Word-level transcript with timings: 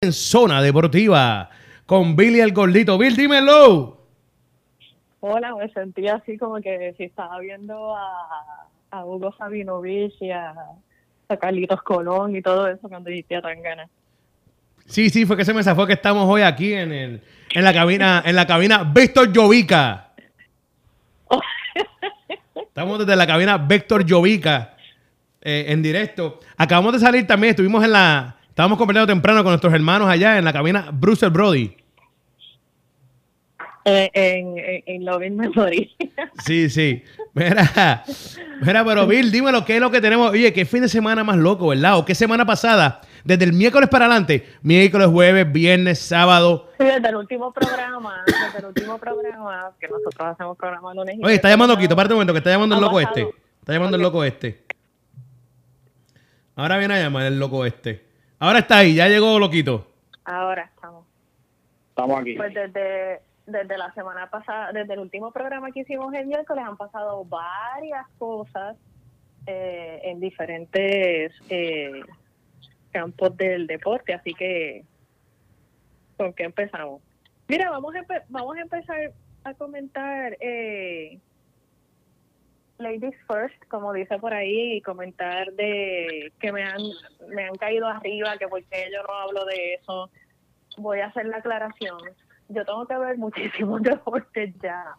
en 0.00 0.12
Zona 0.12 0.62
Deportiva 0.62 1.50
con 1.84 2.14
Billy 2.14 2.38
el 2.38 2.52
Gordito. 2.52 2.96
Bill, 2.96 3.16
dímelo. 3.16 4.00
Hola, 5.18 5.56
me 5.56 5.68
sentí 5.70 6.06
así 6.06 6.38
como 6.38 6.60
que 6.60 6.94
si 6.96 7.02
estaba 7.04 7.40
viendo 7.40 7.96
a, 7.96 8.68
a 8.92 9.04
Hugo 9.04 9.34
Sabinovich 9.36 10.14
y 10.20 10.30
a, 10.30 10.54
a 11.28 11.36
Carlitos 11.36 11.82
Colón 11.82 12.36
y 12.36 12.42
todo 12.42 12.68
eso 12.68 12.88
cuando 12.88 13.10
dijiste 13.10 13.42
tan 13.42 13.60
ganas. 13.60 13.90
Sí, 14.86 15.10
sí, 15.10 15.26
fue 15.26 15.36
que 15.36 15.44
se 15.44 15.52
me 15.52 15.64
zafó 15.64 15.84
que 15.84 15.94
estamos 15.94 16.28
hoy 16.28 16.42
aquí 16.42 16.74
en, 16.74 16.92
el, 16.92 17.22
en 17.52 17.64
la 17.64 17.72
cabina, 17.72 18.22
en 18.24 18.36
la 18.36 18.46
cabina 18.46 18.84
Víctor 18.84 19.34
Jovica. 19.34 20.12
Estamos 22.54 23.00
desde 23.00 23.16
la 23.16 23.26
cabina 23.26 23.58
Víctor 23.58 24.08
Jovica 24.08 24.76
eh, 25.40 25.64
en 25.68 25.82
directo. 25.82 26.38
Acabamos 26.56 26.92
de 26.92 27.00
salir 27.00 27.26
también, 27.26 27.50
estuvimos 27.50 27.82
en 27.82 27.90
la, 27.90 28.37
estábamos 28.58 28.76
conversando 28.76 29.06
temprano 29.06 29.44
con 29.44 29.52
nuestros 29.52 29.72
hermanos 29.72 30.08
allá 30.08 30.36
en 30.36 30.44
la 30.44 30.52
cabina 30.52 30.90
Bruce 30.92 31.28
Brody. 31.28 31.76
Eh, 33.84 34.10
en, 34.12 34.58
en, 34.84 35.08
en. 35.08 35.88
Sí, 36.44 36.68
sí. 36.68 37.04
Mira, 37.34 38.02
mira, 38.60 38.84
pero 38.84 39.06
Bill, 39.06 39.30
dímelo, 39.30 39.64
¿qué 39.64 39.76
es 39.76 39.80
lo 39.80 39.92
que 39.92 40.00
tenemos? 40.00 40.32
Oye, 40.32 40.52
qué 40.52 40.64
fin 40.64 40.82
de 40.82 40.88
semana 40.88 41.22
más 41.22 41.36
loco, 41.36 41.68
¿verdad? 41.68 41.98
¿O 41.98 42.04
qué 42.04 42.16
semana 42.16 42.44
pasada? 42.44 43.00
Desde 43.22 43.44
el 43.44 43.52
miércoles 43.52 43.88
para 43.88 44.06
adelante, 44.06 44.48
miércoles, 44.62 45.06
jueves, 45.06 45.52
viernes, 45.52 46.00
sábado. 46.00 46.72
Sí, 46.80 46.84
desde 46.84 47.08
el 47.10 47.14
último 47.14 47.52
programa, 47.52 48.24
desde 48.26 48.58
el 48.58 48.64
último 48.64 48.98
programa, 48.98 49.70
que 49.78 49.86
nosotros 49.86 50.30
hacemos 50.32 50.58
programa 50.58 50.94
lunes 50.94 51.16
Oye, 51.22 51.36
está 51.36 51.48
llamando 51.48 51.78
Quito, 51.78 51.94
aparte 51.94 52.12
un 52.12 52.16
momento, 52.16 52.32
que 52.32 52.38
está 52.38 52.50
llamando 52.50 52.74
el 52.74 52.80
loco 52.80 52.98
este. 52.98 53.20
Está 53.60 53.72
llamando 53.74 53.96
el 53.96 54.02
loco 54.02 54.24
este. 54.24 54.64
Ahora 56.56 56.76
viene 56.76 56.94
a 56.94 56.98
llamar 56.98 57.26
el 57.26 57.38
loco 57.38 57.64
este. 57.64 58.07
Ahora 58.38 58.60
está 58.60 58.78
ahí, 58.78 58.94
ya 58.94 59.08
llegó 59.08 59.38
loquito. 59.38 59.86
Ahora 60.24 60.70
estamos. 60.74 61.06
Estamos 61.90 62.20
aquí. 62.20 62.34
Pues 62.36 62.54
desde, 62.54 63.20
desde 63.46 63.78
la 63.78 63.92
semana 63.94 64.30
pasada, 64.30 64.72
desde 64.72 64.92
el 64.94 65.00
último 65.00 65.32
programa 65.32 65.72
que 65.72 65.80
hicimos 65.80 66.12
el 66.14 66.26
miércoles, 66.26 66.64
han 66.66 66.76
pasado 66.76 67.24
varias 67.24 68.06
cosas 68.18 68.76
eh, 69.46 70.00
en 70.04 70.20
diferentes 70.20 71.32
eh, 71.48 72.02
campos 72.92 73.36
del 73.36 73.66
deporte, 73.66 74.14
así 74.14 74.34
que 74.34 74.84
¿con 76.16 76.32
qué 76.34 76.44
empezamos? 76.44 77.02
Mira, 77.48 77.70
vamos 77.70 77.94
a, 77.94 78.00
empe- 78.00 78.24
vamos 78.28 78.56
a 78.56 78.60
empezar 78.60 79.12
a 79.44 79.54
comentar 79.54 80.36
eh, 80.40 81.18
Ladies 82.78 83.16
First, 83.26 83.64
como 83.68 83.92
dice 83.92 84.18
por 84.18 84.32
ahí, 84.32 84.76
y 84.76 84.82
comentar 84.82 85.52
de 85.52 86.32
que 86.40 86.52
me 86.52 86.62
han, 86.62 86.80
me 87.28 87.44
han 87.44 87.56
caído 87.56 87.86
arriba, 87.88 88.36
que 88.38 88.46
porque 88.46 88.88
yo 88.92 89.02
no 89.02 89.14
hablo 89.14 89.44
de 89.44 89.74
eso. 89.74 90.10
Voy 90.76 91.00
a 91.00 91.06
hacer 91.06 91.26
la 91.26 91.38
aclaración. 91.38 91.98
Yo 92.48 92.64
tengo 92.64 92.86
que 92.86 92.96
ver 92.96 93.18
muchísimos 93.18 93.82
deportes 93.82 94.54
ya. 94.62 94.94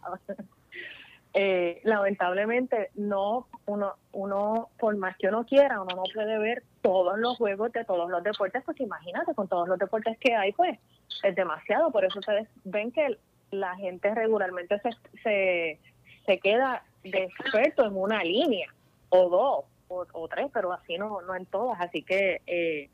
Eh, 1.34 1.80
lamentablemente, 1.84 2.90
no, 2.96 3.48
uno, 3.66 3.94
uno, 4.12 4.70
por 4.78 4.98
más 4.98 5.16
que 5.18 5.28
uno 5.28 5.46
quiera, 5.46 5.82
uno 5.82 5.96
no 5.96 6.04
puede 6.14 6.38
ver 6.38 6.64
todos 6.82 7.18
los 7.18 7.38
juegos 7.38 7.72
de 7.72 7.86
todos 7.86 8.10
los 8.10 8.24
deportes, 8.24 8.64
porque 8.66 8.84
imagínate, 8.84 9.34
con 9.36 9.48
todos 9.48 9.68
los 9.70 9.80
deportes 9.80 10.18
que 10.18 10.36
hay, 10.36 10.52
pues 10.52 10.78
es 11.24 11.36
demasiado. 11.36 11.92
Por 11.92 12.04
eso 12.04 12.20
ustedes 12.20 12.50
ven 12.66 12.92
que 12.92 13.18
la 13.52 13.76
gente 13.78 14.14
regularmente 14.14 14.80
se, 14.80 14.90
se, 15.24 15.80
se 16.26 16.40
queda 16.40 16.84
de 17.04 17.24
experto 17.24 17.86
en 17.86 17.96
una 17.96 18.24
línea, 18.24 18.74
o 19.10 19.30
dos, 19.30 19.66
o, 19.88 20.06
o 20.14 20.28
tres, 20.28 20.48
pero 20.54 20.72
así 20.74 20.98
no, 20.98 21.22
no 21.22 21.36
en 21.36 21.46
todas. 21.46 21.80
Así 21.80 22.04
que 22.04 22.42
eh, 22.48 22.90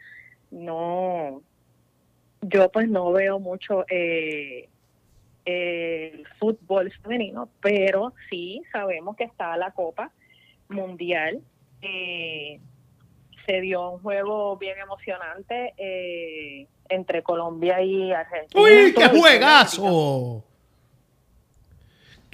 no, 0.51 1.41
yo 2.41 2.71
pues 2.71 2.87
no 2.89 3.11
veo 3.11 3.39
mucho 3.39 3.85
eh, 3.89 4.69
el 5.45 6.27
fútbol 6.39 6.91
femenino, 7.01 7.49
pero 7.61 8.13
sí 8.29 8.63
sabemos 8.71 9.15
que 9.15 9.25
está 9.25 9.55
la 9.57 9.71
Copa 9.71 10.11
Mundial. 10.69 11.41
Eh, 11.81 12.59
se 13.45 13.61
dio 13.61 13.91
un 13.91 14.01
juego 14.01 14.57
bien 14.57 14.77
emocionante 14.79 15.73
eh, 15.77 16.67
entre 16.89 17.21
Colombia 17.21 17.81
y 17.81 18.11
Argentina. 18.11 18.61
¡Uy, 18.63 18.93
qué 18.93 19.07
juegazo! 19.07 20.43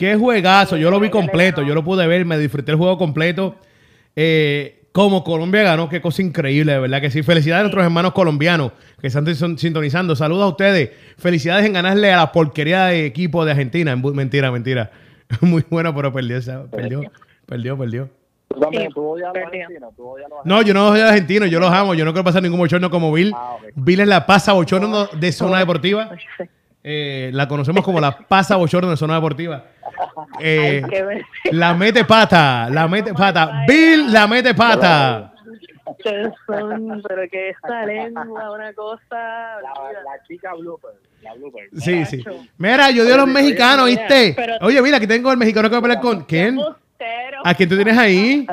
¡Qué 0.01 0.15
juegazo! 0.15 0.77
Yo 0.77 0.89
lo 0.89 0.99
vi 0.99 1.11
completo, 1.11 1.61
yo 1.61 1.75
lo 1.75 1.83
pude 1.83 2.07
ver, 2.07 2.25
me 2.25 2.35
disfruté 2.39 2.71
el 2.71 2.77
juego 2.79 2.97
completo. 2.97 3.55
Eh, 4.15 4.79
como 4.91 5.23
Colombia 5.23 5.61
ganó, 5.61 5.87
qué 5.89 6.01
cosa 6.01 6.23
increíble, 6.23 6.71
de 6.73 6.79
verdad 6.79 6.99
que 7.01 7.11
sí. 7.11 7.21
Felicidades 7.21 7.59
a 7.59 7.63
nuestros 7.65 7.83
hermanos 7.85 8.11
colombianos 8.13 8.71
que 8.99 9.05
están 9.05 9.27
sin- 9.35 9.59
sintonizando. 9.59 10.15
Saludos 10.15 10.43
a 10.45 10.47
ustedes. 10.47 10.89
Felicidades 11.19 11.67
en 11.67 11.73
ganarle 11.73 12.11
a 12.11 12.17
la 12.17 12.31
porquería 12.31 12.85
de 12.87 13.05
equipo 13.05 13.45
de 13.45 13.51
Argentina. 13.51 13.95
Mentira, 13.95 14.51
mentira. 14.51 14.89
Muy 15.41 15.63
bueno, 15.69 15.93
pero 15.93 16.11
perdió. 16.11 16.39
Perdió, 16.71 17.03
perdió, 17.45 17.77
perdió. 17.77 18.09
Tú 18.47 18.59
también, 18.59 18.87
Sí, 18.87 18.89
tú 18.95 19.01
odias 19.07 19.29
a 19.29 19.37
los 19.37 19.45
argentinos, 19.47 19.95
tú 19.95 20.03
odias 20.07 20.25
a 20.25 20.29
los 20.35 20.45
No, 20.45 20.61
yo 20.63 20.73
no 20.73 20.89
soy 20.89 21.01
argentino, 21.01 21.45
yo 21.45 21.59
los 21.59 21.71
amo. 21.71 21.93
Yo 21.93 22.05
no 22.05 22.11
quiero 22.11 22.23
pasar 22.25 22.41
ningún 22.41 22.59
bochorno 22.59 22.89
como 22.89 23.13
Bill. 23.13 23.33
Ah. 23.35 23.57
Bill 23.75 23.99
es 23.99 24.07
la 24.07 24.25
pasa 24.25 24.53
bochorno 24.53 25.05
de 25.05 25.31
zona 25.31 25.59
deportiva. 25.59 26.09
Eh, 26.83 27.29
la 27.33 27.47
conocemos 27.47 27.83
como 27.83 27.99
la 27.99 28.17
pasa 28.17 28.55
bochorno 28.55 28.89
de 28.89 28.97
zona 28.97 29.15
deportiva. 29.15 29.63
Eh, 30.39 30.81
la 31.51 31.73
mete 31.73 32.05
pata, 32.05 32.69
la 32.69 32.87
mete 32.87 33.13
pata. 33.13 33.63
Bill 33.67 34.11
la 34.11 34.27
mete 34.27 34.53
pata. 34.53 35.33
Son, 36.47 37.03
pero 37.07 37.23
que 37.29 37.49
esta 37.49 37.85
lengua, 37.85 38.51
una 38.51 38.73
cosa. 38.73 39.61
La, 39.61 40.23
chica 40.27 40.53
blooper, 40.55 40.91
la 41.21 41.33
blooper. 41.33 41.69
Sí, 41.77 42.05
sí. 42.05 42.23
Mira, 42.57 42.91
yo 42.91 43.05
di 43.05 43.11
a 43.11 43.17
los 43.17 43.27
mexicanos, 43.27 43.85
¿viste? 43.85 44.35
Oye, 44.61 44.81
mira, 44.81 44.97
aquí 44.97 45.07
tengo 45.07 45.31
el 45.31 45.37
mexicano 45.37 45.69
que 45.69 45.75
va 45.75 45.79
a 45.79 45.81
pelear 45.81 46.01
con. 46.01 46.23
¿Quién? 46.23 46.57
¿A 47.43 47.53
quién 47.55 47.69
tú 47.69 47.75
tienes 47.75 47.97
ahí? 47.97 48.45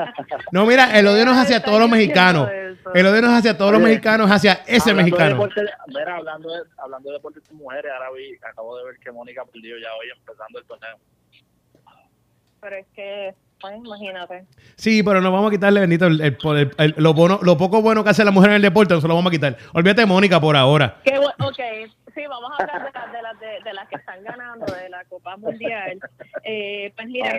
No, 0.51 0.65
mira, 0.65 0.97
el 0.97 1.05
odio 1.07 1.25
no 1.25 1.31
es 1.33 1.37
hacia 1.37 1.61
todos 1.61 1.79
los 1.79 1.89
mexicanos. 1.89 2.49
El 2.93 3.05
odio 3.05 3.21
no 3.21 3.27
es 3.31 3.39
hacia 3.39 3.57
todos 3.57 3.71
los 3.73 3.81
mexicanos, 3.81 4.27
es 4.27 4.35
hacia 4.35 4.53
ese 4.65 4.89
Hablando 4.91 4.95
de 4.95 5.03
mexicano. 5.03 5.29
deporte- 5.35 5.61
mira, 5.87 6.15
hablando 6.15 6.49
de, 6.53 6.59
hablando 6.77 7.09
de 7.09 7.13
deportes 7.15 7.43
de 7.47 7.53
mujeres, 7.55 7.91
ahora 7.91 8.09
vi, 8.17 8.35
acabo 8.49 8.77
de 8.77 8.85
ver 8.85 8.95
que 8.99 9.11
Mónica 9.11 9.43
perdió 9.45 9.75
ya 9.77 9.93
hoy 9.99 10.07
empezando 10.17 10.59
el 10.59 10.65
torneo. 10.65 10.97
Pero 12.61 12.75
es 12.75 12.87
que, 12.95 13.33
pues, 13.61 13.75
imagínate. 13.77 14.45
Sí, 14.75 15.01
pero 15.03 15.21
no 15.21 15.31
vamos 15.31 15.49
a 15.49 15.51
quitarle, 15.51 15.79
bendito, 15.81 16.07
el, 16.07 16.19
el- 16.21 16.37
el- 16.43 16.71
el- 16.77 16.93
lo, 16.97 17.13
bueno- 17.13 17.39
lo 17.43 17.57
poco 17.57 17.81
bueno 17.81 18.03
que 18.03 18.09
hace 18.09 18.25
la 18.25 18.31
mujer 18.31 18.49
en 18.51 18.55
el 18.57 18.61
deporte, 18.63 18.93
no 18.93 19.01
se 19.01 19.07
lo 19.07 19.15
vamos 19.15 19.29
a 19.29 19.33
quitar. 19.35 19.55
Olvídate 19.73 20.01
de 20.01 20.07
Mónica 20.07 20.39
por 20.41 20.55
ahora. 20.57 20.97
Qué 21.03 21.17
ok, 21.19 21.59
sí, 22.15 22.21
vamos 22.27 22.51
a 22.59 22.63
hablar 22.63 22.85
de, 22.85 22.91
las 22.99 23.11
de, 23.13 23.21
las 23.21 23.39
de, 23.39 23.47
de 23.63 23.73
las 23.73 23.87
que 23.87 23.95
están 23.95 24.23
ganando 24.23 24.65
de 24.65 24.89
la 24.89 25.03
Copa 25.05 25.37
Mundial. 25.37 25.99
Eh, 26.43 26.91
pues 26.95 27.07
mira, 27.07 27.33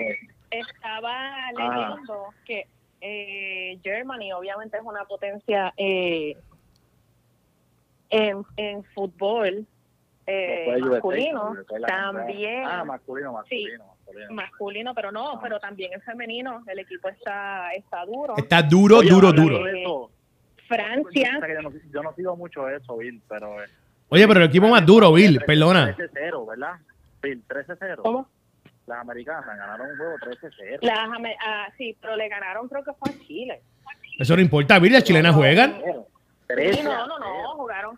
estaba 0.50 1.52
leyendo 1.56 2.28
que 2.44 2.66
eh, 3.00 3.78
Germany 3.82 4.32
obviamente 4.32 4.76
es 4.76 4.82
una 4.84 5.04
potencia 5.04 5.72
eh, 5.76 6.36
en, 8.10 8.44
en 8.56 8.84
fútbol 8.94 9.66
eh, 10.26 10.76
masculino, 10.80 11.54
la 11.78 11.86
también 11.88 12.64
Ah, 12.64 12.84
masculino, 12.84 13.32
masculino, 13.32 13.84
masculino. 13.86 14.34
masculino, 14.34 14.94
pero 14.94 15.10
no, 15.10 15.40
pero 15.42 15.58
también 15.58 15.92
en 15.92 16.00
femenino 16.02 16.62
el 16.66 16.78
equipo 16.78 17.08
está 17.08 17.72
está 17.72 18.04
duro. 18.04 18.34
Está 18.36 18.62
duro, 18.62 18.98
Oye, 18.98 19.08
duro, 19.10 19.32
duro. 19.32 19.66
eso, 19.66 20.10
Francia, 20.68 21.40
yo, 21.48 21.62
no, 21.62 21.72
yo 21.92 22.02
no 22.02 22.12
sigo 22.14 22.36
mucho 22.36 22.68
eso, 22.68 22.96
Bill, 22.98 23.20
pero... 23.28 23.60
eh, 23.62 23.66
Oye, 24.08 24.26
pero 24.28 24.40
el 24.40 24.46
equipo 24.46 24.68
más 24.68 24.84
duro, 24.86 25.12
Bill, 25.12 25.38
13 25.38 25.46
perdona. 25.46 25.96
13-0, 25.96 26.48
¿verdad? 26.48 26.72
Bill, 27.22 27.42
13-0. 27.48 27.96
¿cómo? 28.02 28.28
Las 28.90 29.00
americanas 29.02 29.46
ganaron 29.46 29.88
un 29.88 29.96
juego 29.96 30.16
13-0. 30.16 30.78
Las, 30.82 30.98
ah, 31.46 31.68
sí, 31.78 31.96
pero 32.00 32.16
le 32.16 32.28
ganaron 32.28 32.68
creo 32.68 32.82
que 32.82 32.92
fue 32.94 33.10
a 33.10 33.26
Chile. 33.26 33.62
Eso 34.18 34.34
no 34.34 34.42
importa, 34.42 34.80
Bill, 34.80 34.92
las 34.92 35.04
chilenas 35.04 35.32
juegan. 35.32 35.80
Sí, 35.80 36.82
no, 36.82 37.06
no, 37.06 37.18
no, 37.20 37.54
jugaron. 37.54 37.96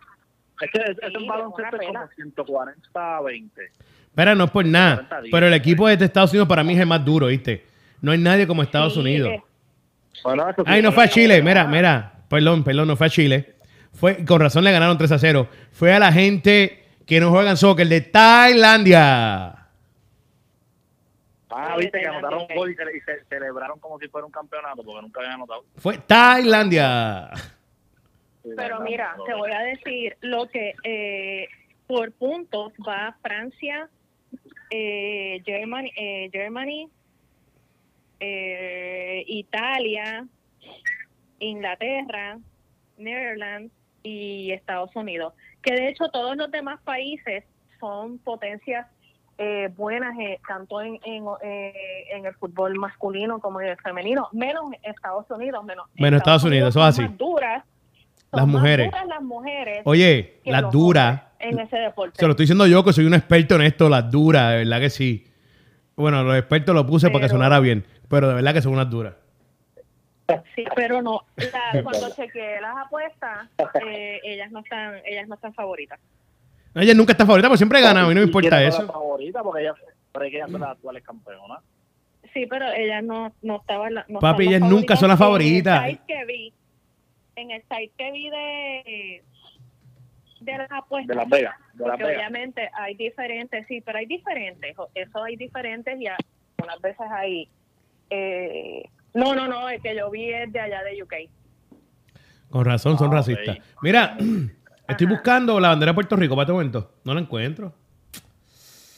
Es 0.61 0.69
que 0.71 0.91
es, 0.91 0.97
es 1.01 1.15
un 1.19 1.27
baloncesto 1.27 1.77
como 1.77 2.07
140 2.15 3.17
a 3.17 3.21
20. 3.21 3.61
Espera, 4.05 4.35
no 4.35 4.43
es 4.43 4.51
por 4.51 4.65
nada. 4.65 5.09
Pero 5.31 5.47
el 5.47 5.53
equipo 5.55 5.87
de 5.87 6.05
Estados 6.05 6.29
Unidos 6.31 6.47
para 6.47 6.63
mí 6.63 6.73
es 6.73 6.79
el 6.79 6.85
más 6.85 7.03
duro, 7.03 7.25
¿viste? 7.25 7.65
No 7.99 8.11
hay 8.11 8.19
nadie 8.19 8.45
como 8.45 8.61
Estados 8.61 8.93
Sí, 8.93 8.99
Unidos. 8.99 9.41
Bueno, 10.23 10.47
eso 10.47 10.63
sí, 10.63 10.71
Ay, 10.71 10.83
no 10.83 10.91
fue 10.91 11.05
a 11.05 11.07
Chile, 11.09 11.41
mira, 11.41 11.65
mira. 11.65 12.13
Perdón, 12.29 12.63
perdón, 12.63 12.87
no 12.87 12.95
fue 12.95 13.07
a 13.07 13.09
Chile. 13.09 13.55
Fue, 13.93 14.23
con 14.23 14.39
razón 14.39 14.63
le 14.63 14.71
ganaron 14.71 14.95
3 14.95 15.11
a 15.11 15.17
0. 15.17 15.47
Fue 15.71 15.91
a 15.91 15.97
la 15.97 16.11
gente 16.11 16.85
que 17.07 17.19
no 17.19 17.31
juegan 17.31 17.57
soccer 17.57 17.87
de 17.87 18.01
Tailandia. 18.01 19.62
Ah, 21.55 21.75
viste 21.77 21.99
que 21.99 22.07
anotaron 22.07 22.41
un 22.49 22.55
gol 22.55 22.71
y, 22.71 22.75
ce- 22.75 22.97
y 22.97 22.99
ce- 23.01 23.23
celebraron 23.29 23.79
como 23.79 23.99
si 23.99 24.07
fuera 24.07 24.25
un 24.25 24.31
campeonato 24.31 24.83
porque 24.83 25.01
nunca 25.01 25.19
habían 25.19 25.35
anotado. 25.35 25.63
Fue 25.77 25.97
Tailandia. 25.97 27.29
Pero 28.55 28.79
mira, 28.81 29.15
te 29.25 29.33
voy 29.33 29.51
a 29.51 29.59
decir 29.61 30.17
lo 30.21 30.47
que 30.49 30.73
eh, 30.83 31.47
por 31.87 32.11
puntos 32.11 32.73
va 32.85 33.15
Francia, 33.21 33.89
eh, 34.69 35.41
Germany, 35.45 35.91
eh, 35.95 36.29
Germany 36.31 36.89
eh, 38.19 39.23
Italia, 39.27 40.25
Inglaterra, 41.39 42.37
Netherlands, 42.97 43.73
y 44.05 44.51
Estados 44.51 44.93
Unidos. 44.95 45.33
Que 45.61 45.73
de 45.75 45.87
hecho 45.89 46.09
todos 46.09 46.35
los 46.35 46.51
demás 46.51 46.81
países 46.83 47.45
son 47.79 48.17
potencias 48.19 48.87
eh, 49.43 49.67
buenas 49.75 50.17
eh, 50.19 50.39
tanto 50.47 50.81
en, 50.81 50.99
en, 51.03 51.25
eh, 51.43 51.73
en 52.11 52.25
el 52.25 52.33
fútbol 52.35 52.75
masculino 52.75 53.39
como 53.39 53.59
en 53.61 53.69
el 53.69 53.77
femenino, 53.77 54.29
menos 54.31 54.65
Estados 54.83 55.29
Unidos, 55.29 55.63
menos, 55.65 55.87
Menos 55.95 56.19
Estados 56.19 56.43
Unidos, 56.43 56.69
eso 56.69 56.79
es 56.87 56.99
así. 56.99 57.07
duras, 57.17 57.63
Las 58.31 58.47
mujeres. 58.47 58.87
duras 58.91 59.07
las 59.07 59.21
mujeres 59.21 59.81
Oye, 59.85 60.39
las 60.45 60.71
duras. 60.71 61.21
en 61.39 61.59
ese 61.59 61.77
deporte. 61.77 62.17
Se 62.19 62.25
lo 62.25 62.31
estoy 62.31 62.43
diciendo 62.45 62.65
yo 62.67 62.83
que 62.83 62.93
soy 62.93 63.05
un 63.05 63.13
experto 63.13 63.55
en 63.55 63.61
esto, 63.63 63.89
las 63.89 64.09
duras, 64.09 64.51
de 64.51 64.57
verdad 64.59 64.79
que 64.79 64.89
sí. 64.89 65.27
Bueno, 65.95 66.23
los 66.23 66.35
expertos 66.37 66.73
lo 66.73 66.85
puse 66.87 67.09
para 67.11 67.25
que 67.25 67.29
sonara 67.29 67.59
bien, 67.59 67.85
pero 68.09 68.29
de 68.29 68.35
verdad 68.35 68.53
que 68.53 68.61
son 68.61 68.73
unas 68.73 68.89
duras. 68.89 69.13
Sí, 70.55 70.63
pero 70.75 71.01
no. 71.01 71.21
La- 71.35 71.83
cuando 71.83 72.09
chequeé 72.15 72.59
las 72.61 72.75
apuestas, 72.77 73.49
eh, 73.85 74.19
ellas 74.23 74.49
no 74.51 74.59
están, 74.61 74.95
ellas 75.05 75.27
no 75.27 75.35
están 75.35 75.53
favoritas. 75.53 75.99
Ella 76.75 76.93
nunca 76.93 77.11
está 77.11 77.25
favorita, 77.25 77.47
pero 77.49 77.57
siempre 77.57 77.81
gana, 77.81 78.01
a 78.01 78.07
mí 78.07 78.09
no 78.15 78.21
me 78.21 78.25
¿Y 78.25 78.25
importa 78.25 78.63
eso. 78.63 78.87
favorita 78.87 79.43
porque 79.43 79.61
ella, 79.61 79.73
pero 80.11 80.25
es 80.25 80.31
que 80.31 80.37
ella 80.37 80.47
son 80.47 80.61
las 80.61 80.71
actuales 80.71 81.03
campeonas. 81.03 81.59
Sí, 82.33 82.47
pero 82.47 82.65
ellas 82.71 83.03
no, 83.03 83.31
no 83.43 83.57
estaban. 83.57 83.93
la- 83.93 84.05
No 84.07 84.19
Papi, 84.19 84.47
ellas 84.47 84.61
las 84.61 84.69
nunca 84.69 84.95
son 84.95 85.09
las 85.09 85.19
favoritas. 85.19 85.83
En 85.83 85.89
el 85.89 85.91
site 85.97 86.03
que 86.07 86.25
vi, 86.25 86.53
en 87.35 87.51
el 87.51 87.61
site 87.61 87.91
que 87.97 88.11
vi 88.11 88.29
de, 88.29 89.23
de 90.41 90.57
las 90.57 90.71
apuestas. 90.71 91.07
De 91.09 91.15
Las 91.15 91.29
Vegas. 91.29 91.55
De 91.73 91.83
Las 91.85 91.91
porque 91.91 92.03
Vegas. 92.05 92.17
obviamente 92.17 92.69
hay 92.73 92.95
diferentes, 92.95 93.67
sí, 93.67 93.81
pero 93.81 93.99
hay 93.99 94.05
diferentes. 94.07 94.75
Eso 94.95 95.23
hay 95.23 95.35
diferentes 95.35 95.99
y 96.01 96.07
algunas 96.07 96.81
veces 96.81 97.05
hay. 97.11 97.47
Eh, 98.09 98.83
no, 99.13 99.35
no, 99.35 99.47
no, 99.47 99.69
el 99.69 99.79
que 99.81 99.95
yo 99.95 100.09
vi 100.09 100.31
es 100.31 100.51
de 100.51 100.59
allá 100.59 100.81
de 100.83 101.03
UK. 101.03 101.13
Con 102.49 102.65
razón, 102.65 102.97
son 102.97 103.09
Ah, 103.11 103.17
racistas. 103.17 103.57
ok. 103.57 103.63
Mira, 103.83 104.17
estoy 104.87 105.07
buscando 105.07 105.59
la 105.59 105.69
bandera 105.69 105.91
de 105.91 105.95
Puerto 105.95 106.15
Rico 106.15 106.35
para 106.35 106.43
este 106.43 106.53
momento. 106.53 106.91
No 107.03 107.13
la 107.13 107.21
encuentro. 107.21 107.73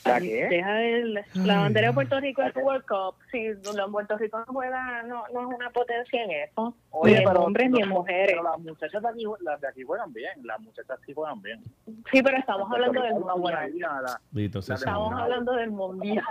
¿La 0.06 0.20
qué? 0.22 0.48
Deja 0.50 0.82
el- 0.84 1.20
la 1.34 1.60
bandera 1.62 1.88
de 1.88 1.94
Puerto 1.94 2.20
Rico 2.20 2.42
es 2.44 2.56
World 2.56 2.86
Cup. 2.86 3.16
Si 3.32 3.48
los 3.48 3.92
Puerto 3.92 4.18
Rico 4.18 4.40
no 4.40 4.46
juega, 4.54 5.02
no, 5.04 5.24
no 5.34 5.42
es 5.42 5.58
una 5.58 5.70
potencia 5.72 6.24
en 6.24 6.32
eso. 6.32 6.76
ni 7.04 7.14
en 7.14 7.28
hombres 7.28 7.70
ni 7.72 7.82
en 7.82 7.90
mujeres. 7.90 8.28
Pero 8.30 8.44
las 8.44 8.60
muchachas 8.60 9.02
de 9.02 9.10
aquí, 9.10 9.24
las 9.42 9.60
de 9.62 9.68
aquí 9.68 9.84
juegan 9.84 10.14
bien. 10.14 10.32
Las 10.44 10.60
muchachas 10.62 11.00
sí 11.06 11.14
juegan 11.14 11.42
bien. 11.42 11.64
Sí, 12.12 12.22
pero 12.24 12.38
estamos 12.38 12.72
hablando 12.72 13.02
del 13.02 13.14
Una 13.14 13.34
buena 13.34 13.62
mundial. 13.62 14.06
Estamos 14.60 15.14
hablando 15.14 15.54
del 15.54 15.72
mundial. 15.72 16.24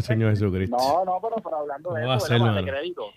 Señor 0.00 0.30
Jesucristo. 0.30 0.76
No, 0.78 1.04
no, 1.04 1.20
pero, 1.20 1.36
pero 1.42 1.56
hablando 1.56 1.92
de 1.94 2.02
No 2.02 2.14
eso, 2.14 2.26
¿verdad? 2.32 2.54
de 2.54 2.64
crédito. 2.70 3.10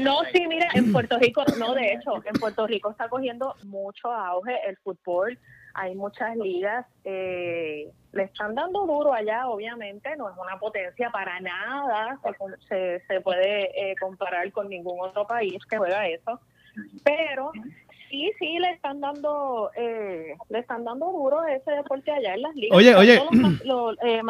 No, 0.00 0.18
sí, 0.32 0.46
mira, 0.48 0.68
en 0.74 0.92
Puerto 0.92 1.18
Rico, 1.18 1.44
no, 1.58 1.74
de 1.74 1.92
hecho, 1.94 2.16
en 2.24 2.34
Puerto 2.40 2.66
Rico 2.66 2.90
está 2.90 3.08
cogiendo 3.08 3.54
mucho 3.64 4.10
auge 4.10 4.52
el 4.68 4.76
fútbol. 4.78 5.38
Hay 5.78 5.94
muchas 5.94 6.36
ligas, 6.36 6.86
eh, 7.04 7.90
le 8.12 8.22
están 8.22 8.54
dando 8.54 8.86
duro 8.86 9.12
allá, 9.12 9.46
obviamente, 9.46 10.16
no 10.16 10.30
es 10.30 10.36
una 10.38 10.58
potencia 10.58 11.10
para 11.10 11.38
nada, 11.40 12.18
se, 12.22 12.66
se, 12.68 13.06
se 13.06 13.20
puede 13.20 13.90
eh, 13.90 13.94
comparar 14.00 14.50
con 14.52 14.70
ningún 14.70 14.98
otro 15.00 15.26
país 15.26 15.62
que 15.68 15.76
juega 15.76 16.08
eso, 16.08 16.40
pero 17.04 17.52
sí, 18.08 18.30
sí, 18.38 18.58
le 18.58 18.70
están 18.70 19.00
dando, 19.00 19.70
eh, 19.76 20.34
le 20.48 20.58
están 20.58 20.84
dando 20.84 21.06
duro 21.12 21.44
ese 21.44 21.70
deporte 21.72 22.10
allá 22.10 22.34
en 22.34 22.42
las 22.42 22.54
ligas, 22.54 22.76
Oye, 22.76 22.94
oye. 22.94 23.20
los, 23.64 23.96
eh, 24.02 24.22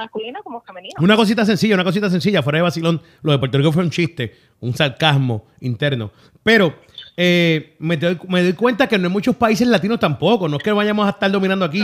como 0.43 0.61
femeninos. 0.63 1.01
Una 1.01 1.17
cosita 1.17 1.45
sencilla, 1.45 1.75
una 1.75 1.85
cosita 1.85 2.11
sencilla, 2.11 2.43
fuera 2.43 2.59
de 2.59 2.63
vacilón, 2.63 3.01
lo 3.23 3.33
de 3.33 3.39
Puerto 3.39 3.59
Rico 3.59 3.73
fue 3.73 3.85
un 3.85 3.91
chiste, 3.91 4.33
un 4.61 4.75
sarcasmo 4.75 5.47
interno. 5.61 6.11
Pero 6.43 6.75
eh, 7.17 7.77
me, 7.79 7.97
doy, 7.97 8.19
me 8.29 8.43
doy 8.43 8.53
cuenta 8.53 8.87
que 8.89 8.99
no 8.99 9.07
hay 9.09 9.13
muchos 9.13 9.37
países 9.37 9.67
latinos 9.67 9.99
tampoco, 9.99 10.49
no 10.49 10.57
es 10.59 10.63
que 10.63 10.73
vayamos 10.73 11.07
a 11.07 11.11
estar 11.11 11.31
dominando 11.31 11.65
aquí. 11.65 11.83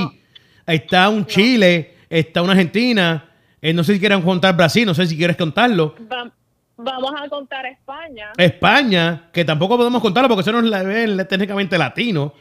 Está 0.66 1.08
un 1.08 1.26
Chile, 1.26 1.96
está 2.08 2.42
una 2.42 2.52
Argentina, 2.52 3.30
eh, 3.60 3.72
no 3.72 3.82
sé 3.84 3.94
si 3.94 4.00
quieren 4.00 4.22
contar 4.22 4.56
Brasil, 4.56 4.86
no 4.86 4.94
sé 4.94 5.06
si 5.06 5.16
quieres 5.16 5.36
contarlo. 5.36 5.94
Va- 6.10 6.30
vamos 6.76 7.12
a 7.20 7.28
contar 7.28 7.64
a 7.66 7.70
España. 7.70 8.30
España, 8.36 9.28
que 9.32 9.44
tampoco 9.44 9.76
podemos 9.76 10.00
contarlo 10.02 10.28
porque 10.28 10.42
eso 10.42 10.52
no 10.52 10.58
es 10.60 10.64
la- 10.64 10.82
es 11.22 11.28
técnicamente 11.28 11.78
latino. 11.78 12.32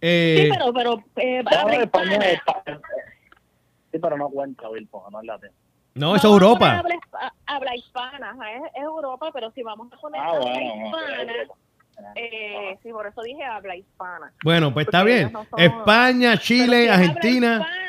Eh, 0.00 0.48
Sí, 0.50 0.58
pero, 0.58 0.72
pero 0.72 1.04
eh, 1.16 1.42
España 1.82 2.16
España. 2.16 2.80
Sí, 3.92 3.98
pero 4.00 4.16
no 4.16 4.28
cuenta, 4.28 4.64
no 4.64 5.20
es 5.20 5.26
latino. 5.26 5.52
no, 5.94 6.16
eso 6.16 6.34
es 6.36 6.40
Vamos 6.40 6.56
a 6.56 6.58
poner 6.58 6.74
Europa. 6.74 6.78
Habla, 6.78 6.94
hispa- 6.94 7.32
habla 7.46 7.76
hispana, 7.76 8.36
es, 8.56 8.62
es 8.76 8.82
Europa, 8.82 9.30
pero 9.32 9.50
si 9.52 9.62
vamos 9.62 9.92
a 9.92 9.96
poner 9.96 10.20
Ah, 10.20 10.28
habla 10.30 10.40
bueno. 10.40 10.86
hispana, 10.86 11.16
bueno. 11.24 11.54
Eh, 12.14 12.78
sí, 12.82 12.90
por 12.90 13.06
eso 13.06 13.22
dije 13.22 13.44
habla 13.44 13.76
hispana. 13.76 14.32
Bueno, 14.44 14.72
pues 14.72 14.86
está 14.86 15.02
bien. 15.04 15.18
ellos 15.20 15.32
no 15.32 15.46
son- 15.50 15.60
España, 15.60 16.36
Chile, 16.38 16.84
si 16.84 16.88
Argentina. 16.88 17.52
hispana, 17.54 17.80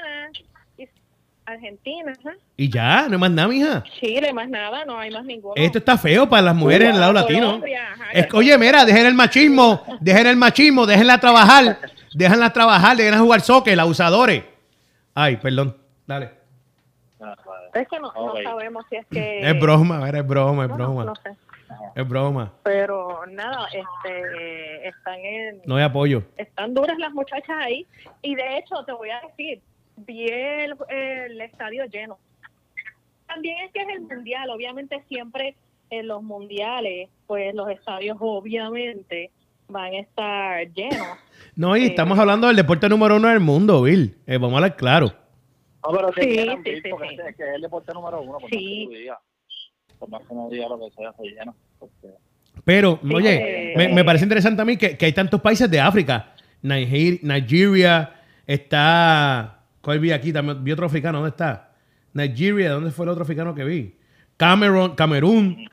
Argentina, 1.45 2.13
Y 2.55 2.69
ya, 2.69 3.07
no 3.07 3.13
hay 3.13 3.19
más 3.19 3.31
nada, 3.31 3.47
mija. 3.47 3.83
Chile, 3.99 4.31
más 4.31 4.47
nada, 4.47 4.85
no 4.85 4.97
hay 4.97 5.11
más 5.11 5.25
ninguno. 5.25 5.53
Esto 5.57 5.79
está 5.79 5.97
feo 5.97 6.29
para 6.29 6.41
las 6.43 6.55
mujeres 6.55 6.89
en 6.89 6.95
el 6.95 7.01
lado 7.01 7.13
latino. 7.13 7.47
Colombia, 7.47 7.91
ajá, 7.93 8.11
Es 8.13 8.33
oye, 8.33 8.57
mira, 8.57 8.85
dejen 8.85 9.05
el 9.07 9.13
machismo, 9.15 9.83
dejen 9.99 10.27
el 10.27 10.37
machismo, 10.37 10.85
déjenla 10.85 11.17
trabajar, 11.19 11.79
déjenla 12.13 12.53
trabajar, 12.53 12.95
déjenla 12.95 13.19
jugar 13.19 13.41
soccer, 13.41 13.79
abusadores. 13.79 14.43
Ay, 15.13 15.37
perdón, 15.37 15.75
dale. 16.07 16.31
Es 17.73 17.87
que 17.87 17.99
no, 17.99 18.11
sabemos 18.43 18.85
si 18.89 18.95
es 18.97 19.05
que... 19.07 19.49
Es 19.49 19.59
broma, 19.59 19.97
a 19.97 20.03
ver, 20.05 20.15
es 20.17 20.27
broma, 20.27 20.65
es 20.65 20.71
broma, 20.71 21.05
no 21.05 21.15
sé. 21.15 21.31
Es 21.95 22.07
broma. 22.07 22.53
Pero 22.63 23.25
nada, 23.27 23.67
este, 23.73 24.87
están 24.87 25.19
en... 25.19 25.61
No 25.65 25.75
hay 25.77 25.83
apoyo. 25.83 26.23
están 26.37 26.73
duras 26.73 26.97
las 26.97 27.11
muchachas 27.13 27.55
ahí 27.59 27.85
y 28.21 28.35
de 28.35 28.57
hecho 28.57 28.83
te 28.85 28.91
voy 28.93 29.09
a 29.09 29.21
decir 29.27 29.61
vi 29.97 30.25
el, 30.27 30.75
el 30.89 31.41
estadio 31.41 31.85
lleno 31.85 32.17
también 33.27 33.57
es 33.65 33.71
que 33.71 33.81
es 33.81 33.87
el 33.89 34.01
mundial 34.01 34.49
obviamente 34.49 35.03
siempre 35.07 35.55
en 35.89 36.07
los 36.07 36.23
mundiales 36.23 37.09
pues 37.27 37.53
los 37.53 37.69
estadios 37.69 38.17
obviamente 38.19 39.29
van 39.67 39.93
a 39.93 39.99
estar 39.99 40.67
llenos 40.73 41.07
No, 41.55 41.75
y 41.77 41.83
Eh, 41.83 41.87
estamos 41.87 42.17
hablando 42.17 42.47
del 42.47 42.55
deporte 42.55 42.87
número 42.89 43.15
uno 43.17 43.27
del 43.27 43.39
mundo, 43.41 43.81
Bill. 43.83 44.15
Eh, 44.25 44.37
vamos 44.37 44.53
a 44.53 44.55
hablar 44.57 44.75
claro. 44.75 45.07
No, 45.83 45.91
pero 45.91 46.07
Sí, 46.13 46.21
sí, 46.21 46.27
Bill, 46.63 46.81
sí, 46.83 46.89
porque 46.89 47.09
sí. 47.09 47.15
Es 47.27 47.35
que 47.35 47.43
es 47.43 47.55
el 47.55 47.61
deporte 47.61 47.93
número 47.93 48.21
uno, 48.21 48.37
por 48.39 48.49
Sí. 48.49 48.55
más 48.55 48.89
que 48.89 48.95
tú 48.95 48.99
digas. 49.01 49.19
Por 49.99 50.09
más 50.09 50.21
que 50.27 50.33
no 50.35 50.49
diga 50.49 50.67
lo 50.69 50.79
que 50.79 50.91
sea, 50.95 51.13
se 51.13 51.23
llena. 51.23 51.53
Pero, 52.63 52.99
Sí, 53.03 53.13
oye, 53.13 53.71
eh, 53.71 53.73
me, 53.77 53.87
me 53.89 54.03
parece 54.03 54.25
interesante 54.25 54.61
a 54.61 54.65
mí 54.65 54.77
que, 54.77 54.97
que 54.97 55.05
hay 55.07 55.13
tantos 55.13 55.41
países 55.41 55.69
de 55.69 55.79
África. 55.79 56.33
Niger- 56.61 57.19
Nigeria, 57.23 58.13
está... 58.45 59.57
¿Cuál 59.81 59.99
vi 59.99 60.11
aquí? 60.11 60.31
También 60.31 60.63
vi 60.63 60.71
otro 60.71 60.85
africano, 60.85 61.17
¿dónde 61.19 61.31
está? 61.31 61.71
Nigeria, 62.13 62.71
¿dónde 62.71 62.91
fue 62.91 63.05
el 63.05 63.09
otro 63.09 63.23
africano 63.23 63.55
que 63.55 63.63
vi? 63.63 63.95
Camerún, 64.37 64.95
Camerún. 64.95 65.67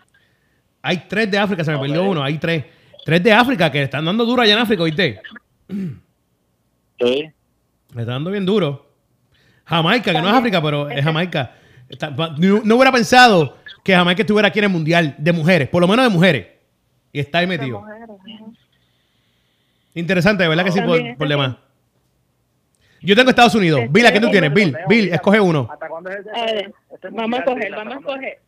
Hay 0.81 1.05
tres 1.09 1.31
de 1.31 1.39
África, 1.39 1.63
se 1.65 1.73
me 1.73 1.79
perdió 1.79 2.05
uno, 2.05 2.23
hay 2.23 2.39
tres. 2.39 2.65
Tres 3.05 3.23
de 3.23 3.33
África 3.33 3.71
que 3.71 3.83
están 3.83 4.05
dando 4.05 4.25
duro 4.25 4.41
allá 4.43 4.55
en 4.55 4.59
África, 4.61 4.83
¿oíste? 4.83 5.21
Sí. 5.69 5.85
Le 6.99 7.31
están 7.89 8.07
dando 8.07 8.31
bien 8.31 8.47
duro. 8.47 8.87
Jamaica, 9.65 10.13
que 10.13 10.21
no 10.23 10.29
es 10.29 10.35
África, 10.35 10.63
pero 10.63 10.89
es 10.89 11.05
Jamaica. 11.05 11.55
Está- 11.89 12.11
no 12.11 12.75
hubiera 12.77 12.93
pensado 12.93 13.58
que 13.89 13.95
Jamaica 13.95 14.21
estuviera 14.21 14.49
aquí 14.49 14.59
en 14.59 14.67
el 14.67 14.71
Mundial 14.71 15.15
de 15.17 15.33
mujeres, 15.33 15.67
por 15.71 15.81
lo 15.81 15.89
menos 15.89 16.05
de 16.05 16.11
mujeres. 16.11 16.47
Y 17.11 17.21
está 17.21 17.39
ahí 17.39 17.47
de 17.47 17.57
metido. 17.57 17.81
mujeres, 17.81 18.11
ajá. 18.11 18.45
Interesante, 19.95 20.43
de 20.43 20.49
verdad 20.51 20.63
que 20.63 20.73
sí, 20.73 20.81
por, 20.83 21.17
por 21.17 21.27
demás. 21.27 21.57
Yo 23.01 23.17
tengo 23.17 23.31
Estados 23.31 23.55
Unidos. 23.55 23.81
Este, 23.81 23.93
Bill, 23.93 24.07
¿a 24.07 24.11
quién 24.11 24.23
tú 24.23 24.31
tienes? 24.31 24.53
Bill, 24.53 24.73
Bill, 24.73 25.05
Bill, 25.07 25.15
escoge 25.15 25.41
uno. 25.41 25.69
¿Hasta 25.73 25.89
cuándo 25.89 26.11
es 26.11 26.19
ese, 26.19 26.31
Eh, 26.61 26.71
este 26.93 27.09
vamos 27.09 27.41
a 27.41 27.45
coger 27.45 27.71
vamos 27.71 27.95
a 27.95 28.01
coger 28.01 28.41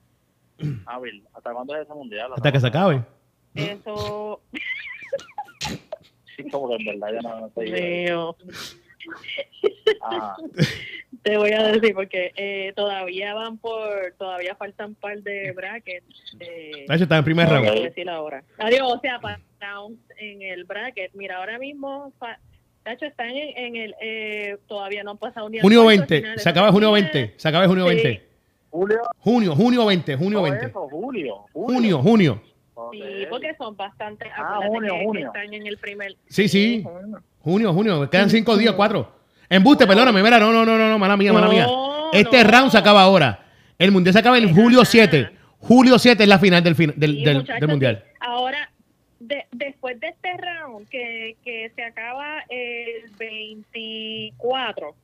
Ah, 0.84 1.00
Bill, 1.00 1.24
¿hasta 1.32 1.52
cuándo 1.54 1.74
es 1.74 1.82
ese 1.86 1.94
mundial? 1.94 2.30
Hasta 2.36 2.52
que 2.52 2.60
se 2.60 2.66
acabe. 2.66 3.02
eso 3.54 4.42
Sí, 6.36 6.50
como 6.50 6.68
que 6.68 6.74
en 6.74 6.84
verdad 7.00 7.14
ya 7.14 7.20
no, 7.22 7.40
no 7.40 7.50
sé. 7.54 7.62
mío 7.62 8.36
Ah, 10.02 10.36
Te 11.22 11.36
voy 11.36 11.50
a 11.52 11.62
decir 11.64 11.94
porque 11.94 12.32
eh, 12.36 12.72
todavía 12.74 13.34
van 13.34 13.58
por, 13.58 14.14
todavía 14.18 14.54
faltan 14.54 14.90
un 14.90 14.94
par 14.94 15.18
de 15.22 15.52
brackets. 15.52 16.06
De, 16.38 16.86
Nacho 16.88 17.02
está 17.04 17.18
en 17.18 17.24
primer 17.24 17.48
round. 17.48 17.68
voy 17.68 17.78
a 17.78 17.82
decir 17.82 18.08
ahora. 18.08 18.42
Adiós, 18.58 18.82
o 18.94 19.00
sea, 19.00 19.18
para 19.20 19.38
en 20.18 20.42
el 20.42 20.64
bracket. 20.64 21.12
Mira, 21.14 21.36
ahora 21.36 21.58
mismo, 21.58 22.12
fa- 22.18 22.38
Nacho, 22.86 23.04
están 23.04 23.28
en, 23.28 23.56
en 23.56 23.76
el, 23.76 23.94
eh, 24.00 24.56
todavía 24.66 25.02
no 25.04 25.10
han 25.12 25.18
pasado 25.18 25.50
ni 25.50 25.58
a 25.58 25.62
Junio 25.62 25.82
cuartos 25.82 25.98
20. 26.08 26.16
finales. 26.20 26.42
Se 26.42 26.48
acaba 26.48 26.72
junio 26.72 26.92
20. 26.92 27.34
Se 27.36 27.48
acaba 27.48 27.66
junio 27.68 27.86
Sí. 27.88 27.94
20. 27.94 28.26
Julio. 28.70 29.00
Junio, 29.18 29.54
junio 29.54 29.86
20. 29.86 30.16
Junio 30.16 30.38
todo 30.38 30.42
20. 30.50 30.66
eso, 30.66 30.88
Julio. 30.88 31.34
Junio, 31.52 31.98
junio. 32.02 32.42
Sí, 32.92 33.02
porque 33.28 33.54
son 33.56 33.76
bastante. 33.76 34.26
Ah, 34.34 34.60
junio, 34.66 34.94
que 34.94 35.04
junio. 35.04 35.26
Están 35.26 35.52
en 35.52 35.66
el 35.66 35.76
primer. 35.76 36.16
Sí, 36.28 36.48
sí. 36.48 36.82
Junio. 36.82 37.22
Junio, 37.42 37.72
junio. 37.74 38.10
Quedan 38.10 38.30
cinco 38.30 38.56
días, 38.56 38.72
cuatro. 38.74 39.19
Embuste, 39.50 39.86
perdóname. 39.86 40.22
Mira, 40.22 40.38
no, 40.38 40.52
no, 40.52 40.64
no, 40.64 40.78
no, 40.78 40.88
no, 40.88 40.98
mala 40.98 41.16
mía, 41.16 41.32
mala 41.32 41.46
No, 41.46 41.52
mía. 41.52 41.66
Este 42.12 42.42
no. 42.44 42.50
round 42.50 42.70
se 42.70 42.78
acaba 42.78 43.02
ahora. 43.02 43.44
El 43.78 43.90
mundial 43.92 44.12
se 44.12 44.20
acaba 44.20 44.38
en 44.38 44.54
julio 44.54 44.84
7. 44.84 45.30
Julio 45.58 45.98
7 45.98 46.22
es 46.22 46.28
la 46.28 46.38
final 46.38 46.62
del, 46.62 46.74
fin- 46.76 46.94
del, 46.96 47.16
Sí, 47.16 47.24
del- 47.24 47.36
muchachos, 47.38 47.60
del 47.60 47.68
mundial. 47.68 48.04
Ahora, 48.20 48.70
de- 49.18 49.46
después 49.52 49.98
de 50.00 50.08
este 50.08 50.30
round, 50.36 50.88
que, 50.88 51.36
que 51.44 51.70
se 51.74 51.82
acaba 51.82 52.44
el 52.48 53.10
24, 53.18 54.94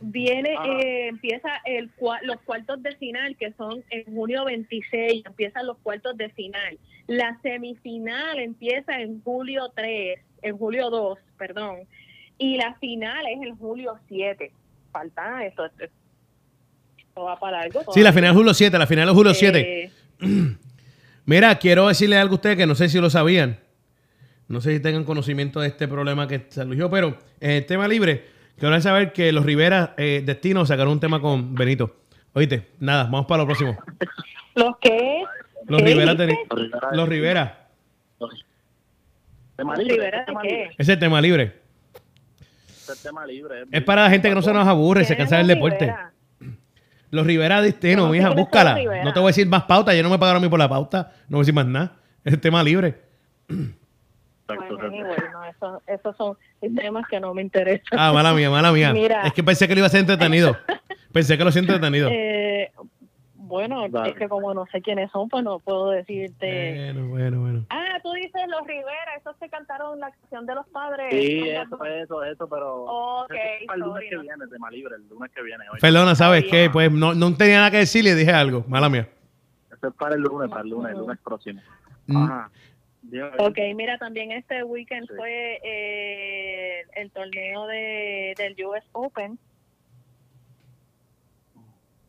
viene, 0.00 0.54
Ajá. 0.56 0.80
eh, 0.80 1.08
empieza 1.08 1.48
el, 1.64 1.90
los 2.22 2.40
cuartos 2.42 2.82
de 2.82 2.94
final, 2.96 3.36
que 3.36 3.52
son 3.52 3.82
en 3.90 4.04
junio 4.14 4.44
26, 4.44 5.24
empiezan 5.26 5.66
los 5.66 5.78
cuartos 5.78 6.16
de 6.16 6.28
final. 6.30 6.78
La 7.06 7.38
semifinal 7.42 8.38
empieza 8.38 9.00
en 9.00 9.20
julio 9.22 9.70
3, 9.74 10.20
en 10.42 10.58
julio 10.58 10.90
2, 10.90 11.18
perdón, 11.38 11.80
y 12.38 12.56
la 12.56 12.74
final 12.74 13.24
es 13.26 13.42
en 13.42 13.56
julio 13.56 13.98
7. 14.08 14.52
Falta 14.92 15.44
esto, 15.44 15.64
esto, 15.66 15.84
esto 16.98 17.22
va 17.24 17.38
para 17.38 17.60
algo. 17.62 17.80
Sí, 17.92 18.00
la 18.02 18.12
final 18.12 18.30
es 18.30 18.36
Julio 18.36 18.54
7, 18.54 18.78
la 18.78 18.86
final 18.86 19.08
es 19.08 19.14
Julio 19.14 19.34
7. 19.34 19.60
Eh, 19.84 19.90
Mira, 21.26 21.58
quiero 21.58 21.88
decirle 21.88 22.16
algo 22.18 22.34
a 22.34 22.36
ustedes 22.36 22.56
que 22.56 22.66
no 22.66 22.74
sé 22.74 22.88
si 22.88 23.00
lo 23.00 23.08
sabían. 23.10 23.58
No 24.46 24.60
sé 24.60 24.74
si 24.74 24.80
tengan 24.80 25.04
conocimiento 25.04 25.60
de 25.60 25.68
este 25.68 25.88
problema 25.88 26.28
que 26.28 26.46
surgió, 26.50 26.90
pero 26.90 27.16
en 27.40 27.50
el 27.52 27.66
tema 27.66 27.88
libre, 27.88 28.26
quiero 28.58 28.78
saber 28.80 29.12
que 29.12 29.32
los 29.32 29.44
Rivera 29.46 29.94
eh, 29.96 30.22
Destino 30.24 30.66
sacaron 30.66 30.92
un 30.92 31.00
tema 31.00 31.20
con 31.20 31.54
Benito. 31.54 31.96
Oíste, 32.34 32.68
nada, 32.78 33.04
vamos 33.04 33.26
para 33.26 33.42
lo 33.42 33.46
próximo. 33.46 33.76
¿Los 34.54 34.76
qué? 34.80 35.22
Los 35.66 35.80
¿Qué 35.82 35.88
Rivera, 35.88 36.14
teni- 36.14 36.36
Los 36.50 36.58
Rivera- 36.60 36.88
los 36.92 37.08
Rivera. 37.08 37.68
Tema 39.56 39.76
¿Los 39.76 39.84
libre, 39.86 40.10
tema 40.26 40.42
qué? 40.42 40.48
libre, 40.48 40.64
Ese 40.72 40.82
es 40.82 40.88
el 40.90 40.98
tema 40.98 41.20
libre. 41.20 41.63
Ese 42.84 42.92
es 42.92 43.02
tema 43.02 43.26
libre. 43.26 43.64
Es 43.72 43.82
para 43.82 44.04
la 44.04 44.10
gente 44.10 44.28
que 44.28 44.34
no 44.34 44.42
se 44.42 44.52
nos 44.52 44.66
aburre, 44.66 45.04
se 45.04 45.16
¿Quiénes 45.16 45.30
cansa 45.30 45.36
del 45.38 45.46
deporte. 45.48 45.86
Rivera? 45.86 46.12
Los 47.10 47.26
Rivera 47.26 47.62
Destino, 47.62 47.98
Yo 48.02 48.06
no 48.06 48.12
mija, 48.12 48.26
son 48.28 48.36
búscala. 48.36 48.76
No 49.04 49.12
te 49.12 49.20
voy 49.20 49.26
a 49.28 49.30
decir 49.30 49.46
más 49.48 49.62
pauta, 49.64 49.94
ya 49.94 50.02
no 50.02 50.10
me 50.10 50.18
pagaron 50.18 50.42
a 50.42 50.46
mí 50.46 50.50
por 50.50 50.58
la 50.58 50.68
pauta. 50.68 51.12
No 51.28 51.36
voy 51.36 51.40
a 51.40 51.42
decir 51.42 51.54
más 51.54 51.66
nada. 51.66 51.92
Es 52.24 52.32
el 52.32 52.40
tema 52.40 52.62
libre. 52.62 52.94
Exacto, 53.48 53.76
Bueno, 54.46 54.64
exacto. 54.74 54.86
anyway, 54.86 55.16
no, 55.32 55.44
eso- 55.44 55.82
esos 55.86 56.16
son 56.16 56.36
temas 56.76 57.04
que 57.08 57.20
no 57.20 57.32
me 57.32 57.42
interesan. 57.42 57.98
Ah, 57.98 58.12
mala 58.12 58.32
mía, 58.34 58.50
mala 58.50 58.72
mía. 58.72 58.92
Mira. 58.94 59.22
Es 59.26 59.32
que 59.32 59.42
pensé 59.44 59.66
que 59.68 59.74
lo 59.74 59.80
iba 59.80 59.86
a 59.86 59.90
ser 59.90 60.00
entretenido. 60.00 60.56
Pensé 61.12 61.38
que 61.38 61.44
lo 61.44 61.50
hacía 61.50 61.60
entretenido. 61.60 62.08
Eh, 62.10 62.72
bueno, 63.54 63.88
Dale. 63.88 64.10
es 64.10 64.16
que 64.16 64.28
como 64.28 64.52
no 64.52 64.66
sé 64.66 64.82
quiénes 64.82 65.10
son, 65.12 65.28
pues 65.28 65.44
no 65.44 65.58
puedo 65.60 65.90
decirte. 65.90 66.92
Bueno, 66.92 67.08
bueno, 67.08 67.40
bueno. 67.40 67.66
Ah, 67.70 67.98
tú 68.02 68.10
dices 68.12 68.42
los 68.48 68.66
Rivera, 68.66 69.14
esos 69.18 69.36
que 69.36 69.48
cantaron 69.48 70.00
la 70.00 70.10
canción 70.10 70.44
de 70.46 70.54
los 70.56 70.66
padres. 70.68 71.06
Sí, 71.10 71.48
eso, 71.48 71.84
eso, 71.84 72.24
eso, 72.24 72.48
pero. 72.48 72.84
Ok, 72.84 73.30
eso 73.32 73.40
es 73.60 73.66
para 73.66 73.74
el 73.76 73.80
lunes 73.80 73.94
sorry, 73.94 74.08
que 74.08 74.16
no. 74.16 74.22
viene, 74.22 74.46
tema 74.50 74.70
libre, 74.70 74.96
el 74.96 75.08
lunes 75.08 75.30
que 75.32 75.42
viene. 75.42 75.64
Hoy. 75.72 75.78
Perdona, 75.80 76.14
¿sabes 76.14 76.44
qué? 76.50 76.68
Pues 76.72 76.90
no, 76.90 77.14
no 77.14 77.36
tenía 77.36 77.58
nada 77.58 77.70
que 77.70 77.76
decir 77.78 78.04
y 78.04 78.10
dije 78.14 78.32
algo. 78.32 78.64
Mala 78.66 78.88
mía. 78.88 79.08
Eso 79.76 79.88
es 79.88 79.94
para 79.94 80.14
el 80.16 80.22
lunes, 80.22 80.48
para 80.50 80.62
el 80.62 80.68
lunes, 80.70 80.92
el 80.92 80.98
lunes 80.98 81.18
próximo. 81.24 81.60
Mm. 82.06 82.16
Ajá. 82.24 82.50
Ok, 83.38 83.58
mira, 83.76 83.98
también 83.98 84.32
este 84.32 84.64
weekend 84.64 85.06
Sí. 85.08 85.14
fue 85.16 85.60
eh, 85.62 86.82
el 86.96 87.10
torneo 87.10 87.66
de, 87.66 88.34
del 88.36 88.56
US 88.66 88.82
Open. 88.92 89.38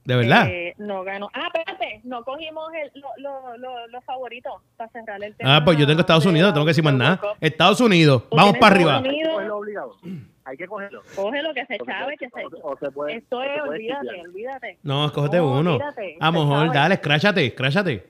De 0.05 0.15
verdad. 0.15 0.47
Eh, 0.47 0.75
no 0.77 1.03
ganó. 1.03 1.29
Ah, 1.33 1.47
espérate, 1.53 1.99
no 2.03 2.23
cogimos 2.23 2.69
el, 2.73 3.01
lo, 3.01 3.09
lo, 3.17 3.57
lo- 3.57 3.87
los 3.87 4.03
favoritos 4.05 4.53
para 4.77 4.89
cerrar 4.91 5.21
el 5.23 5.35
tema. 5.35 5.55
Ah, 5.57 5.65
pues 5.65 5.77
yo 5.79 5.87
tengo 5.87 5.99
Estados 6.01 6.25
Unidos, 6.27 6.53
tengo 6.53 6.65
que 6.65 6.69
decir 6.69 6.83
más 6.83 6.93
nada. 6.93 7.19
Estados 7.41 7.81
Unidos, 7.81 8.23
¿Tú 8.29 8.35
vamos 8.37 8.55
para 8.59 8.77
Estados 8.79 9.03
arriba. 9.03 9.47
Unidos? 9.49 9.97
Hay 10.45 10.57
que 10.57 10.67
cogerlo. 10.67 11.01
Coge 11.15 11.41
lo 11.41 11.53
que 11.55 11.65
se 11.65 11.79
chave, 11.79 12.15
que 12.17 12.29
se... 12.29 12.45
o- 12.45 12.71
o 12.71 12.77
se 12.77 12.91
puede- 12.91 13.15
Esto 13.17 13.41
es, 13.41 13.49
puede 13.57 13.69
olvídate, 13.69 14.21
olvídate. 14.27 14.77
No, 14.83 15.05
escógete 15.07 15.37
No, 15.37 15.59
uno. 15.59 15.71
olvídate, 15.73 16.17
A 16.19 16.31
lo 16.31 16.45
mejor, 16.45 16.71
dale, 16.71 16.93
escráchate, 16.95 17.45
escráchate. 17.47 18.05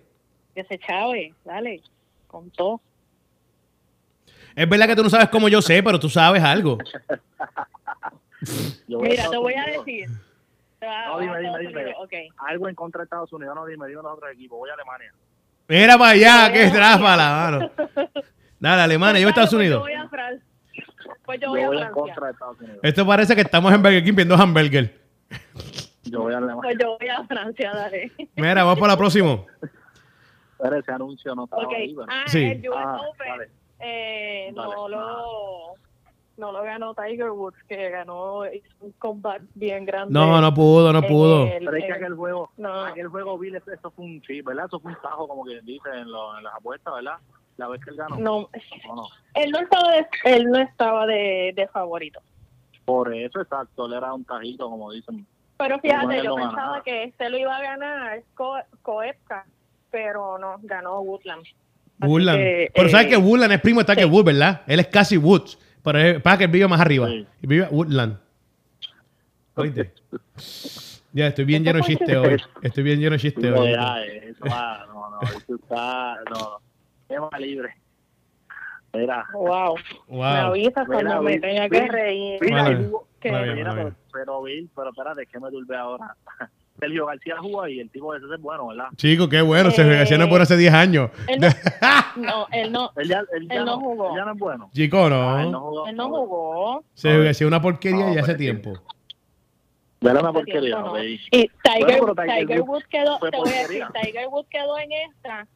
Que 0.53 0.63
se 0.65 0.77
chave, 0.79 1.33
dale, 1.45 1.81
con 2.27 2.51
todo. 2.51 2.81
Es 4.53 4.67
verdad 4.67 4.87
que 4.87 4.95
tú 4.97 5.03
no 5.03 5.09
sabes 5.09 5.29
cómo 5.29 5.47
yo 5.47 5.61
sé, 5.61 5.81
pero 5.81 5.97
tú 5.97 6.09
sabes 6.09 6.43
algo. 6.43 6.77
Mira, 8.87 9.29
te 9.29 9.37
voy 9.37 9.53
a 9.53 9.65
decir. 9.65 10.09
Te 10.85 11.07
No, 11.09 11.19
dime, 11.19 11.33
a 11.35 11.39
dime, 11.39 11.59
dime. 11.85 12.29
Algo 12.37 12.69
en 12.69 12.75
contra 12.75 12.99
de 12.99 13.03
Estados 13.05 13.31
Unidos, 13.33 13.55
no 13.55 13.65
dime, 13.65 13.87
dime 13.87 14.01
los 14.01 14.13
otros 14.13 14.31
equipos. 14.31 14.57
Voy 14.59 14.69
a 14.69 14.73
Alemania. 14.73 15.11
Mira 15.67 15.97
para 15.97 16.11
allá, 16.11 16.53
qué 16.53 16.69
tráfala, 16.69 17.49
mano. 17.51 17.71
Dale, 18.59 18.81
Alemania, 18.83 19.21
yo 19.21 19.27
a 19.27 19.29
Estados 19.29 19.49
Pues 19.49 19.59
Unidos. 19.59 19.77
Yo 19.79 19.83
voy 19.83 19.93
a 19.93 20.09
Francia. 20.09 20.45
Pues 21.25 21.39
yo 21.39 21.45
Yo 21.47 21.49
voy 21.49 21.61
a 21.61 21.67
voy 21.67 21.77
en 21.77 21.81
Francia. 21.83 22.01
contra 22.01 22.25
de 22.27 22.31
Estados 22.33 22.59
Unidos. 22.59 22.79
Esto 22.83 23.05
parece 23.07 23.35
que 23.35 23.41
estamos 23.41 23.73
en 23.73 23.81
Burger 23.81 24.03
King 24.03 24.13
viendo 24.15 24.35
hamburger. 24.35 24.99
Yo 26.03 26.21
voy 26.21 26.33
a 26.33 26.37
Alemania. 26.37 26.61
Pues 26.61 26.77
yo 26.79 26.97
voy 26.99 27.09
a 27.09 27.23
Francia, 27.25 27.71
dale. 27.73 28.11
Mira, 28.35 28.63
vamos 28.63 28.79
para 28.79 28.93
la 28.93 28.97
próxima. 28.97 29.39
Pero 30.61 30.75
ese 30.77 30.91
anuncio 30.91 31.35
no 31.35 31.43
estaba 31.45 31.63
ahí. 31.75 31.93
bueno. 31.93 32.11
Ah, 32.13 32.23
Sí. 32.27 32.43
el 32.45 32.69
US 32.69 32.77
Ah, 32.79 32.97
Open. 33.09 33.27
vale. 33.29 33.49
eh, 33.79 34.51
no 34.53 34.87
lo 34.87 35.73
no 36.37 36.51
lo 36.51 36.63
ganó 36.63 36.93
Tiger 36.93 37.29
Woods 37.31 37.57
que 37.67 37.89
ganó 37.89 38.45
hizo 38.45 38.67
un 38.81 38.91
comeback 38.99 39.41
bien 39.53 39.85
grande 39.85 40.13
No, 40.13 40.41
no 40.41 40.53
pudo, 40.53 40.91
no 40.91 41.01
pudo. 41.01 41.45
el- 41.47 41.63
Pero 41.65 41.77
es 41.77 41.85
que 41.85 41.93
aquel 41.93 42.15
juego, 42.15 42.51
no. 42.57 42.85
aquel 42.85 43.07
juego, 43.07 43.37
Bill, 43.37 43.55
eso 43.55 43.91
fue 43.91 44.05
un 44.05 44.21
chip, 44.21 44.45
¿verdad? 44.45 44.65
Eso 44.65 44.79
fue 44.79 44.91
un 44.91 44.97
tajo, 45.01 45.27
como 45.27 45.45
que 45.45 45.61
dice 45.61 45.89
en, 45.93 46.11
lo- 46.11 46.37
en 46.37 46.43
las 46.43 46.53
apuestas, 46.55 46.93
¿verdad? 46.95 47.17
La 47.57 47.67
vez 47.69 47.81
que 47.83 47.89
él 47.91 47.95
ganó. 47.95 48.17
no 48.17 48.49
No, 48.93 49.07
él 49.33 49.51
no 49.51 49.59
estaba 49.59 49.91
de, 49.93 50.07
él 50.25 50.45
no 50.51 50.59
estaba 50.59 51.05
de, 51.05 51.53
de 51.55 51.67
favorito 51.69 52.19
Por 52.83 53.13
eso, 53.15 53.39
exacto, 53.41 53.85
él 53.85 53.93
era 53.93 54.13
un 54.13 54.25
tajito, 54.25 54.69
como 54.69 54.91
dicen. 54.91 55.25
pero 55.57 55.79
fíjate 55.79 56.21
yo 56.23 56.35
pensaba 56.35 56.83
que 56.83 57.03
este 57.05 57.29
lo 57.29 57.37
iba 57.37 57.55
a 57.55 57.61
ganar 57.61 58.23
Co 58.33 58.55
pero 59.89 60.37
no 60.37 60.57
ganó 60.63 60.99
Woodland 60.99 61.45
Woodland. 62.01 62.37
que, 62.39 62.71
Pero 62.75 62.87
eh, 62.87 62.91
sabes 62.91 63.07
que 63.07 63.15
Woodland 63.17 63.53
es 63.53 63.61
primo 63.61 63.79
de 63.79 63.85
Tiger 63.85 64.03
sí. 64.03 64.09
Woods, 64.09 64.25
¿verdad? 64.25 64.61
Él 64.67 64.79
es 64.81 64.87
casi 64.87 65.15
Woods. 65.17 65.57
Pero 65.85 65.99
es, 65.99 66.21
para 66.21 66.37
que 66.39 66.43
él 66.45 66.51
vive 66.51 66.67
más 66.67 66.81
arriba. 66.81 67.07
Sí. 67.07 67.25
Y 67.41 67.47
vive 67.47 67.67
Woodland. 67.71 68.17
Oíste. 69.55 69.93
Ya, 71.13 71.27
estoy 71.27 71.45
bien 71.45 71.63
lleno 71.63 71.77
de 71.77 71.83
chiste 71.85 72.17
hoy. 72.17 72.37
Estoy 72.61 72.83
bien 72.83 72.99
lleno 72.99 73.11
de 73.11 73.19
chiste 73.19 73.49
No, 73.49 73.61
hoy. 73.61 73.71
ya, 73.71 74.03
eso 74.03 74.43
va, 74.45 74.85
no, 74.87 75.09
no, 75.11 75.21
eso 75.21 75.55
está, 75.55 76.15
no, 76.29 76.39
no. 76.39 76.57
Tema 77.07 77.29
libre. 77.39 77.73
Mira, 78.93 79.25
wow, 79.33 79.75
me 80.07 80.15
Wow. 80.17 80.25
avisas 80.25 80.87
Mira, 80.87 81.01
cuando 81.01 81.21
me 81.21 81.31
Bill, 81.33 81.41
tenga 81.41 81.69
que 81.69 81.87
reír 81.87 82.39
mira, 82.41 83.73
pero, 83.75 83.95
pero 84.11 84.41
Bill, 84.43 84.69
pero 84.75 84.89
espérate, 84.89 85.25
que 85.27 85.39
me 85.39 85.49
turbé 85.51 85.75
ahora. 85.77 86.15
Sergio 86.79 87.05
García 87.05 87.35
jugó 87.39 87.61
ahí, 87.63 87.79
el 87.79 87.89
tipo 87.89 88.13
ese 88.15 88.25
es 88.33 88.41
bueno, 88.41 88.67
¿verdad? 88.67 88.87
Chico, 88.97 89.29
qué 89.29 89.41
bueno. 89.41 89.71
Se 89.71 89.81
Eh, 89.81 90.17
no 90.17 90.27
por 90.27 90.41
hace 90.41 90.57
10 90.57 90.73
años. 90.73 91.09
él 91.27 91.39
no, 91.39 91.47
no 92.17 92.47
él 92.51 92.71
no 92.71 92.91
Él 92.97 93.07
ya, 93.07 93.19
él 93.33 93.47
ya 93.47 93.55
Él 93.55 93.65
no 93.65 93.77
no, 93.77 93.79
jugó. 93.79 94.09
él 94.11 94.15
ya 94.17 94.25
no 94.25 94.33
es 94.33 94.39
bueno. 94.39 94.69
Chico, 94.73 94.97
Ah, 95.05 95.41
él 95.43 95.51
no 95.51 95.51
no. 95.51 95.59
jugó. 95.61 95.87
él 95.87 95.95
no 95.95 96.09
jugó 96.09 96.83
Se 96.93 97.29
hacía 97.29 97.47
una 97.47 97.61
porquería 97.61 98.05
No, 98.07 98.13
ya 98.13 98.21
hace 98.21 98.35
tiempo. 98.35 98.73
Era 100.01 100.19
una 100.19 100.33
porquería, 100.33 100.79
¿no? 100.79 100.93
no. 100.97 101.03
Y 101.03 101.17
Tiger, 101.63 101.99
Bueno, 101.99 102.13
Tiger 102.15 102.47
Tiger 102.47 102.61
Woods 102.61 102.85
quedó, 102.89 103.17
fue 103.19 103.31
te 103.31 103.37
voy 103.37 103.49
a 103.49 103.51
decir, 103.53 103.81
porquería. 103.81 104.01
Tiger 104.11 104.27
Woods 104.27 104.47
quedó 104.49 104.77
en 104.79 104.91
esta. 104.91 105.47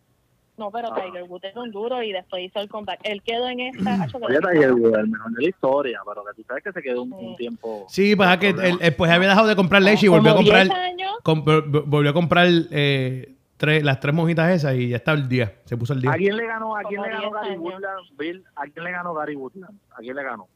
No, 0.59 0.69
pero 0.71 0.89
Ah. 0.91 1.01
Tiger 1.01 1.23
Woods 1.23 1.45
es 1.45 1.55
un 1.55 1.71
duro 1.71 2.03
y 2.03 2.11
después 2.11 2.43
hizo 2.43 2.59
el 2.59 2.67
comeback. 2.69 2.99
Él 3.03 3.23
quedó 3.23 3.47
en 3.47 3.61
esta. 3.61 4.05
que 4.07 4.17
Oye, 4.17 4.39
Tiger 4.39 4.73
Woods, 4.73 4.97
el 4.97 5.07
mejor 5.07 5.31
de 5.31 5.41
la 5.43 5.49
historia, 5.49 5.99
pero 6.05 6.23
que 6.25 6.33
tú 6.35 6.43
sabes 6.47 6.63
que 6.63 6.71
se 6.73 6.81
quedó 6.81 7.03
un, 7.03 7.35
tiempo. 7.37 7.85
Sí, 7.87 8.15
pasa 8.15 8.37
que 8.37 8.51
Problema. 8.53 8.75
él, 8.75 8.79
él, 8.87 8.95
pues 8.95 9.09
había 9.11 9.29
dejado 9.29 9.47
de 9.47 9.55
comprar 9.55 9.81
leche 9.81 10.05
y 10.05 10.09
volvió 10.09 10.31
a 10.31 10.35
10 10.35 10.49
comprar. 10.53 10.79
años. 10.79 11.11
com- 11.23 11.43
vol- 11.45 11.83
volvió 11.85 12.11
a 12.11 12.13
comprar 12.13 12.47
eh, 12.71 13.35
tres, 13.57 13.83
las 13.83 13.99
tres 14.01 14.13
monjitas 14.13 14.51
esas 14.51 14.75
y 14.75 14.89
ya 14.89 14.97
está 14.97 15.13
el 15.13 15.27
día. 15.29 15.53
Se 15.65 15.77
puso 15.77 15.93
el 15.93 16.01
día. 16.01 16.11
¿A 16.11 16.15
quién 16.15 16.35
le 16.35 16.45
ganó, 16.45 16.75
a 16.75 16.81
quién 16.83 17.01
le 17.01 17.09
ganó 17.09 17.21
10 17.31 17.33
Gary. 17.33 17.57
Woodland? 17.57 18.17
Bill, 18.17 18.43
¿a 18.55 18.63
quién 18.63 18.83
le 18.83 18.91
ganó 18.91 19.13
Gary 19.13 19.35
Woodland? 19.35 19.79
¿A 19.91 19.97
quién 19.99 20.15
le 20.15 20.23
ganó? 20.23 20.47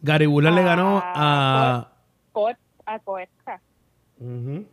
Gary 0.00 0.26
Woodland 0.26 0.56
le 0.56 0.62
ganó 0.62 1.02
Ah, 1.04 1.88
a. 2.36 2.94
A 2.94 2.98
Coesca. 3.00 3.60
Ujú. 4.20 4.64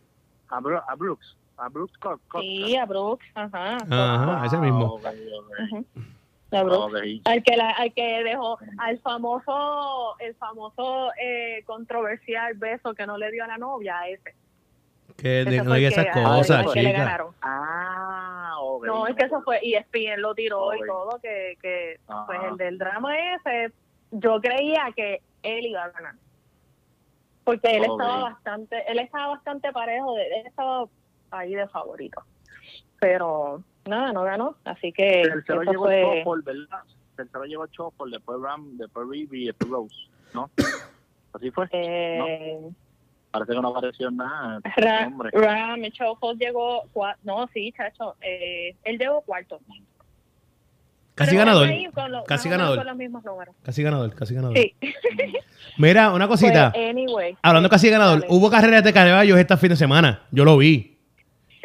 A, 0.49 0.59
Bro- 0.59 0.83
a 0.87 0.95
Brooks. 0.95 1.35
A 1.57 1.69
Brooks 1.69 1.97
Co- 1.99 2.19
Koepka. 2.27 2.41
Sí, 2.41 2.75
a 2.75 2.85
Brooks. 2.85 3.25
Ajá. 3.35 3.77
Ajá, 3.89 4.45
ese 4.45 4.57
mismo. 4.57 4.95
ok, 4.95 5.05
ok. 5.05 5.49
Ujú. 5.71 5.85
A 6.51 6.63
Brooks. 6.63 6.93
Ok. 6.93 7.21
Al 7.25 7.43
que, 7.43 7.57
la, 7.57 7.69
al 7.71 7.93
que 7.93 8.23
dejó, 8.23 8.57
al 8.77 8.99
famoso, 8.99 10.19
el 10.19 10.35
famoso 10.35 11.11
eh, 11.21 11.63
controversial 11.65 12.53
beso 12.55 12.93
que 12.93 13.05
no 13.07 13.17
le 13.17 13.31
dio 13.31 13.43
a 13.43 13.47
la 13.47 13.57
novia, 13.57 13.99
a 13.99 14.07
ese. 14.09 14.35
Que 15.17 15.45
de- 15.45 15.63
no 15.63 15.75
esas 15.75 16.07
cosas, 16.13 16.73
que 16.73 16.81
le 16.81 16.89
chica. 16.89 16.99
ganaron. 17.03 17.33
Ah. 17.41 18.55
No, 18.85 19.07
es 19.07 19.15
que 19.15 19.25
eso 19.25 19.41
fue, 19.41 19.59
y 19.63 19.75
ESPN 19.75 20.21
lo 20.21 20.35
tiró 20.35 20.73
y 20.75 20.85
todo, 20.85 21.19
que, 21.21 21.57
que 21.61 21.99
pues 22.27 22.39
el 22.51 22.57
del 22.57 22.77
drama 22.77 23.13
ese, 23.35 23.71
yo 24.11 24.39
creía 24.41 24.87
que 24.95 25.21
él 25.43 25.65
iba 25.67 25.83
a 25.85 25.89
ganar. 25.89 26.15
Porque 27.43 27.75
él 27.77 27.83
estaba 27.85 28.23
bastante, 28.23 28.91
él 28.91 28.99
estaba 28.99 29.27
bastante 29.27 29.71
parejo, 29.71 30.15
de- 30.15 30.27
él 30.39 30.47
estaba 30.47 30.85
ahí 31.31 31.53
de 31.55 31.67
favorito. 31.67 32.21
Pero 32.99 33.61
nada, 33.85 34.11
no 34.13 34.23
ganó, 34.23 34.55
así 34.65 34.91
que 34.91 35.21
Tercero 35.23 35.63
llegó 35.63 35.83
fue... 35.85 36.23
Chopper, 36.23 36.43
¿verdad? 36.55 36.79
Tercero 37.15 37.43
llegó 37.45 37.67
Chopper, 37.67 38.07
después 38.09 38.39
Ram, 38.41 38.77
después 38.77 39.07
Reeve 39.09 39.37
y 39.37 39.45
después 39.45 39.69
Rose, 39.69 39.95
¿no? 40.33 40.49
Así 41.33 41.51
fue. 41.51 41.67
Eh, 41.71 42.61
Parece 43.31 43.51
que 43.51 43.61
no 43.61 43.67
apareció 43.67 44.09
nada. 44.11 44.61
Ra- 44.77 45.07
Hombre. 45.07 45.29
Ram 45.33 45.81
Choco 45.91 46.33
llegó, 46.33 46.83
cua- 46.93 47.17
no, 47.23 47.47
sí, 47.53 47.73
chacho, 47.75 48.15
eh, 48.21 48.75
él 48.85 48.97
llegó 48.97 49.21
cuarto. 49.21 49.59
Casi 51.15 51.31
Pero 51.31 51.39
ganador. 51.45 51.67
ahí 51.69 51.85
con 51.93 52.11
lo- 52.11 52.23
Casi 52.25 52.49
ganador. 52.49 52.85
Los. 52.85 53.47
Casi 53.63 53.83
ganador, 53.83 54.13
casi 54.15 54.35
ganador. 54.35 54.57
Sí. 54.57 54.75
Mira, 55.77 56.11
una 56.13 56.27
cosita. 56.27 56.71
Pues, 56.73 56.89
anyway. 56.89 57.37
Hablando 57.41 57.69
casi 57.69 57.89
ganador, 57.89 58.21
Dale. 58.21 58.33
hubo 58.33 58.49
carreras 58.49 58.83
de 58.83 58.91
caballos 58.93 59.37
este 59.37 59.55
fin 59.57 59.69
de 59.69 59.75
semana. 59.77 60.23
Yo 60.31 60.43
lo 60.45 60.57
vi. 60.57 60.94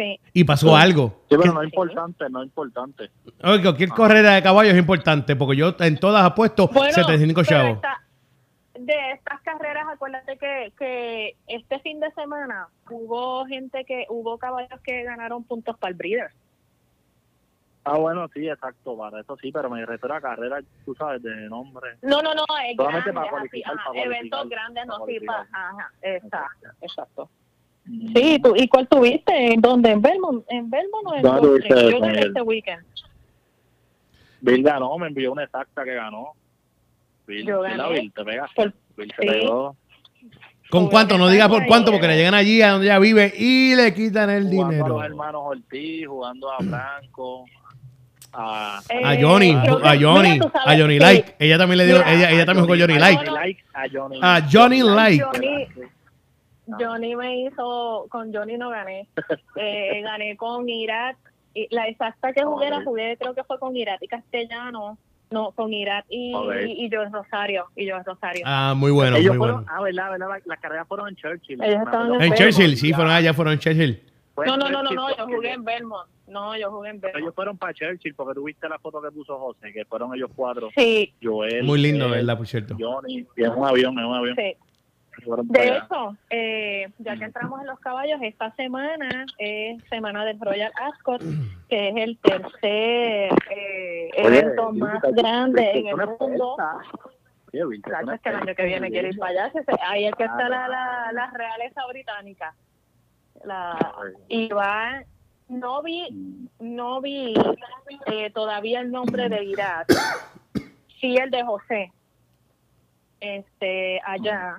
Sí. 0.01 0.19
Y 0.33 0.45
pasó 0.45 0.75
algo. 0.75 1.25
Sí, 1.29 1.37
pero 1.39 1.53
no 1.53 1.61
es 1.61 1.67
importante, 1.67 2.25
no 2.31 2.41
es 2.41 2.47
importante. 2.47 3.11
Oye, 3.45 3.61
cualquier 3.61 3.91
carrera 3.91 4.35
de 4.35 4.43
caballos 4.43 4.73
es 4.73 4.79
importante 4.79 5.37
porque 5.37 5.57
yo 5.59 5.75
en 5.79 5.99
todas 6.01 6.25
apuesto 6.25 6.69
Bueno, 6.69 6.91
75 6.95 7.43
pero 7.43 7.49
chavos. 7.61 7.75
esta- 7.77 8.01
de 8.79 9.13
estas 9.13 9.43
carreras, 9.43 9.85
acuérdate 9.93 10.39
que, 10.39 10.73
que 10.79 11.37
este 11.49 11.81
fin 11.81 12.01
de 12.01 12.11
semana 12.13 12.69
hubo 12.89 13.45
gente 13.45 13.85
que, 13.85 14.07
hubo 14.09 14.39
caballos 14.39 14.81
que 14.83 15.03
ganaron 15.03 15.45
puntos 15.45 15.77
para 15.79 15.91
el 15.91 15.99
breeder. 15.99 16.31
Ah, 17.85 17.99
bueno, 17.99 18.27
sí, 18.33 18.49
exacto, 18.49 18.97
para 18.97 19.21
eso 19.21 19.37
sí, 19.37 19.53
pero 19.53 19.69
me 19.69 19.85
refiero 19.85 20.15
a 20.15 20.21
carreras, 20.23 20.65
tú 20.87 20.95
sabes, 20.95 21.23
de 21.23 21.49
nombre. 21.51 21.91
No, 22.01 22.23
no, 22.23 22.35
no, 22.35 22.45
es 22.65 22.75
Solamente 22.77 23.13
para 23.13 23.31
cualificar, 23.31 23.75
ajá, 23.75 23.85
para 23.85 23.93
cualificar, 24.01 24.17
eventos 24.19 24.49
grandes, 24.49 24.87
no, 24.87 25.07
sí, 25.07 25.21
para, 25.21 25.47
exacto. 26.81 27.29
Sí, 27.87 28.39
¿tú, 28.43 28.55
¿y 28.57 28.69
cuál 28.69 28.87
tuviste? 28.89 29.53
¿En 29.53 29.61
dónde? 29.61 29.91
¿En 29.91 30.01
Belmont? 30.03 30.45
¿En 30.49 30.71
Belmont 30.71 31.07
o 31.07 31.15
en 31.17 31.23
¿Dónde 31.23 31.49
Gulfstream? 31.49 31.79
tuviste 31.81 31.99
Yo 31.99 32.01
gané 32.01 32.21
este 32.21 32.43
weekend. 32.43 32.85
Bill 34.43 34.63
ganó, 34.63 34.97
me 34.99 35.09
envió 35.09 35.33
una 35.33 35.45
exacta 35.45 35.85
que 35.85 35.95
ganó. 35.95 36.33
Bill, 37.27 37.47
Yo 37.47 37.61
¿verdad, 37.61 37.79
gané. 37.89 38.01
Bill? 38.01 38.13
¿Te 38.13 38.25
pegas? 38.25 38.51
Por- 38.55 38.73
Bill 38.97 39.13
se 39.17 39.23
sí. 39.23 39.29
pegó 39.29 39.77
¿Con 40.71 40.89
cuánto? 40.89 41.19
No 41.19 41.27
diga 41.29 41.49
por 41.49 41.67
cuánto 41.67 41.91
porque 41.91 42.07
le 42.07 42.17
llegan 42.17 42.35
allí 42.35 42.63
a 42.63 42.71
donde 42.73 42.87
ella 42.87 42.99
vive 43.01 43.33
y 43.37 43.75
le 43.75 43.93
quitan 43.93 44.31
el 44.31 44.45
jugando 44.45 44.63
a 44.67 44.71
dinero. 44.71 44.89
los 44.89 45.05
hermanos 45.05 45.43
Ortiz, 45.47 46.07
jugando 46.07 46.53
a 46.53 46.59
Franco, 46.59 47.45
a... 48.33 48.79
A 48.79 49.15
Eh, 49.15 49.19
Johnny, 49.21 49.57
creo 49.63 49.81
que- 49.81 49.89
a 49.89 49.97
Johnny, 50.01 50.31
mira, 50.39 50.53
a 50.65 50.77
Johnny 50.79 50.95
que- 50.99 51.05
Like. 51.05 51.35
Ella 51.41 51.59
también 51.59 51.79
le 51.79 51.87
dio, 51.87 51.97
Mira, 51.99 52.13
ella, 52.15 52.31
ella 52.31 52.47
también 52.47 52.67
jugó 52.67 52.79
Johnny 52.79 52.95
a 52.95 52.99
Like. 53.01 53.27
Johnny 53.27 53.57
a 53.75 53.89
Johnny, 53.93 54.19
A 54.23 54.49
Johnny 54.49 54.83
Like. 54.83 55.25
Johnny, 55.25 55.67
Johnny 56.79 57.17
me 57.17 57.41
hizo, 57.43 58.07
con 58.11 58.33
Johnny 58.33 58.57
no 58.57 58.71
gané. 58.71 59.09
Eh, 59.57 60.01
gané 60.03 60.37
con 60.37 60.69
Irat. 60.69 61.17
Y 61.55 61.67
la 61.75 61.89
exacta 61.89 62.33
que 62.33 62.43
jugué, 62.45 62.71
la 62.71 62.83
jugué, 62.85 63.17
creo 63.19 63.35
que 63.35 63.43
fue 63.45 63.59
con 63.59 63.77
Irat 63.77 64.03
y 64.03 64.07
Castellano. 64.09 64.97
No, 65.31 65.53
con 65.53 65.73
Irat 65.73 66.05
y, 66.09 66.33
y, 66.33 66.85
y 66.87 66.91
Joe 66.91 67.09
Rosario. 67.09 67.67
Y 67.77 67.89
Joe 67.89 68.03
Rosario. 68.05 68.43
Ah, 68.47 68.75
muy 68.77 68.91
bueno, 68.91 69.17
Ellos 69.17 69.31
muy 69.31 69.39
fueron, 69.39 69.65
bueno. 69.65 69.73
ah, 69.73 69.83
verdad, 69.83 70.11
verdad, 70.11 70.29
las, 70.29 70.47
las 70.47 70.59
carreras 70.61 70.89
fueron 70.89 71.09
en 71.09 71.17
Churchill. 71.17 71.63
Ellos 71.63 71.83
estaban. 71.85 72.15
En 72.15 72.23
en 72.23 72.35
Churchill, 72.35 72.77
sí, 72.77 72.93
fueron 72.93 73.13
allá, 73.13 73.33
fueron 73.35 73.53
en 73.55 73.59
Churchill. 73.61 74.03
No, 74.37 74.55
en 74.55 74.61
no, 74.61 74.71
no, 74.71 74.83
no, 74.83 74.91
no, 74.91 75.17
yo 75.17 75.27
jugué 75.27 75.53
en 75.53 75.65
Belmont. 75.65 76.09
No, 76.27 76.57
yo 76.57 76.71
jugué 76.71 76.91
en 76.91 77.01
Belmont. 77.01 77.23
Ellos 77.23 77.35
fueron 77.35 77.59
para 77.59 77.75
Churchill 77.75 78.15
porque 78.15 78.35
tuviste 78.35 78.69
la 78.69 78.79
foto 78.79 79.01
que 79.03 79.11
puso 79.13 79.39
José, 79.39 79.73
que 79.73 79.85
fueron 79.85 80.15
ellos 80.15 80.31
cuatro. 80.35 80.71
Sí, 80.77 81.13
Joel. 81.23 81.63
Muy 81.65 81.81
lindo, 81.81 82.07
él, 82.07 82.13
¿verdad? 82.13 82.37
Por 82.37 82.47
cierto. 82.49 82.77
Johnny, 82.79 83.25
y 83.37 83.45
en 83.45 83.51
un 83.53 83.67
avión, 83.67 83.99
en 83.99 84.05
un 84.05 84.15
avión. 84.17 84.37
sí. 84.37 84.57
De 85.45 85.69
hecho, 85.69 86.17
eh, 86.31 86.89
ya 86.99 87.17
que 87.17 87.25
entramos 87.25 87.61
en 87.61 87.67
los 87.67 87.79
caballos, 87.81 88.21
esta 88.23 88.51
semana 88.57 89.27
es 89.39 89.83
semana 89.89 90.25
del 90.25 90.39
Royal 90.41 90.73
Ascot, 90.81 91.23
que 91.69 91.89
es 91.89 91.97
el 91.97 92.19
tercer 92.19 93.33
eh, 93.51 94.11
evento 94.15 94.73
más 94.73 95.01
grande 95.03 95.71
en 95.79 95.87
el 95.89 95.97
mundo. 96.19 96.57
Oye, 97.53 97.81
Claro, 97.83 98.13
es 98.13 98.21
que 98.21 98.29
el 98.29 98.37
año 98.37 98.55
que 98.55 98.65
viene 98.65 98.91
quiero 98.91 99.09
ir 99.09 99.19
para 99.19 99.45
allá. 99.47 99.53
Ahí 99.89 100.07
es 100.07 100.15
que 100.15 100.25
está 100.25 100.49
la, 100.49 100.67
Ah. 100.67 100.69
la, 100.69 101.13
la 101.13 101.31
realeza 101.33 101.87
británica. 101.89 102.55
La, 103.45 103.77
y 104.29 104.49
va, 104.49 105.03
no 105.49 105.83
vi, 105.83 106.47
no 106.61 107.01
vi 107.01 107.35
eh, 108.07 108.31
todavía 108.31 108.81
el 108.81 108.93
nombre 108.93 109.29
de 109.29 109.45
Irak. 109.45 109.93
Sí, 111.01 111.17
el 111.17 111.31
de 111.31 111.43
José. 111.43 111.93
Este, 113.21 114.01
allá. 114.05 114.59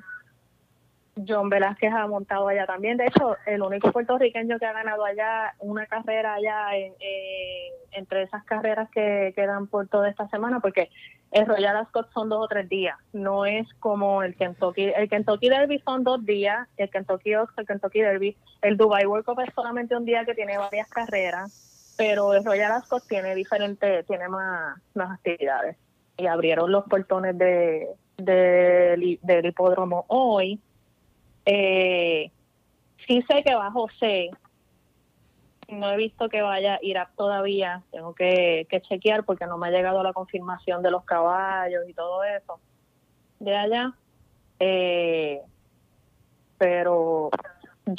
John 1.28 1.50
Velázquez 1.50 1.94
ha 1.94 2.08
montado 2.08 2.48
allá 2.48 2.66
también. 2.66 2.98
De 2.98 3.06
hecho, 3.06 3.38
el 3.46 3.62
único 3.62 3.92
puertorriqueño 3.92 4.60
que 4.60 4.66
ha 4.66 4.74
ganado 4.74 5.04
allá 5.06 5.54
una 5.60 5.86
carrera 5.86 6.36
allá 6.36 6.76
en- 6.76 6.94
en- 7.00 7.74
entre 7.94 8.24
esas 8.24 8.44
carreras 8.46 8.90
que 8.92 9.34
quedan 9.36 9.68
por 9.68 9.88
toda 9.88 10.10
esta 10.10 10.28
semana, 10.30 10.60
porque 10.60 10.90
el 11.32 11.46
Royal 11.46 11.78
Ascot 11.78 12.12
son 12.14 12.30
dos 12.30 12.46
o 12.46 12.48
tres 12.48 12.68
días. 12.70 12.98
No 13.14 13.46
es 13.46 13.68
como 13.80 14.24
el 14.24 14.36
Kentucky. 14.36 14.92
El 14.96 15.10
Kentucky 15.10 15.50
Derby 15.50 15.80
son 15.80 16.04
dos 16.04 16.26
días, 16.26 16.68
el 16.78 16.90
Kentucky 16.90 17.36
Oaks, 17.36 17.58
el 17.58 17.66
Kentucky 17.66 18.02
Derby. 18.02 18.38
El 18.62 18.78
Dubai 18.78 19.06
World 19.06 19.26
Cup 19.26 19.40
es 19.42 19.54
solamente 19.54 19.96
un 19.96 20.06
día 20.06 20.26
que 20.26 20.36
tiene 20.36 20.58
varias 20.58 20.90
carreras, 20.90 21.96
pero 21.98 22.34
el 22.34 22.44
Royal 22.44 22.72
Ascot 22.72 23.08
tiene 23.08 23.36
diferente, 23.36 24.04
tiene 24.04 24.28
más, 24.28 24.78
más 24.94 25.12
actividades. 25.12 25.78
Y 26.18 26.28
abrieron 26.28 26.72
los 26.72 26.84
portones 26.86 27.38
de- 27.38 27.88
del 28.18 29.20
hipódromo 29.46 30.06
hoy. 30.08 30.60
Eh, 31.46 32.32
sí 33.08 33.24
sé 33.30 33.44
que 33.44 33.56
va 33.56 33.72
José. 33.72 34.30
No 35.70 35.90
he 35.92 35.98
visto 35.98 36.28
que 36.30 36.42
vaya 36.42 36.80
Irak 36.82 37.12
todavía. 37.16 37.82
Tengo 37.92 38.14
que, 38.14 38.68
que 38.70 38.82
chequear 38.82 39.24
porque 39.24 39.46
no 39.46 39.58
me 39.58 39.68
ha 39.68 39.72
llegado 39.72 40.04
la 40.04 40.12
confirmación 40.14 40.82
de 40.84 40.92
los 40.92 41.04
caballos 41.06 41.84
y 41.88 41.94
todo 41.94 42.24
eso 42.24 42.60
de 43.40 43.56
allá. 43.56 43.94
Eh, 44.60 45.42
pero 46.58 47.30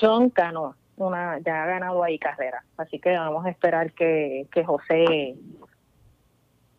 John 0.01 0.31
ganó. 0.35 0.77
Una, 0.97 1.39
ya 1.41 1.63
ha 1.65 1.67
ganado 1.67 2.05
ahí 2.05 2.19
carrera. 2.19 2.63
Así 2.77 3.01
que 3.01 3.17
vamos 3.17 3.45
a 3.47 3.51
esperar 3.51 3.93
que, 3.93 4.47
que 4.53 4.65
José 4.65 5.35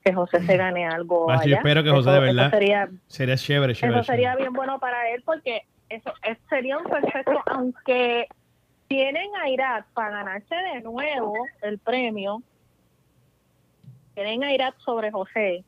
que 0.05 0.13
José 0.13 0.41
se 0.45 0.57
gane 0.57 0.85
algo 0.85 1.31
allá. 1.31 1.55
espero 1.57 1.81
que 1.81 1.89
José, 1.89 2.09
Eso- 2.09 2.11
de 2.11 2.19
verdad, 2.19 2.51
sería 2.51 2.89
Sería 3.07 3.35
chévere, 3.37 3.73
chévere. 3.73 3.99
eso 3.99 4.05
sería 4.11 4.29
chévere. 4.31 4.43
bien 4.43 4.53
bueno 4.53 4.77
para 4.79 5.09
él 5.11 5.23
porque 5.25 5.61
eso 5.95 6.13
es- 6.23 6.37
sería 6.49 6.77
un 6.77 6.85
perfecto, 6.85 7.41
aunque 7.47 8.27
tienen 8.87 9.29
a 9.35 9.49
Irak 9.49 9.85
para 9.93 10.09
ganarse 10.17 10.55
de 10.55 10.81
nuevo 10.81 11.33
el 11.61 11.79
premio, 11.79 12.41
tienen 14.13 14.43
a 14.43 14.53
Irak 14.53 14.75
sobre 14.79 15.11
José. 15.11 15.63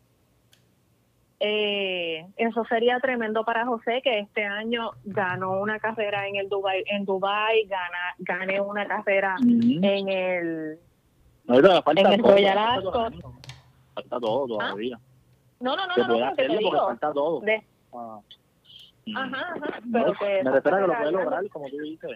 Eh, 1.40 2.26
eso 2.38 2.64
sería 2.66 2.98
tremendo 3.00 3.44
para 3.44 3.66
José 3.66 4.02
que 4.02 4.20
este 4.20 4.46
año 4.46 4.92
ganó 5.04 5.60
una 5.60 5.80
carrera 5.80 6.28
en 6.28 6.38
el 6.38 6.48
Dubai, 6.48 6.84
en 6.88 7.04
Dubai, 7.04 7.66
gana, 7.66 8.16
gane 8.20 8.62
una 8.62 8.88
carrera 8.88 9.36
Ujú. 9.40 9.80
en 9.82 10.10
el 10.10 10.80
No, 11.46 11.82
falta 11.84 12.02
en 12.02 12.14
el 12.14 12.22
todo, 12.22 12.32
Royal 12.32 12.58
falta 12.58 12.74
Ascot. 12.80 13.22
todo, 13.22 13.34
Falta 13.94 14.20
todo 14.20 14.48
todavía. 14.48 15.00
no 15.60 15.76
no 15.76 15.88
no 15.88 15.98
no, 15.98 16.08
no, 16.20 16.26
porque 16.28 16.48
digo 16.48 16.72
falta 16.72 17.14
Ah. 19.16 19.24
ajá 19.26 19.54
ajá 19.56 19.80
No, 19.86 19.92
pero 20.00 20.14
que 20.14 20.44
me 20.44 20.52
refiero 20.52 20.78
a 20.78 20.82
que 20.82 20.88
lo 20.88 20.98
puede 20.98 21.12
lograr, 21.12 21.50
como 21.50 21.70
tú 21.70 21.78
dices. 21.78 22.12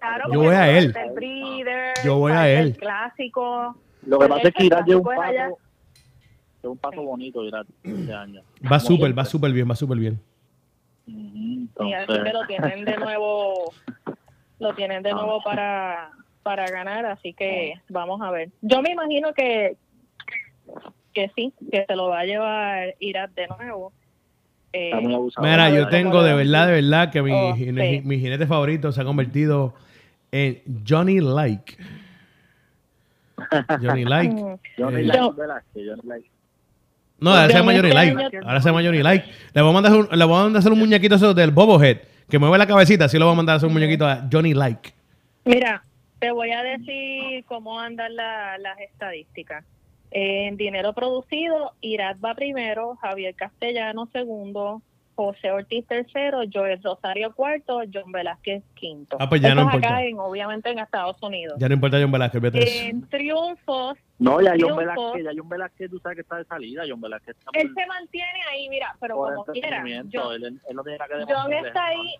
Claro, 0.00 0.24
Yo 0.32 0.40
voy 0.40 0.54
a 0.54 0.70
él. 0.78 0.92
El 0.96 1.10
breeder, 1.12 1.94
Yo 2.04 2.16
voy 2.18 2.32
a 2.32 2.48
él. 2.48 2.66
El 2.68 2.76
clásico. 2.76 3.76
Lo 4.06 4.18
que 4.18 4.28
pasa 4.28 4.48
es 4.48 4.54
que 4.54 4.64
Irak 4.64 4.86
lleva 4.86 4.98
un 4.98 5.04
Pues 5.04 5.18
allá- 5.20 5.44
paso, 5.50 5.58
lleva 6.62 6.72
un 6.72 6.78
paso 6.78 7.02
bonito 7.02 7.44
Irak 7.44 7.66
este 7.84 8.12
año. 8.12 8.42
Va 8.70 8.80
súper, 8.80 9.16
va 9.16 9.24
súper 9.24 9.52
bien, 9.52 9.70
va 9.70 9.76
súper 9.76 9.98
bien. 9.98 10.20
Y 11.06 11.62
Entonces, 11.62 12.06
que 12.24 12.32
lo 12.32 12.46
tienen 12.46 12.84
de 12.84 12.96
nuevo, 12.96 13.72
lo 14.58 14.74
tienen 14.74 15.02
de 15.02 15.12
nuevo 15.12 15.42
para, 15.42 16.10
para 16.42 16.66
ganar, 16.68 17.06
así 17.06 17.32
que 17.34 17.74
vamos 17.88 18.20
a 18.20 18.30
ver. 18.30 18.50
Yo 18.60 18.82
me 18.82 18.90
imagino 18.92 19.32
que, 19.32 19.76
que 21.12 21.30
sí, 21.36 21.52
que 21.70 21.84
se 21.86 21.96
lo 21.96 22.08
va 22.08 22.20
a 22.20 22.24
llevar 22.24 22.94
Irak 23.00 23.32
de 23.32 23.46
nuevo. 23.48 23.92
Eh, 24.72 24.86
está 24.90 25.00
muy 25.00 25.14
abusado. 25.14 25.46
Mira, 25.46 25.70
yo 25.70 25.88
tengo 25.88 26.22
de 26.22 26.34
verdad, 26.34 26.66
de 26.68 26.72
verdad 26.80 27.10
que 27.10 27.22
mi, 27.22 27.32
Oh, 27.32 27.54
gine- 27.54 28.00
sí. 28.00 28.06
mi 28.06 28.18
jinete 28.18 28.46
favorito 28.46 28.90
se 28.92 29.00
ha 29.00 29.04
convertido 29.04 29.74
en 30.30 30.62
Johnny 30.88 31.20
Like. 31.20 31.76
Johnny 33.82 34.04
Like. 34.04 34.34
mm, 34.34 34.58
Johnny 34.78 35.00
Eh, 35.00 35.04
Like, 35.04 35.18
Yo- 35.18 35.32
Velázquez, 35.34 35.82
Johnny 35.86 36.02
Like. 36.08 36.30
No, 37.20 37.30
ahora 37.30 37.48
se 37.48 37.54
llama 37.58 37.72
Johnny 37.74 37.92
Like. 37.92 38.38
Ahora 38.44 38.60
se 38.60 38.68
llama 38.68 38.82
Johnny 38.82 39.02
Like. 39.02 39.26
Le 39.54 39.62
voy 39.62 39.70
a 39.70 39.74
mandar, 39.74 39.92
un- 39.92 40.08
le 40.10 40.24
voy 40.24 40.34
a 40.36 40.42
mandar 40.42 40.56
a 40.56 40.58
hacer 40.60 40.72
un 40.72 40.78
muñequito 40.78 41.14
eso 41.14 41.34
del 41.34 41.50
Bobohead, 41.52 41.98
que 42.28 42.38
mueve 42.38 42.58
la 42.58 42.66
cabecita. 42.66 43.04
Así 43.04 43.18
lo 43.18 43.26
voy 43.26 43.34
a 43.34 43.36
mandar 43.36 43.54
a 43.54 43.56
hacer 43.58 43.66
un 43.68 43.74
muñequito 43.74 44.06
a 44.06 44.26
Johnny 44.32 44.54
Like. 44.54 44.92
Mira, 45.44 45.84
te 46.18 46.30
voy 46.32 46.50
a 46.50 46.62
decir 46.62 47.44
cómo 47.46 47.78
andan 47.78 48.14
la- 48.16 48.58
las 48.58 48.78
estadísticas. 48.80 49.64
En 50.14 50.56
dinero 50.58 50.92
producido, 50.92 51.72
Irak 51.80 52.18
va 52.22 52.34
primero, 52.34 52.96
Javier 52.96 53.34
Castellano 53.34 54.06
segundo, 54.12 54.82
José 55.14 55.50
Ortiz 55.50 55.86
tercero, 55.86 56.40
Joel 56.52 56.82
Rosario 56.82 57.32
cuarto, 57.34 57.80
John 57.92 58.12
Velázquez 58.12 58.62
quinto. 58.74 59.16
Ah, 59.20 59.28
pues 59.28 59.40
ya 59.40 59.48
Eso 59.48 59.56
no 59.56 59.62
importa. 59.62 59.88
acá 59.88 60.04
en, 60.04 60.18
obviamente 60.18 60.70
en 60.70 60.78
Estados 60.80 61.22
Unidos. 61.22 61.56
Ya 61.58 61.68
no 61.68 61.74
importa 61.74 61.98
John 62.00 62.12
Velázquez, 62.12 62.40
vete. 62.42 62.88
En 62.88 63.08
triunfos, 63.08 63.96
No, 64.18 64.40
ya 64.42 64.54
John. 64.58 64.76
Velázquez, 64.76 65.24
ya 65.24 65.30
John 65.36 65.48
Velázquez, 65.48 65.90
tú 65.90 65.98
sabes 65.98 66.16
que 66.16 66.22
está 66.22 66.36
de 66.36 66.44
salida. 66.44 66.82
John 66.86 67.00
Velázquez 67.00 67.36
está 67.36 67.50
él 67.54 67.72
por, 67.72 67.82
se 67.82 67.88
mantiene 67.88 68.40
ahí, 68.50 68.68
mira, 68.68 68.94
pero 69.00 69.16
como 69.16 69.44
quiera. 69.46 69.82
John, 70.12 70.34
Él, 70.34 70.44
él 70.44 70.76
no 70.76 70.82
tiene 70.82 70.98
nada 70.98 71.26
que 71.26 71.32
John 71.32 71.52
está 71.52 71.86
ahí, 71.86 72.14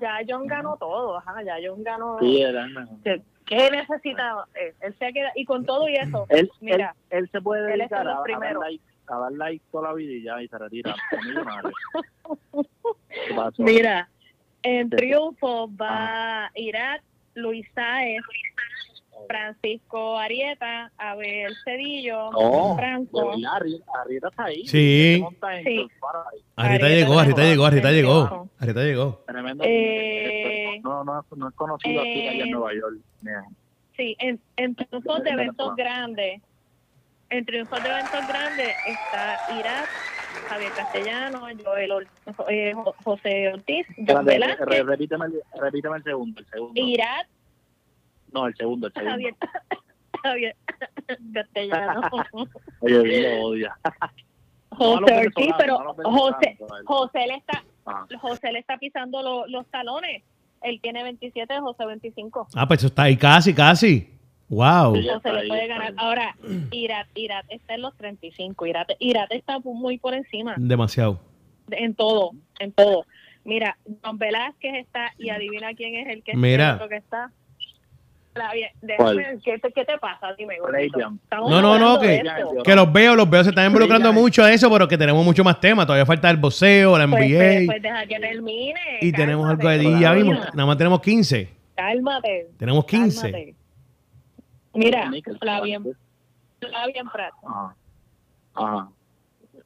ya 0.00 0.18
John 0.28 0.46
ganó 0.46 0.76
todo, 0.76 1.18
ajá, 1.18 1.42
ya 1.42 1.56
John 1.64 1.82
ganó. 1.82 2.18
Sí, 2.20 2.42
es 2.42 2.48
el 2.48 2.70
mejor. 2.70 2.96
¿Qué, 3.50 3.56
qué 3.56 3.70
necesita? 3.72 4.46
él? 4.54 4.72
Él 4.80 4.94
se 4.98 5.12
queda, 5.12 5.32
y 5.34 5.44
con 5.44 5.66
todo 5.66 5.88
y 5.88 5.96
eso, 5.96 6.24
Él, 6.30 6.50
mira, 6.60 6.94
él, 7.10 7.24
él 7.24 7.30
se 7.30 7.42
puede 7.42 7.66
dedicar 7.66 8.06
a, 8.06 8.12
a 8.12 8.14
dar 8.14 8.56
like 8.56 8.82
a 9.08 9.18
dar 9.18 9.32
like 9.32 9.62
toda 9.72 9.88
la 9.88 9.94
vida 9.94 10.12
y 10.12 10.22
ya 10.22 10.40
y 10.40 10.48
se 10.48 10.56
retira. 10.56 10.94
Mira, 13.58 14.08
en 14.62 14.88
triunfo 14.88 15.68
va 15.76 16.48
Irak, 16.54 17.02
Luis 17.34 17.66
Sáez, 17.74 18.22
Francisco 19.26 20.18
Arieta, 20.18 20.90
Abel 20.98 21.54
Cedillo, 21.64 22.30
No, 22.32 22.76
Franco. 22.76 23.32
Arrieta 24.02 24.28
está 24.28 24.44
ahí. 24.44 24.66
Sí. 24.66 25.24
Sí. 25.64 25.88
Arrieta 26.56 26.86
Arrieta 26.86 26.88
llegó, 26.88 27.18
Arrieta 27.18 27.42
llegó. 27.42 27.50
llegó, 27.50 27.64
Arrieta 27.66 27.90
llegó. 27.92 28.48
Arrieta 28.58 28.80
llegó. 28.82 29.24
Tremendo. 29.26 29.64
Eh, 29.66 30.80
no, 30.82 31.04
no, 31.04 31.24
no 31.36 31.48
es 31.48 31.54
conocido 31.54 32.00
aquí 32.00 32.28
allá 32.28 32.42
en 32.42 32.48
eh, 32.48 32.50
Nueva 32.50 32.74
York. 32.74 32.96
Mira. 33.22 33.44
Sí, 33.96 34.16
en, 34.18 34.40
en 34.56 34.74
triunfos 34.74 35.22
de 35.22 35.30
eventos 35.30 35.76
grandes, 35.76 36.40
en 37.28 37.44
triunfos 37.44 37.82
de 37.82 37.88
eventos 37.90 38.28
grandes 38.28 38.68
está 38.88 39.38
Irak, 39.58 39.88
Javier 40.48 40.72
Castellano, 40.72 41.40
Joel 41.64 42.08
eh, 42.48 42.72
Jo- 42.74 42.94
José 43.04 43.52
Ortiz, 43.52 43.86
John 44.08 44.24
Velázquez, 44.24 44.66
repíteme, 44.86 45.26
el- 45.26 45.42
repíteme 45.60 45.96
el 45.98 46.02
segundo, 46.04 46.40
el 46.40 46.46
segundo. 46.46 46.72
Irak, 46.80 47.28
No, 48.32 48.46
el 48.46 48.54
segundo, 48.56 48.86
el 48.88 48.92
segundo. 48.92 49.12
Javier, 49.12 49.34
Javier 50.22 50.56
Castellano, 51.34 52.00
Oye, 52.80 53.02
bien 53.02 53.40
lo 53.40 53.46
odia. 53.46 53.76
José 54.70 55.16
Ortiz, 55.26 55.52
pero 55.58 55.94
José. 56.04 56.58
José 56.84 57.26
le 57.26 57.34
está, 57.34 57.64
Ah, 57.86 58.06
José 58.20 58.52
le 58.52 58.60
está 58.60 58.78
pisando 58.78 59.22
lo- 59.22 59.46
los 59.48 59.66
talones. 59.68 60.22
Él 60.62 60.78
tiene 60.82 61.02
27, 61.02 61.58
José 61.60 61.86
25. 61.86 62.48
Ah, 62.54 62.68
pues 62.68 62.80
eso 62.80 62.86
está 62.88 63.04
ahí 63.04 63.16
casi, 63.16 63.52
casi. 63.54 64.10
Wow. 64.48 64.94
Sí. 64.96 65.02
José 65.02 65.16
está 65.16 65.32
le 65.32 65.40
ahí, 65.40 65.48
puede 65.48 65.62
está 65.62 65.74
ganar. 65.74 65.94
Ahora, 65.96 66.36
Irat, 66.70 67.08
Irat 67.14 67.46
está 67.48 67.74
en 67.74 67.82
los 67.82 67.96
35. 67.96 68.66
Irat, 68.66 68.90
Irat 69.00 69.32
está 69.32 69.58
muy 69.60 69.98
por 69.98 70.14
encima. 70.14 70.54
Demasiado. 70.58 71.18
en 71.70 71.94
todo, 71.94 72.32
en 72.58 72.72
todo. 72.72 73.06
Mira, 73.44 73.78
Don 73.86 74.18
Velázquez 74.18 74.74
está 74.74 75.12
y 75.18 75.30
adivina 75.30 75.72
quién 75.74 75.94
es 75.96 76.08
el 76.08 76.22
que, 76.22 76.36
Mira. 76.36 76.70
el 76.70 76.74
otro 76.76 76.88
que 76.90 76.96
está. 76.96 77.32
La 78.40 78.52
bien- 78.52 78.70
déjame. 78.80 79.38
¿qué, 79.44 79.58
te, 79.58 79.72
¿Qué 79.72 79.84
te 79.84 79.98
pasa? 79.98 80.32
Dime, 80.34 80.56
No, 81.30 81.60
no, 81.60 81.78
no, 81.78 82.00
que, 82.00 82.22
de 82.22 82.76
los 82.76 82.92
veo, 82.92 83.14
los 83.14 83.28
veo, 83.28 83.42
se 83.44 83.50
están 83.50 83.66
involucrando 83.66 84.12
mucho 84.12 84.42
a 84.42 84.52
eso, 84.52 84.70
pero 84.70 84.88
que 84.88 84.96
tenemos 84.96 85.24
mucho 85.24 85.44
más 85.44 85.60
temas. 85.60 85.86
Todavía 85.86 86.06
falta 86.06 86.30
el 86.30 86.36
boxeo, 86.38 86.96
la 86.96 87.06
NBA. 87.06 87.16
Pues, 87.16 87.36
pues, 87.36 87.66
pues 87.66 87.82
deja 87.82 88.06
que 88.06 88.18
termine. 88.20 88.80
y 89.00 89.12
tenemos 89.12 89.48
algo 89.48 89.68
ahí 89.68 90.00
ya 90.00 90.12
mismo. 90.14 90.32
Nada 90.32 90.66
más 90.66 90.76
tenemos 90.78 91.00
15. 91.00 91.50
Cálmate. 91.76 92.48
Tenemos 92.58 92.84
15. 92.86 93.20
cálmate. 93.22 93.54
Mira, 94.72 95.10
Nickel, 95.10 95.36
Flavien, 95.38 95.82
Flavien 96.60 97.08
Prat, 97.08 97.32
Ajá. 97.44 97.74
Ajá. 98.54 98.88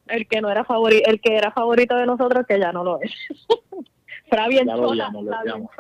el 0.09 0.27
que 0.27 0.41
no 0.41 0.49
era 0.51 0.65
favorito, 0.65 1.11
el 1.11 1.21
que 1.21 1.37
era 1.37 1.51
favorito 1.51 1.95
de 1.97 2.07
nosotros, 2.07 2.47
que 2.47 2.59
ya 2.59 2.73
no 2.73 2.83
lo 2.85 3.01
es. 3.03 3.13
Flavien 4.31 4.67
lo 4.67 4.93
Flavien 4.93 5.15
odiamos. 5.15 5.71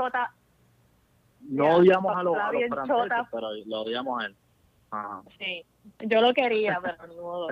No 1.48 1.76
odiamos 1.76 2.16
a 2.16 2.22
los, 2.22 2.36
a 2.36 2.52
los 2.52 2.62
franceses, 2.68 2.88
Chota. 2.88 3.28
pero 3.30 3.48
lo 3.66 3.80
odiamos 3.82 4.22
a 4.22 4.26
él. 4.26 4.34
Ajá. 4.90 5.22
Sí, 5.38 5.64
yo 6.00 6.20
lo 6.20 6.32
quería, 6.34 6.78
pero 6.82 7.06
ni 7.06 7.16
modo. 7.16 7.48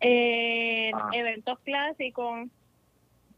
En 0.00 0.94
Ah. 0.94 1.10
eventos 1.12 1.58
clásicos, 1.60 2.48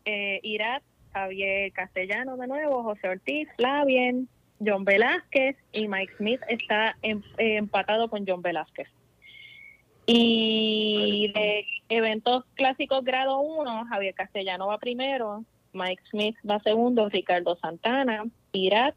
eh, 0.05 0.41
Irat, 0.43 0.83
Javier 1.13 1.73
Castellano 1.73 2.37
de 2.37 2.47
nuevo, 2.47 2.83
José 2.83 3.09
Ortiz, 3.09 3.49
Flavien, 3.57 4.29
John 4.65 4.85
Velázquez 4.85 5.57
y 5.73 5.89
Mike 5.89 6.15
Smith 6.17 6.41
está 6.49 6.97
em- 7.03 7.23
eh, 7.39 7.57
empatado 7.57 8.09
con 8.11 8.25
John 8.27 8.43
Velázquez. 8.43 8.89
Y 10.07 11.31
de 11.35 11.67
eventos 11.91 12.45
clásicos 12.55 13.05
grado 13.05 13.41
1, 13.41 13.85
Javier 13.87 14.15
Castellano 14.15 14.67
va 14.69 14.79
primero, 14.79 15.45
Mike 15.73 16.03
Smith 16.11 16.37
va 16.49 16.61
segundo, 16.61 17.09
Ricardo 17.09 17.57
Santana, 17.57 18.25
Irat, 18.53 18.95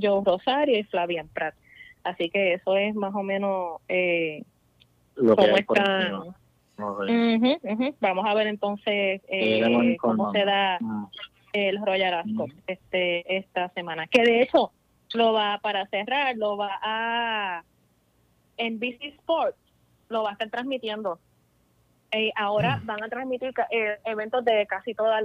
Joe 0.00 0.22
Rosario 0.24 0.78
y 0.78 0.84
Flavian 0.84 1.28
Prat. 1.28 1.54
Así 2.04 2.30
que 2.30 2.54
eso 2.54 2.76
es 2.76 2.94
más 2.94 3.14
o 3.14 3.22
menos 3.22 3.80
eh, 3.88 4.42
Lo 5.16 5.36
cómo 5.36 5.56
están. 5.56 6.34
Vamos 8.00 8.24
a 8.26 8.34
ver 8.34 8.46
entonces 8.46 9.20
eh, 9.28 9.58
Iremos 9.58 9.84
cómo 10.00 10.32
se 10.32 10.44
da 10.44 10.78
Mm. 10.80 11.06
el 11.52 11.84
Royal 11.84 12.14
Ascot 12.14 12.50
Ujú. 12.50 12.60
este 12.66 13.36
esta 13.36 13.68
semana. 13.70 14.06
Que 14.06 14.22
de 14.22 14.42
hecho 14.42 14.70
lo 15.14 15.32
va 15.32 15.58
para 15.62 15.86
cerrar, 15.86 16.36
lo 16.36 16.56
va 16.56 16.78
a 16.82 17.64
en 18.58 18.78
BC 18.78 19.04
Sports 19.18 19.58
lo 20.08 20.22
va 20.22 20.30
a 20.30 20.32
estar 20.32 20.50
transmitiendo. 20.50 21.18
Eh, 22.10 22.32
ahora 22.36 22.80
van 22.84 23.02
a 23.02 23.08
transmitir 23.08 23.52
eh, 23.70 23.98
eventos 24.04 24.44
de 24.44 24.66
casi 24.66 24.94
todas 24.94 25.24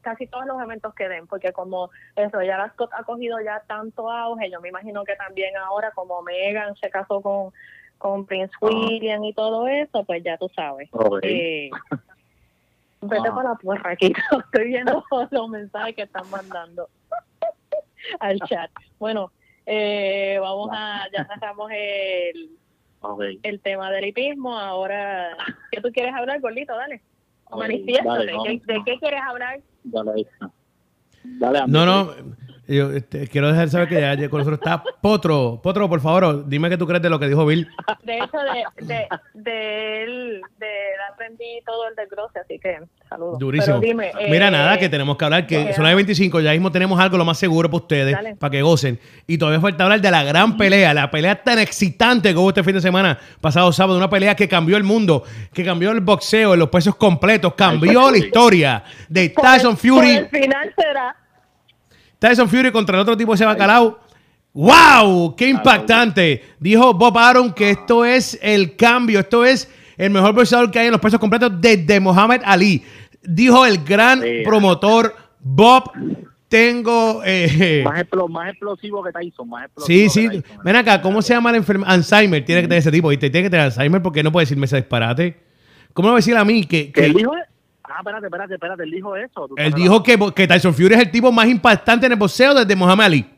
casi 0.00 0.26
todos 0.26 0.46
los 0.46 0.60
eventos 0.62 0.94
que 0.94 1.08
den, 1.08 1.26
porque 1.26 1.52
como 1.52 1.90
el 2.16 2.30
Royal 2.30 2.60
Ascot 2.60 2.90
ha 2.94 3.02
cogido 3.04 3.40
ya 3.40 3.60
tanto 3.66 4.10
auge, 4.10 4.50
yo 4.50 4.60
me 4.60 4.68
imagino 4.68 5.04
que 5.04 5.16
también 5.16 5.56
ahora 5.56 5.90
como 5.92 6.22
Megan 6.22 6.74
se 6.76 6.88
casó 6.90 7.20
con 7.20 7.52
con 7.98 8.26
Prince 8.26 8.52
Ah. 8.62 8.66
William 8.66 9.24
y 9.24 9.32
todo 9.34 9.66
eso, 9.66 10.04
pues 10.04 10.22
ya 10.22 10.36
tú 10.38 10.48
sabes. 10.54 10.88
Ok. 10.92 11.18
Eh, 11.24 11.68
vete 13.00 13.28
Ah. 13.28 13.34
para 13.34 13.48
la 13.50 13.54
porra, 13.56 13.96
Kiko. 13.96 14.20
Estoy 14.52 14.68
viendo 14.68 15.04
los 15.30 15.48
mensajes 15.48 15.96
que 15.96 16.02
están 16.02 16.30
mandando 16.30 16.88
al 18.20 18.38
chat. 18.40 18.70
Bueno, 19.00 19.32
eh, 19.66 20.38
vamos 20.40 20.70
a, 20.72 21.06
ya 21.12 21.24
cerramos 21.26 21.70
el, 21.72 22.50
el 23.42 23.60
tema 23.60 23.90
del 23.90 24.06
hipismo. 24.06 24.56
Ahora, 24.58 25.36
¿qué 25.72 25.80
tú 25.80 25.90
quieres 25.92 26.14
hablar, 26.14 26.40
gordito? 26.40 26.76
Dale. 26.76 27.02
Ok, 27.50 27.58
Manifiéstate. 27.60 28.08
dale, 28.08 28.26
¿Qué- 28.26 28.32
vamos. 28.36 28.66
¿De 28.66 28.82
qué 28.84 28.98
quieres 28.98 29.20
hablar? 29.28 29.60
Dale. 29.84 30.26
Dale, 31.24 31.60
No, 31.66 31.84
no. 31.86 32.12
Yo 32.68 32.92
este, 32.92 33.26
quiero 33.28 33.48
dejar 33.50 33.70
saber 33.70 33.88
que 33.88 33.98
ya, 34.00 34.14
con 34.28 34.40
nosotros 34.40 34.60
está 34.62 34.82
Potro. 35.00 35.58
Potro, 35.62 35.88
por 35.88 36.00
favor, 36.00 36.46
dime 36.46 36.68
qué 36.68 36.76
tú 36.76 36.86
crees 36.86 37.00
de 37.02 37.08
lo 37.08 37.18
que 37.18 37.26
dijo 37.26 37.46
Bill. 37.46 37.66
De 38.02 38.18
hecho, 38.18 38.36
de, 38.36 38.84
de, 38.86 39.08
de, 39.32 40.02
él, 40.04 40.42
de 40.58 40.66
aprendí 41.10 41.60
todo 41.64 41.88
el 41.88 41.94
desglose, 41.96 42.38
así 42.40 42.58
que 42.58 42.78
saludos. 43.08 43.38
Durísimo. 43.38 43.80
Pero 43.80 43.88
dime, 43.88 44.12
Mira, 44.28 44.48
eh, 44.48 44.50
nada, 44.50 44.78
que 44.78 44.90
tenemos 44.90 45.16
que 45.16 45.24
hablar, 45.24 45.46
que 45.46 45.72
son 45.72 45.84
las 45.84 45.94
25, 45.94 46.40
ya 46.40 46.52
mismo 46.52 46.70
tenemos 46.70 47.00
algo 47.00 47.16
lo 47.16 47.24
más 47.24 47.38
seguro 47.38 47.70
para 47.70 47.82
ustedes, 47.82 48.14
Dale. 48.14 48.36
para 48.36 48.50
que 48.50 48.60
gocen. 48.60 48.98
Y 49.26 49.38
todavía 49.38 49.60
falta 49.60 49.84
hablar 49.84 50.00
de 50.02 50.10
la 50.10 50.22
gran 50.24 50.56
pelea, 50.58 50.92
la 50.92 51.10
pelea 51.10 51.42
tan 51.42 51.58
excitante 51.58 52.32
que 52.32 52.36
hubo 52.38 52.50
este 52.50 52.62
fin 52.62 52.74
de 52.74 52.82
semana, 52.82 53.18
pasado 53.40 53.72
sábado, 53.72 53.96
una 53.96 54.10
pelea 54.10 54.34
que 54.36 54.46
cambió 54.46 54.76
el 54.76 54.84
mundo, 54.84 55.24
que 55.54 55.64
cambió 55.64 55.90
el 55.90 56.00
boxeo 56.00 56.52
en 56.52 56.60
los 56.60 56.68
pesos 56.68 56.96
completos, 56.96 57.54
cambió 57.54 58.10
la 58.10 58.18
historia 58.18 58.84
de 59.08 59.30
por 59.30 59.42
Tyson 59.44 59.70
el- 59.72 59.76
Fury. 59.78 59.90
por 59.92 60.04
el 60.04 60.28
final 60.28 60.74
será. 60.76 61.16
Tyson 62.18 62.48
Fury 62.48 62.70
contra 62.72 62.96
el 62.96 63.02
otro 63.02 63.16
tipo 63.16 63.34
ese 63.34 63.44
bacalao. 63.44 63.98
¡Wow! 64.52 65.36
¡Qué 65.36 65.48
impactante! 65.48 66.42
Dijo 66.58 66.92
Bob 66.94 67.16
Arum 67.18 67.52
que 67.52 67.70
esto 67.70 68.04
es 68.04 68.38
el 68.42 68.76
cambio, 68.76 69.20
esto 69.20 69.44
es 69.44 69.70
el 69.96 70.10
mejor 70.10 70.32
boxeador 70.34 70.70
que 70.70 70.78
hay 70.80 70.86
en 70.86 70.92
los 70.92 71.00
pesos 71.00 71.20
completos 71.20 71.52
desde 71.60 72.00
Muhammad 72.00 72.40
Ali. 72.44 72.82
Dijo 73.22 73.64
el 73.66 73.84
gran 73.84 74.20
Sí. 74.22 74.42
promotor 74.44 75.14
Bob. 75.40 75.92
Tengo. 76.48 77.20
eh, 77.24 77.82
Más, 77.84 78.04
más 78.30 78.48
explosivo 78.50 79.04
que 79.04 79.12
Tyson, 79.12 79.48
más 79.50 79.68
sí, 79.86 80.04
explosivo 80.04 80.10
sí. 80.10 80.28
que 80.28 80.42
Tyson. 80.48 80.64
Ven 80.64 80.76
acá, 80.76 81.02
¿cómo 81.02 81.20
se 81.20 81.34
llama 81.34 81.50
la 81.52 81.58
enfermedad? 81.58 81.92
Alzheimer. 81.92 82.44
Tiene 82.44 82.62
que 82.62 82.68
tener 82.68 82.78
ese 82.78 82.90
tipo, 82.90 83.08
¿viste? 83.08 83.28
Tiene 83.28 83.46
que 83.46 83.50
tener 83.50 83.66
Alzheimer 83.66 84.00
porque 84.02 84.22
no 84.22 84.32
puede 84.32 84.44
decirme 84.46 84.64
ese 84.64 84.76
disparate. 84.76 85.36
¿Cómo 85.92 86.08
me 86.08 86.12
va 86.12 86.16
a 86.16 86.20
decir 86.20 86.36
a 86.36 86.44
mí 86.44 86.64
que, 86.64 86.90
¿Que 86.90 87.04
él 87.04 87.14
dijo? 87.14 87.32
Ah, 87.98 88.00
espérate, 88.00 88.26
espérate, 88.26 88.54
espérate, 88.54 88.82
él 88.84 88.90
dijo 88.92 89.16
eso. 89.16 89.48
¿Tú 89.48 89.54
él 89.56 89.72
dijo 89.72 90.02
que, 90.04 90.16
que 90.34 90.46
Tyson 90.46 90.72
Fury 90.72 90.94
es 90.94 91.00
el 91.00 91.10
tipo 91.10 91.32
más 91.32 91.48
impactante 91.48 92.06
en 92.06 92.12
el 92.12 92.18
boxeo 92.18 92.54
desde 92.54 92.76
Muhammad 92.76 93.06
Ali? 93.06 93.28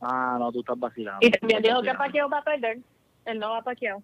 Ah, 0.00 0.36
no, 0.38 0.50
tú 0.50 0.60
estás 0.60 0.78
vacilando. 0.78 1.18
Y 1.20 1.30
también 1.30 1.62
dijo 1.62 1.82
que. 1.82 1.92
Pacquiao 1.92 2.28
va 2.30 2.38
a 2.38 2.42
perder. 2.42 2.78
Él 3.26 3.38
no 3.38 3.50
va 3.50 3.58
a 3.58 3.62
Pacquiao. 3.62 4.02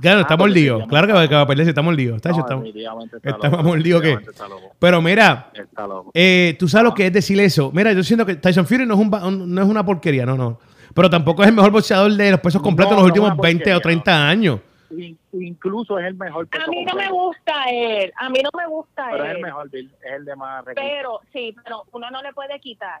Claro, 0.00 0.18
Ah, 0.18 0.22
está 0.22 0.36
porque 0.36 0.50
mordido. 0.50 0.76
se 0.76 0.80
llama- 0.82 0.90
Claro 0.90 1.06
que 1.08 1.12
va, 1.14 1.28
que 1.28 1.34
va 1.34 1.40
a 1.40 1.46
perder 1.48 1.64
si 1.66 1.70
está 1.70 1.82
mordido. 1.82 2.14
Está, 2.16 2.28
No, 2.30 2.38
está- 2.38 2.54
definitivamente 2.54 3.16
está 3.16 3.30
está 3.30 3.44
loco, 3.46 3.56
más 3.56 3.66
mordido 3.66 4.00
que- 4.00 4.06
definitivamente 4.08 4.30
Está 4.30 4.48
loco. 4.62 4.74
Pero 4.78 5.02
mira, 5.02 5.50
Está 5.52 5.86
loco. 5.88 6.10
eh, 6.14 6.56
tú 6.60 6.68
sabes 6.68 6.84
lo 6.84 6.94
que 6.94 7.06
es 7.08 7.12
decir 7.12 7.40
eso. 7.40 7.72
Mira, 7.74 7.92
yo 7.92 8.02
siento 8.04 8.24
que 8.24 8.36
Tyson 8.36 8.66
Fury 8.66 8.86
no 8.86 8.94
es, 8.94 9.00
un, 9.00 9.54
no 9.54 9.62
es 9.62 9.68
una 9.68 9.84
porquería, 9.84 10.24
no, 10.24 10.36
no. 10.36 10.60
Pero 10.94 11.10
tampoco 11.10 11.42
es 11.42 11.48
el 11.48 11.54
mejor 11.56 11.72
boxeador 11.72 12.12
de 12.12 12.30
los 12.30 12.40
pesos 12.40 12.62
completos 12.62 12.92
No, 12.92 12.98
en 12.98 13.02
los 13.02 13.06
últimos 13.10 13.32
una 13.32 13.42
20 13.42 13.64
o 13.72 13.76
porquería, 13.76 13.82
30 13.82 14.28
años. 14.28 14.60
In- 14.90 15.18
incluso 15.32 15.98
es 15.98 16.06
el 16.06 16.14
mejor. 16.14 16.48
A 16.52 16.66
mí 16.68 16.84
no 16.84 16.94
me 16.94 17.08
gusta 17.10 17.64
él. 17.70 18.12
A 18.16 18.28
mí 18.28 18.40
no 18.42 18.50
me 18.56 18.66
gusta 18.66 19.08
Pero 19.12 19.24
es 19.24 19.30
él. 19.30 19.36
el 19.36 19.42
mejor, 19.42 19.70
Bill. 19.70 19.90
Es 20.04 20.12
el 20.12 20.24
de 20.24 20.36
más 20.36 20.64
recursos. 20.64 20.90
Pero 20.90 21.20
sí, 21.32 21.54
pero 21.62 21.84
uno 21.92 22.10
no 22.10 22.22
le 22.22 22.32
puede 22.32 22.58
quitar. 22.60 23.00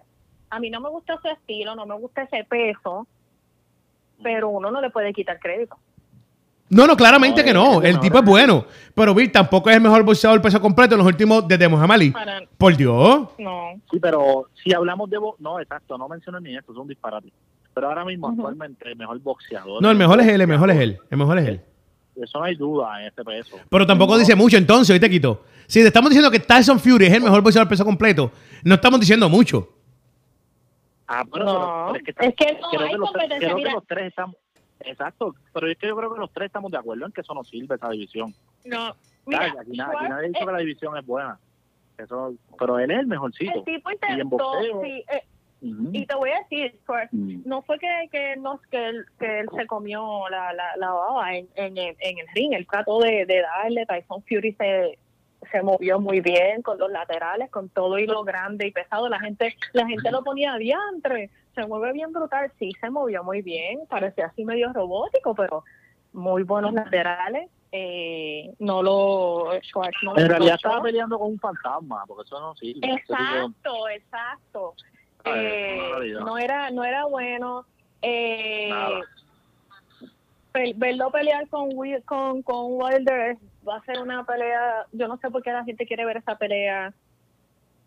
A 0.50 0.58
mí 0.60 0.70
no 0.70 0.80
me 0.80 0.88
gusta 0.88 1.18
su 1.20 1.28
estilo, 1.28 1.74
no 1.74 1.86
me 1.86 1.94
gusta 1.96 2.22
ese 2.22 2.44
peso, 2.44 3.06
pero 4.22 4.48
uno 4.48 4.70
no 4.70 4.80
le 4.80 4.90
puede 4.90 5.12
quitar 5.12 5.38
crédito. 5.38 5.76
No, 6.68 6.86
no, 6.86 6.96
claramente 6.96 7.40
No, 7.40 7.44
que 7.46 7.52
no. 7.52 7.70
el 7.80 7.86
El 7.86 7.92
mejor. 7.94 8.00
tipo 8.00 8.18
es 8.18 8.24
bueno. 8.24 8.64
Pero 8.94 9.12
Bill 9.14 9.32
tampoco 9.32 9.70
es 9.70 9.76
el 9.76 9.82
mejor 9.82 10.04
boxeador 10.04 10.38
del 10.38 10.42
peso 10.42 10.60
completo 10.60 10.94
en 10.94 10.98
los 10.98 11.06
últimos 11.08 11.46
desde 11.48 11.66
Muhammad 11.68 11.96
Ali. 11.96 12.10
Para, 12.12 12.42
Por 12.56 12.76
Dios. 12.76 13.28
no. 13.38 13.72
Sí, 13.90 13.98
pero 13.98 14.46
si 14.62 14.72
hablamos 14.72 15.10
de... 15.10 15.18
bo- 15.18 15.34
No, 15.40 15.58
exacto, 15.58 15.98
no 15.98 16.08
menciones 16.08 16.42
ni 16.42 16.56
esto, 16.56 16.70
es 16.72 16.78
un 16.78 16.86
disparate. 16.86 17.32
Pero 17.74 17.88
ahora 17.88 18.04
mismo, 18.04 18.28
actualmente, 18.28 18.88
el 18.88 18.96
mejor 18.96 19.18
boxeador... 19.20 19.80
No, 19.82 19.90
el 19.90 19.96
mejor 19.96 20.20
es 20.20 20.28
él, 20.28 20.40
el 20.40 20.46
mejor 20.46 20.70
es 20.70 20.78
él. 20.78 20.98
El 21.10 21.18
mejor 21.18 21.38
es 21.38 21.48
él. 21.48 21.60
Eso 22.24 22.38
no 22.38 22.44
hay 22.44 22.54
duda 22.54 23.00
en 23.00 23.06
este 23.08 23.24
peso. 23.24 23.58
Pero 23.68 23.86
tampoco 23.86 24.14
No. 24.14 24.18
dice 24.18 24.34
mucho 24.34 24.56
entonces, 24.56 24.92
hoy 24.92 25.00
te 25.00 25.08
quito. 25.10 25.44
Si 25.66 25.80
te 25.80 25.86
estamos 25.86 26.10
diciendo 26.10 26.30
que 26.30 26.40
Tyson 26.40 26.80
Fury 26.80 27.06
es 27.06 27.12
el 27.14 27.22
mejor 27.22 27.42
boxeador 27.42 27.68
peso 27.68 27.84
completo, 27.84 28.30
no 28.64 28.74
estamos 28.74 28.98
diciendo 29.00 29.28
mucho. 29.28 29.68
Ah, 31.06 31.24
pero, 31.30 31.44
No, 31.44 31.90
pero- 31.92 32.04
pero 32.16 32.28
es 32.30 32.34
que 32.36 32.52
no 32.60 32.68
creo 32.70 32.80
hay 32.82 32.90
que 32.92 32.96
los, 32.98 33.12
tres- 33.12 33.22
competencia, 33.22 33.38
creo 33.38 33.56
que 33.56 33.62
mira. 33.62 33.72
los 33.74 33.86
tres 33.86 34.06
estamos. 34.08 34.36
Exacto, 34.80 35.34
pero 35.52 35.68
es 35.70 35.76
que 35.76 35.88
yo 35.88 35.96
creo 35.96 36.14
que 36.14 36.20
los 36.20 36.32
tres 36.32 36.46
estamos 36.46 36.70
de 36.70 36.78
acuerdo 36.78 37.04
en 37.06 37.12
que 37.12 37.20
eso 37.20 37.34
no 37.34 37.44
sirve, 37.44 37.74
esa 37.74 37.90
división. 37.90 38.32
No, 38.64 38.94
mira, 39.26 39.40
Claro, 39.52 39.60
aquí, 39.60 39.76
nadie 39.76 40.12
ha 40.12 40.18
dicho 40.20 40.40
eh, 40.42 40.46
que 40.46 40.52
la 40.52 40.58
división 40.58 40.96
es 40.96 41.04
buena. 41.06 41.38
Eso, 41.98 42.32
pero 42.58 42.78
él 42.78 42.90
es 42.90 43.00
el 43.00 43.06
mejorcito. 43.06 43.52
el 43.58 43.64
tipo 43.64 43.90
Y 43.90 43.94
en 43.94 44.12
intentó, 44.20 44.36
boxeo. 44.38 44.82
sí, 44.82 45.04
eh, 45.12 45.22
Y 45.62 46.06
te 46.06 46.14
voy 46.14 46.30
a 46.30 46.38
decir, 46.40 46.74
Schwarz, 46.84 47.10
Mm. 47.12 47.42
no 47.44 47.60
fue 47.62 47.78
que, 47.78 48.08
que, 48.10 48.36
nos, 48.36 48.60
que, 48.68 48.86
él, 48.88 49.04
que 49.18 49.40
él 49.40 49.48
se 49.54 49.66
comió 49.66 50.26
la, 50.30 50.52
la, 50.54 50.74
la 50.76 50.90
baba 50.90 51.34
en, 51.36 51.48
en, 51.54 51.76
el- 51.76 51.96
en 52.00 52.18
el 52.18 52.26
ring, 52.34 52.54
él 52.54 52.66
trató 52.70 52.98
de, 53.00 53.26
de 53.26 53.42
darle, 53.42 53.84
Tyson 53.84 54.22
Fury 54.22 54.52
se, 54.54 54.98
se 55.52 55.62
movió 55.62 56.00
muy 56.00 56.20
bien 56.20 56.62
con 56.62 56.78
los 56.78 56.90
laterales, 56.90 57.50
con 57.50 57.68
todo 57.68 57.98
y 57.98 58.06
lo 58.06 58.24
grande 58.24 58.66
y 58.68 58.70
pesado, 58.72 59.08
la 59.10 59.20
gente 59.20 59.54
la 59.74 59.86
gente 59.86 60.10
lo 60.10 60.22
ponía 60.24 60.54
diantre, 60.56 61.28
se 61.54 61.66
mueve 61.66 61.92
bien 61.92 62.10
brutal, 62.12 62.50
sí, 62.58 62.72
se 62.80 62.88
movió 62.88 63.22
muy 63.22 63.42
bien, 63.42 63.80
parecía 63.88 64.26
así 64.26 64.44
medio 64.46 64.72
robótico, 64.72 65.34
pero 65.34 65.64
muy 66.14 66.42
buenos 66.42 66.72
laterales, 66.72 67.50
eh, 67.72 68.52
no 68.60 68.82
lo, 68.82 69.50
Schwarz 69.62 69.94
no 70.02 70.14
lo 70.14 70.20
En 70.20 70.28
realidad 70.28 70.54
estaba 70.56 70.82
peleando 70.82 71.18
con 71.18 71.32
un 71.32 71.38
fantasma, 71.38 72.02
porque 72.06 72.22
eso 72.26 72.40
no 72.40 72.54
sirve. 72.56 72.80
Exacto, 72.94 73.88
exacto. 73.88 74.74
Eh, 75.24 76.14
no 76.20 76.38
era 76.38 76.70
no 76.70 76.84
era 76.84 77.04
bueno 77.04 77.66
eh, 78.02 78.70
pe- 80.52 80.72
verlo 80.76 81.10
pelear 81.10 81.48
con 81.48 81.70
con 82.04 82.42
con 82.42 82.66
Wilder 82.80 83.36
va 83.66 83.76
a 83.76 83.84
ser 83.84 84.00
una 84.00 84.24
pelea 84.24 84.86
yo 84.92 85.08
no 85.08 85.18
sé 85.18 85.30
por 85.30 85.42
qué 85.42 85.52
la 85.52 85.64
gente 85.64 85.86
quiere 85.86 86.04
ver 86.06 86.16
esa 86.18 86.36
pelea 86.36 86.94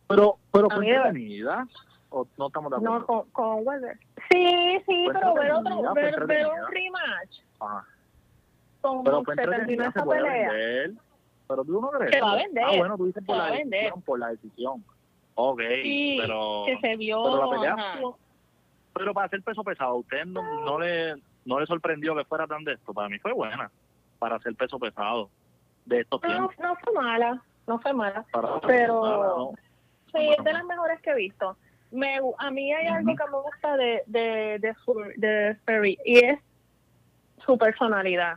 Pero, 0.07 0.37
pero 0.51 0.69
fue 0.69 0.87
entretenida. 0.87 1.67
¿O 2.09 2.27
no 2.37 2.47
estamos 2.47 2.69
de 2.71 2.77
acuerdo? 2.77 2.99
no 2.99 3.05
con, 3.05 3.29
con 3.31 3.67
Wilder 3.67 3.97
sí 4.31 4.79
sí 4.85 5.05
Fue 5.05 5.13
pero 5.13 5.33
ver 5.33 5.51
otro 5.51 5.93
ver, 6.27 6.45
un 6.47 6.71
rematch 6.71 7.39
Ajá. 7.59 7.85
como 8.81 9.03
Pero 9.03 9.23
fue 9.23 9.35
se 9.35 9.41
terminó 9.41 9.55
entretenida, 9.61 9.83
se 9.91 9.97
esa 9.99 10.05
puede 10.05 10.21
pelea 10.21 10.49
vender. 10.51 10.91
Pero 11.47 11.65
tú 11.65 11.81
no 11.81 11.89
crees. 11.91 12.11
Se 12.15 12.21
va 12.21 12.31
a 12.31 12.35
vender, 12.35 12.63
Ah, 12.65 12.77
bueno, 12.77 12.97
tú 12.97 13.05
dices 13.07 13.23
por 13.25 13.35
se 13.35 13.37
la 13.41 13.43
va 13.43 13.49
a 13.49 13.57
vender. 13.57 13.79
decisión, 13.81 14.01
por 14.03 14.19
la 14.19 14.27
decisión. 14.29 14.85
Ok, 15.35 15.61
sí 15.83 16.17
pero... 16.21 16.63
que 16.65 16.77
se 16.79 16.95
vio 16.95 17.23
pero 17.23 17.45
la 17.45 17.49
pelea 17.49 17.75
Pero 18.93 19.13
para 19.13 19.25
hacer 19.27 19.41
peso 19.41 19.63
pesado, 19.63 19.91
¿a 19.91 19.95
usted 19.95 20.25
no, 20.25 20.41
no 20.65 20.79
le 20.79 21.15
no 21.45 21.59
le 21.59 21.65
sorprendió 21.65 22.15
que 22.15 22.23
fuera 22.25 22.47
tan 22.47 22.63
de 22.63 22.73
esto? 22.73 22.93
Para 22.93 23.09
mí 23.09 23.19
fue 23.19 23.33
buena, 23.33 23.69
para 24.19 24.35
hacer 24.37 24.55
peso 24.55 24.79
pesado 24.79 25.29
de 25.85 26.01
estos 26.01 26.21
no, 26.21 26.27
tiempos. 26.29 26.55
no 26.59 26.75
fue 26.77 26.93
mala 26.93 27.41
no 27.67 27.79
fue 27.79 27.93
mala 27.93 28.25
Para, 28.31 28.59
pero- 28.61 29.01
no, 29.03 29.51
Sí, 30.13 30.29
es 30.37 30.43
de 30.43 30.53
las 30.53 30.63
mejores 30.65 31.01
que 31.01 31.09
he 31.09 31.15
visto. 31.15 31.57
Me, 31.89 32.19
a 32.37 32.51
mí 32.51 32.71
hay 32.71 32.85
algo 32.85 33.15
que 33.15 33.23
me 33.31 33.37
gusta 33.41 33.75
de, 33.77 34.03
de, 34.05 34.59
de, 34.59 34.75
Fur- 34.85 35.15
de 35.15 35.57
Ferry 35.65 35.97
y 36.05 36.19
es 36.19 36.39
su 37.43 37.57
personalidad. 37.57 38.35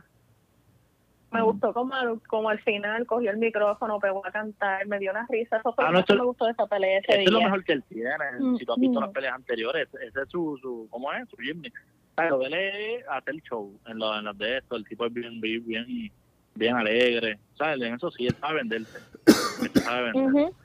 Me 1.31 1.41
gustó 1.41 1.73
como, 1.73 1.93
al- 1.93 2.21
como 2.27 2.49
al 2.49 2.59
final 2.61 3.05
cogió 3.05 3.31
el 3.31 3.37
micrófono, 3.37 3.99
pegó 3.99 4.25
a 4.25 4.31
cantar, 4.31 4.87
me 4.87 4.97
dio 4.97 5.11
una 5.11 5.25
risa. 5.29 5.57
Eso 5.57 5.73
fue 5.73 5.83
Ah, 5.83 5.87
lo 5.91 5.99
no, 5.99 6.05
que 6.05 6.13
esto- 6.13 6.15
me 6.15 6.25
gustó 6.25 6.45
de 6.45 6.51
esa 6.51 6.67
pelea 6.67 6.99
ese 6.99 7.11
Ese 7.11 7.23
es 7.23 7.31
lo 7.31 7.37
día. 7.39 7.47
mejor 7.47 7.63
que 7.65 7.73
él 7.73 7.83
tiene. 7.89 8.09
Mm, 8.39 8.55
Si 8.57 8.65
tú 8.65 8.71
has 8.73 8.79
visto 8.79 8.99
mm. 8.99 9.03
las 9.03 9.11
peleas 9.11 9.35
anteriores, 9.35 9.87
ese 9.95 10.21
es 10.21 10.29
su, 10.29 10.57
su 10.61 10.87
¿cómo 10.89 11.11
es? 11.13 11.27
Su 11.29 11.35
gimmick. 11.37 11.73
Pero 12.15 12.41
él 12.41 12.53
es 12.53 13.05
hacer 13.09 13.35
show 13.41 13.77
en, 13.87 13.99
lo, 13.99 14.17
en 14.17 14.25
las 14.25 14.37
de 14.37 14.57
esto. 14.57 14.75
El 14.75 14.85
tipo 14.87 15.05
es 15.05 15.13
bien, 15.13 15.39
bien, 15.41 16.11
bien, 16.55 16.75
alegre. 16.75 17.37
¿Sabes? 17.57 17.81
En 17.81 17.93
eso 17.95 18.09
sí, 18.09 18.25
él 18.27 18.35
sabe 18.39 18.55
venderse. 18.55 18.97
Él 19.27 19.81
sabe 19.83 20.03
vender. 20.11 20.23
Ujú. 20.23 20.39
Ujú. 20.45 20.55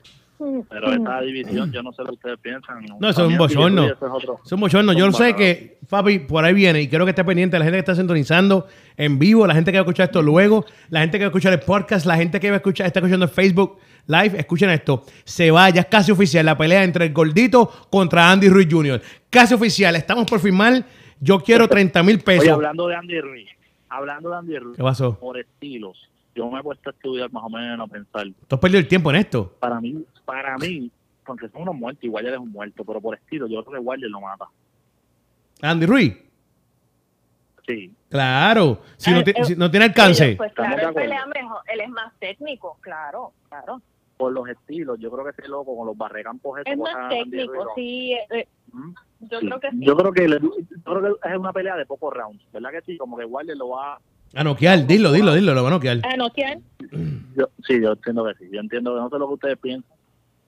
Pero 0.69 0.91
esta 0.91 1.21
división, 1.21 1.71
yo 1.71 1.81
no 1.83 1.93
sé 1.93 2.01
lo 2.01 2.09
que 2.09 2.13
ustedes 2.15 2.39
piensan. 2.41 2.85
No, 2.99 3.09
eso 3.09 3.25
es 3.25 3.31
un 3.31 3.37
bochorno. 3.37 3.85
es. 3.85 3.91
Es 4.45 4.51
un 4.51 4.59
bochorno. 4.59 4.93
Yo 4.93 5.11
sé 5.11 5.35
que, 5.35 5.77
Fabi, 5.87 6.19
por 6.19 6.43
ahí 6.43 6.53
viene 6.53 6.81
y 6.81 6.87
quiero 6.89 7.05
que 7.05 7.11
esté 7.11 7.23
pendiente 7.23 7.57
la 7.57 7.65
gente 7.65 7.77
que 7.77 7.79
está 7.79 7.95
sintonizando 7.95 8.67
en 8.97 9.19
vivo, 9.19 9.47
la 9.47 9.53
gente 9.53 9.71
que 9.71 9.77
va 9.77 9.81
a 9.81 9.85
escuchar 9.85 10.05
esto 10.07 10.21
luego, 10.21 10.65
la 10.89 11.01
gente 11.01 11.17
que 11.17 11.23
va 11.25 11.27
a 11.27 11.29
escuchar 11.29 11.53
el 11.53 11.59
podcast, 11.61 12.05
la 12.05 12.17
gente 12.17 12.39
que 12.39 12.49
va 12.49 12.55
a 12.55 12.57
escuchar, 12.57 12.87
está 12.87 12.99
escuchando 12.99 13.25
el 13.25 13.31
Facebook 13.31 13.77
Live, 14.07 14.37
escuchen 14.37 14.69
esto. 14.69 15.03
Se 15.23 15.49
va, 15.49 15.69
ya 15.69 15.81
es 15.81 15.87
casi 15.87 16.11
oficial 16.11 16.45
la 16.45 16.57
pelea 16.57 16.83
entre 16.83 17.05
el 17.05 17.13
gordito 17.13 17.71
contra 17.89 18.31
Andy 18.31 18.49
Ruiz 18.49 18.67
Jr. 18.69 19.01
Casi 19.29 19.53
oficial, 19.53 19.95
estamos 19.95 20.25
por 20.25 20.39
firmar. 20.41 20.83
Yo 21.21 21.39
quiero 21.39 21.69
30 21.69 22.03
mil 22.03 22.15
Oye, 22.15 22.23
pesos. 22.23 22.49
hablando 22.49 22.87
de 22.87 22.95
Andy 22.95 23.21
Ruiz, 23.21 23.49
hablando 23.87 24.29
de 24.31 24.35
Andy 24.37 24.57
Ruiz, 24.57 24.75
¿Qué 24.75 24.83
pasó? 24.83 25.17
por 25.17 25.37
estilos, 25.39 25.97
yo 26.35 26.49
me 26.49 26.59
he 26.59 26.63
puesto 26.63 26.89
a 26.89 26.93
estudiar 26.93 27.31
más 27.31 27.43
o 27.43 27.49
menos, 27.49 27.89
a 27.89 27.91
pensar. 27.91 28.25
Tú 28.47 28.55
has 28.55 28.61
perdido 28.61 28.79
el 28.79 28.87
tiempo 28.87 29.09
en 29.11 29.17
esto. 29.17 29.55
Para 29.59 29.79
mí, 29.79 30.03
para 30.25 30.57
mí, 30.57 30.89
aunque 31.25 31.47
son 31.49 31.61
unos 31.63 31.75
muertos, 31.75 32.03
igual 32.03 32.25
es 32.27 32.37
un 32.37 32.51
muerto, 32.51 32.83
pero 32.83 32.99
por 33.01 33.15
estilo, 33.15 33.47
yo 33.47 33.63
creo 33.63 33.79
que 33.81 33.87
Wilder 33.87 34.09
lo 34.09 34.21
mata. 34.21 34.45
Andy 35.61 35.85
Ruiz. 35.85 36.17
Sí. 37.65 37.93
Claro. 38.09 38.81
Si, 38.97 39.09
no, 39.11 39.19
Eh, 39.19 39.23
eh, 39.35 39.45
si 39.45 39.55
no 39.55 39.71
tiene 39.71 39.85
alcance. 39.85 40.35
Pues 40.35 40.51
claro, 40.53 40.89
él 40.89 40.93
pelea 40.93 41.25
mejor, 41.27 41.61
él 41.71 41.79
es 41.81 41.89
más 41.89 42.11
técnico, 42.19 42.77
claro, 42.81 43.31
claro. 43.47 43.81
por 44.17 44.33
los 44.33 44.47
estilos, 44.49 44.99
yo 44.99 45.09
creo 45.11 45.23
que 45.23 45.31
ese 45.31 45.47
loco 45.49 45.75
con 45.75 45.87
los 45.87 45.97
barrecampos 45.97 46.59
Es 46.65 46.77
más 46.77 47.09
técnico, 47.09 47.53
Ruiz, 47.53 47.67
sí. 47.75 48.13
eh, 48.31 48.47
¿no? 48.73 48.93
yo 49.21 49.39
Sí. 49.39 49.45
creo 49.47 49.59
que 49.61 49.69
sí. 49.71 49.77
Yo 49.79 49.95
creo 49.97 50.11
que, 50.11 50.27
le- 50.27 50.39
yo 50.41 50.51
creo 50.83 51.19
que 51.21 51.29
es 51.29 51.37
una 51.37 51.53
pelea 51.53 51.75
de 51.77 51.85
pocos 51.85 52.13
rounds, 52.13 52.43
¿verdad 52.51 52.71
que 52.71 52.81
sí? 52.81 52.97
Como 52.97 53.17
que 53.17 53.23
Wilder 53.25 53.55
lo 53.57 53.69
va... 53.69 53.99
A 54.35 54.43
noquear, 54.43 54.85
dilo, 54.87 55.11
dilo, 55.11 55.33
dilo, 55.33 55.53
lo 55.53 55.61
va 55.63 55.69
a 55.69 55.71
noquear. 55.73 55.99
Ah, 56.03 56.15
no, 56.17 56.29
¿quién? 56.31 56.63
Yo, 57.35 57.49
sí, 57.67 57.79
yo 57.81 57.91
entiendo 57.93 58.25
que 58.25 58.33
sí, 58.35 58.49
yo 58.51 58.59
entiendo 58.59 58.95
que 58.95 59.01
no 59.01 59.09
sé 59.09 59.19
lo 59.19 59.27
que 59.27 59.33
ustedes 59.33 59.57
piensan, 59.57 59.91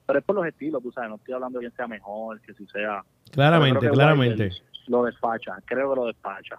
pero 0.06 0.18
es 0.18 0.24
por 0.24 0.36
los 0.36 0.46
estilos, 0.46 0.82
tú 0.82 0.90
sabes, 0.92 1.10
no 1.10 1.16
estoy 1.16 1.34
hablando 1.34 1.58
de 1.58 1.64
quién 1.64 1.76
sea 1.76 1.86
mejor, 1.86 2.40
que 2.40 2.52
si 2.54 2.66
sea... 2.66 3.02
Claramente, 3.30 3.88
claramente. 3.90 4.44
Wilder 4.44 4.62
Lo 4.88 5.04
despacha, 5.04 5.52
creo 5.64 5.90
que 5.90 5.96
lo 6.00 6.06
despacha. 6.06 6.56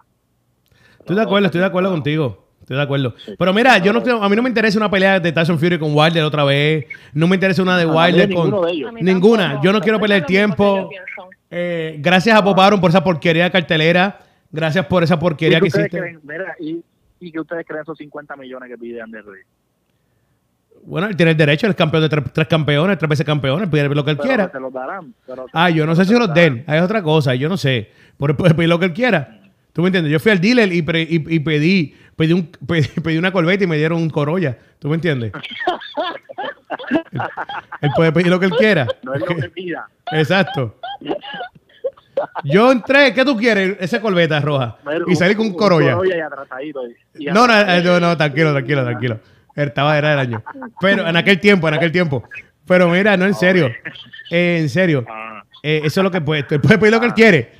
Estoy 1.00 1.16
de 1.16 1.22
acuerdo, 1.22 1.46
estoy 1.46 1.60
de 1.60 1.66
acuerdo 1.66 1.90
contigo. 1.90 2.48
Estoy 2.60 2.76
de 2.76 2.82
acuerdo. 2.82 3.14
Sí. 3.24 3.34
Pero 3.38 3.54
mira, 3.54 3.78
yo 3.78 3.94
no 3.94 4.22
a 4.22 4.28
mí 4.28 4.36
no 4.36 4.42
me 4.42 4.50
interesa 4.50 4.78
una 4.78 4.90
pelea 4.90 5.18
de 5.20 5.32
Tyson 5.32 5.58
Fury 5.58 5.78
con 5.78 5.94
Wilder 5.94 6.22
otra 6.22 6.44
vez. 6.44 6.84
No 7.14 7.26
me 7.26 7.36
interesa 7.36 7.62
una 7.62 7.78
de 7.78 7.84
A 7.84 7.86
Wilder 7.86 8.34
con. 8.34 8.50
de 8.66 8.72
ellos. 8.72 8.90
A 8.90 8.92
mí 8.92 9.00
Ninguna. 9.02 9.58
Yo 9.62 9.72
no 9.72 9.80
quiero 9.80 9.98
perder 9.98 10.26
tiempo. 10.26 10.90
Eh, 11.50 11.96
gracias 11.98 12.36
a 12.36 12.42
Bob 12.42 12.60
Arum 12.60 12.78
por 12.78 12.90
esa 12.90 13.02
porquería 13.02 13.44
de 13.44 13.50
cartelera. 13.50 14.20
Gracias 14.50 14.84
por 14.84 15.02
esa 15.02 15.18
porquería 15.18 15.56
¿Y 15.56 15.60
que 15.62 15.66
hiciste. 15.68 15.88
creen? 15.88 16.20
Mira, 16.22 16.56
y, 16.60 16.84
y 17.20 17.32
que 17.32 17.40
ustedes 17.40 17.66
creen 17.66 17.82
esos 17.82 17.98
50 17.98 18.36
millones 18.36 18.68
que 18.70 18.78
pide 18.78 19.00
Andy 19.02 19.18
Ruiz. 19.20 19.44
Bueno, 20.84 21.08
él 21.08 21.16
tiene 21.16 21.32
el 21.32 21.36
derecho, 21.36 21.66
él 21.66 21.70
es 21.70 21.76
campeón 21.76 22.02
de 22.04 22.08
tres, 22.08 22.24
tres 22.32 22.46
campeones, 22.46 22.96
tres 22.98 23.08
veces 23.08 23.26
campeón, 23.26 23.62
él 23.62 23.68
pide 23.68 23.88
lo 23.88 24.04
que 24.04 24.12
él 24.12 24.16
Pero 24.16 24.28
quiera. 24.28 24.50
Se 24.50 24.60
los 24.60 24.72
darán. 24.72 25.12
pero- 25.26 25.46
Ah, 25.52 25.70
yo 25.70 25.84
no 25.86 25.94
sé 25.96 26.04
si 26.04 26.12
se 26.12 26.18
los 26.18 26.32
den. 26.32 26.64
Hay 26.66 26.78
otra 26.80 27.02
cosa, 27.02 27.34
yo 27.34 27.48
no 27.48 27.56
sé. 27.56 27.90
Por 28.16 28.36
puede 28.36 28.54
pedir 28.54 28.68
lo 28.68 28.78
que 28.78 28.86
él 28.86 28.92
quiera. 28.92 29.40
¿Tú 29.72 29.82
me 29.82 29.88
entiendes? 29.88 30.12
Yo 30.12 30.18
fui 30.20 30.32
al 30.32 30.40
dealer 30.40 30.72
y, 30.72 30.82
pre- 30.82 31.02
y- 31.02 31.34
y 31.34 31.40
pedí, 31.40 31.94
pedí, 32.16 32.32
un, 32.32 32.46
pedí, 32.66 32.86
pedí 33.02 33.18
una 33.18 33.32
Corvette 33.32 33.62
y 33.62 33.66
me 33.66 33.76
dieron 33.76 34.00
un 34.02 34.08
Corolla. 34.10 34.56
¿Tú 34.78 34.88
me 34.88 34.94
entiendes? 34.94 35.32
él, 37.12 37.20
él 37.82 37.90
puede 37.94 38.12
pedir 38.12 38.28
lo 38.28 38.38
que 38.40 38.46
él 38.46 38.52
quiera. 38.52 38.86
No 39.02 39.14
es 39.14 39.20
lo 39.20 39.26
que 39.26 39.50
pida. 39.50 39.88
Exacto. 40.12 40.76
Yo 42.44 42.70
entré, 42.72 43.12
¿qué 43.14 43.24
tú 43.24 43.36
quieres? 43.36 43.76
Esa 43.80 44.00
corbeta 44.00 44.40
roja. 44.40 44.76
Y 45.06 45.16
salí 45.16 45.34
con 45.34 45.46
un 45.46 45.54
Corolla. 45.54 45.92
Corolla 45.92 46.16
y 46.16 46.20
atrasadito. 46.20 46.80
y- 47.18 47.24
y 47.24 47.26
No, 47.26 47.44
eh, 47.46 47.82
no, 47.84 48.00
no, 48.00 48.16
tranquilo, 48.16 48.52
tranquilo, 48.52 48.84
tranquilo. 48.84 49.20
Estaba 49.54 49.98
era 49.98 50.10
del 50.10 50.18
año. 50.20 50.42
Pero 50.80 51.06
en 51.08 51.16
aquel 51.16 51.40
tiempo, 51.40 51.66
en 51.68 51.74
aquel 51.74 51.90
tiempo. 51.92 52.22
Pero 52.66 52.88
mira, 52.88 53.16
no, 53.16 53.24
en 53.26 53.34
serio. 53.34 53.70
Eh, 54.30 54.58
en 54.60 54.68
serio. 54.68 55.04
Ah, 55.08 55.42
Eh, 55.62 55.80
eso 55.84 56.00
es 56.00 56.04
lo 56.04 56.10
que 56.10 56.20
puede. 56.20 56.44
Puede 56.44 56.78
pedir 56.78 56.92
lo 56.92 57.00
que 57.00 57.06
él 57.06 57.14
quiere. 57.14 57.52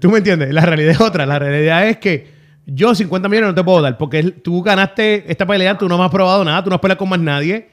¿Tú 0.00 0.10
me 0.10 0.18
entiendes? 0.18 0.52
La 0.52 0.62
realidad 0.62 0.90
es 0.92 1.00
otra. 1.00 1.24
La 1.26 1.38
realidad 1.38 1.86
es 1.86 1.98
que 1.98 2.26
yo 2.66 2.92
50 2.92 3.28
millones 3.28 3.50
no 3.50 3.54
te 3.54 3.62
puedo 3.62 3.80
dar 3.80 3.96
porque 3.96 4.22
tú 4.24 4.60
ganaste 4.62 5.24
esta 5.30 5.46
pelea, 5.46 5.78
tú 5.78 5.88
no 5.88 5.96
me 5.96 6.04
has 6.04 6.10
probado 6.10 6.44
nada, 6.44 6.64
tú 6.64 6.70
no 6.70 6.74
has 6.74 6.80
peleado 6.82 6.98
con 6.98 7.08
más 7.08 7.20
nadie, 7.20 7.68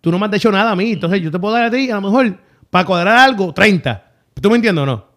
tú 0.00 0.10
no 0.10 0.18
me 0.18 0.24
has 0.24 0.32
hecho 0.32 0.50
nada 0.50 0.70
a 0.70 0.76
mí. 0.76 0.92
Entonces 0.92 1.20
yo 1.20 1.30
te 1.30 1.38
puedo 1.38 1.52
dar 1.54 1.64
a 1.66 1.70
ti, 1.70 1.90
a 1.90 1.96
lo 1.96 2.00
mejor, 2.00 2.34
para 2.70 2.86
cuadrar 2.86 3.18
algo, 3.18 3.52
30. 3.52 4.02
¿Tú 4.40 4.48
me 4.48 4.56
entiendes 4.56 4.82
o 4.82 4.86
no? 4.86 5.09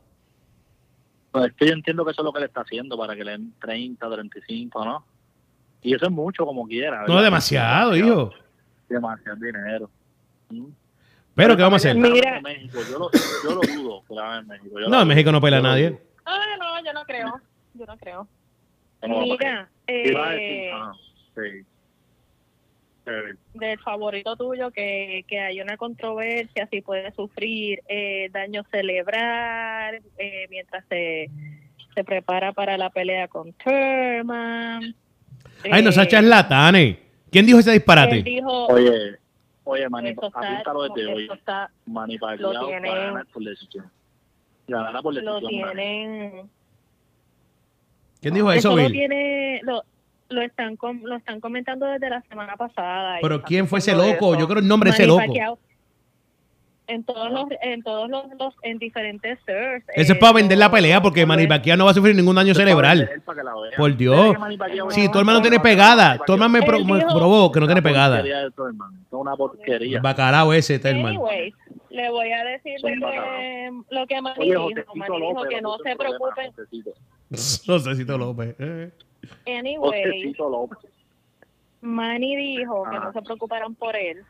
Pues 1.33 1.45
es 1.47 1.53
que 1.53 1.65
yo 1.65 1.73
entiendo 1.73 2.05
que 2.05 2.11
eso 2.11 2.21
es 2.21 2.25
lo 2.25 2.31
que 2.31 2.41
le 2.41 2.45
está 2.45 2.61
haciendo 2.61 2.95
para 2.95 3.15
que 3.15 3.23
le 3.23 3.31
den 3.31 3.53
30, 3.59 4.07
35, 4.07 4.85
¿no? 4.85 5.03
Y 5.81 5.95
eso 5.95 6.05
es 6.05 6.11
mucho 6.11 6.45
como 6.45 6.67
quiera. 6.67 6.97
No 6.97 7.01
¿verdad? 7.01 7.17
es 7.17 7.23
demasiado, 7.23 7.97
hijo. 7.97 8.31
Demasiado 8.87 9.37
dinero. 9.37 9.89
Mm. 10.49 10.67
Pero, 11.33 11.57
¿qué 11.57 11.63
vamos 11.63 11.83
a 11.83 11.89
hacer? 11.89 11.99
Mira. 11.99 12.37
En 12.37 12.43
México, 12.43 12.79
yo, 12.87 12.99
lo, 12.99 13.09
yo 13.43 13.55
lo 13.55 13.61
dudo 13.61 14.03
hagan 14.21 14.43
en 14.43 14.47
México. 14.47 14.79
Yo 14.79 14.89
No, 14.89 14.97
lo 14.97 15.01
en 15.01 15.07
México 15.07 15.31
no 15.31 15.41
pelea 15.41 15.59
yo 15.59 15.63
lo 15.63 15.69
nadie. 15.69 16.01
Ah, 16.23 16.55
no, 16.59 16.85
yo 16.85 16.93
no 16.93 17.03
creo. 17.03 17.41
Yo 17.73 17.85
no 17.87 17.97
creo. 17.97 18.27
No 19.01 19.17
a. 19.23 19.67
Mira, 19.87 20.29
a 20.29 20.35
eh, 20.35 20.71
ah, 20.71 20.93
sí. 21.33 21.65
Eh, 23.05 23.33
del 23.53 23.79
favorito 23.79 24.35
tuyo 24.37 24.71
que, 24.71 25.25
que 25.27 25.39
hay 25.39 25.59
una 25.61 25.75
controversia, 25.75 26.67
si 26.71 26.81
puede 26.81 27.11
sufrir 27.13 27.81
eh, 27.89 28.29
daño 28.31 28.63
cerebral 28.71 30.01
eh, 30.17 30.47
mientras 30.49 30.85
se, 30.87 31.29
se 31.93 32.03
prepara 32.05 32.53
para 32.53 32.77
la 32.77 32.89
pelea 32.89 33.27
con 33.27 33.51
Thurman. 33.53 34.95
Ay, 35.69 35.83
no 35.83 35.91
seas 35.91 36.07
Eh, 36.07 36.09
charlatanes. 36.11 36.97
¿Quién 37.29 37.45
dijo 37.45 37.59
ese 37.59 37.71
Él 37.71 37.77
disparate? 37.79 38.23
dijo, 38.23 38.67
Oye, 38.67 39.17
oye, 39.65 39.89
Manny, 39.89 40.09
apúntalo 40.11 40.83
desde 40.83 41.13
hoy. 41.13 41.29
está, 41.33 41.69
Manny 41.85 42.17
lo 42.17 42.27
Pacquiao 42.27 42.67
tienen- 42.67 42.91
a 42.91 42.95
ganar 42.95 43.25
por 43.27 43.43
decisión. 43.43 43.91
Ganará 44.67 45.01
por 45.01 45.13
lo 45.13 45.39
decisión. 45.39 45.61
Manny. 45.61 45.73
tienen, 45.75 46.49
¿Quién 48.21 48.33
dijo 48.33 48.51
eso, 48.53 48.69
eso 48.77 48.81
lo 48.81 48.89
tiene, 48.89 49.59
lo, 49.63 49.83
lo 50.33 50.41
están 50.41 50.75
com- 50.75 51.01
lo 51.03 51.15
están 51.15 51.39
comentando 51.39 51.85
desde 51.85 52.09
la 52.09 52.21
semana 52.23 52.55
pasada. 52.57 53.17
Pero 53.21 53.41
¿quién 53.43 53.67
fue 53.67 53.79
ese 53.79 53.93
loco? 53.93 54.33
eso. 54.33 54.39
Yo 54.39 54.47
creo 54.47 54.59
el 54.59 54.67
nombre 54.67 54.89
de 54.89 54.95
ese 54.95 55.07
loco. 55.07 55.19
Pacquiao. 55.21 55.57
En 56.85 57.05
todos 57.05 57.31
los, 57.31 57.45
en 57.61 57.81
todos 57.81 58.09
los, 58.09 58.25
los- 58.37 58.53
en 58.61 58.77
diferentes 58.77 59.39
surfs. 59.39 59.85
Eso 59.95 60.11
eh, 60.11 60.15
es 60.15 60.19
para 60.19 60.33
vender 60.33 60.57
la 60.57 60.65
lo- 60.65 60.71
pelea 60.73 61.01
porque 61.01 61.25
Manny 61.25 61.47
Pacquiao 61.47 61.77
no 61.77 61.85
va 61.85 61.91
a 61.91 61.93
sufrir 61.93 62.13
ningún 62.13 62.35
daño 62.35 62.53
cerebral. 62.53 63.09
Por 63.77 63.95
Dios. 63.95 64.35
Pacquiao 64.59 64.91
Sí, 64.91 65.05
es 65.05 65.11
tu 65.11 65.17
hermano 65.17 65.37
una 65.39 65.43
tiene 65.43 65.59
pegada. 65.61 66.17
Tu 66.25 66.33
hermano 66.33 66.49
me, 66.49 66.61
pro- 66.61 66.79
probó 66.83 67.51
que 67.53 67.59
no 67.61 67.67
tiene 67.67 67.81
pegada. 67.81 68.19
Es 68.19 68.51
una 69.11 69.35
porquería. 69.37 69.97
El 69.97 70.01
bacalao 70.03 70.51
ese, 70.51 70.75
este 70.75 70.89
hermano. 70.89 71.07
Anyways, 71.25 71.53
le 71.89 72.09
voy 72.09 72.31
a 72.33 72.43
decir 72.43 72.75
que, 72.81 73.71
lo 73.89 74.05
que 74.07 74.21
Manny 74.21 74.45
dijo. 74.49 74.69
Manny 74.95 75.27
dijo 75.27 75.43
que 75.49 75.61
no 75.61 75.77
se 75.77 75.91
es 75.91 75.97
preocupen. 75.97 76.51
Josecito. 76.51 76.91
Josecito 77.65 78.17
López. 78.17 78.55
eh. 78.59 78.91
López. 80.49 80.89
Manny 81.81 82.35
dijo 82.35 82.83
que 82.89 82.97
no 82.99 83.11
se 83.11 83.21
preocuparan 83.21 83.75
por 83.75 83.95
él, 83.95 84.23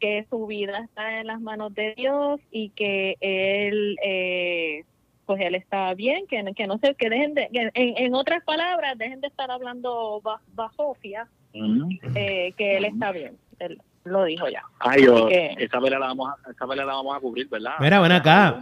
que 0.00 0.26
su 0.28 0.46
vida 0.46 0.78
está 0.80 1.20
en 1.20 1.26
las 1.28 1.40
manos 1.40 1.74
de 1.74 1.94
Dios 1.94 2.40
y 2.50 2.70
que 2.70 3.16
él, 3.20 3.96
eh, 4.04 4.84
pues 5.26 5.40
él 5.40 5.54
está 5.54 5.94
bien, 5.94 6.26
que, 6.26 6.44
que 6.54 6.66
no 6.66 6.78
sé, 6.78 6.94
que 6.94 7.08
dejen 7.08 7.34
de, 7.34 7.48
que 7.52 7.70
en, 7.74 7.96
en 7.96 8.14
otras 8.14 8.42
palabras, 8.44 8.98
dejen 8.98 9.20
de 9.20 9.28
estar 9.28 9.50
hablando 9.50 10.20
ba- 10.22 10.40
basofia, 10.54 11.26
Mm. 11.52 11.98
eh, 12.14 12.52
que 12.56 12.76
él 12.76 12.84
está 12.84 13.10
bien. 13.10 13.36
Él 13.58 13.82
lo 14.04 14.22
dijo 14.22 14.48
ya. 14.48 14.62
Ay, 14.78 15.04
yo, 15.04 15.26
¿Qué? 15.26 15.56
esa 15.58 15.80
pelea 15.80 15.98
la 15.98 16.06
vamos 16.06 16.30
a, 16.30 16.50
esa 16.50 16.64
pelea 16.64 16.84
la 16.84 16.92
vamos 16.94 17.16
a 17.16 17.18
cubrir, 17.18 17.48
¿verdad? 17.48 17.72
Mira, 17.80 17.98
ven 18.00 18.12
acá. 18.12 18.60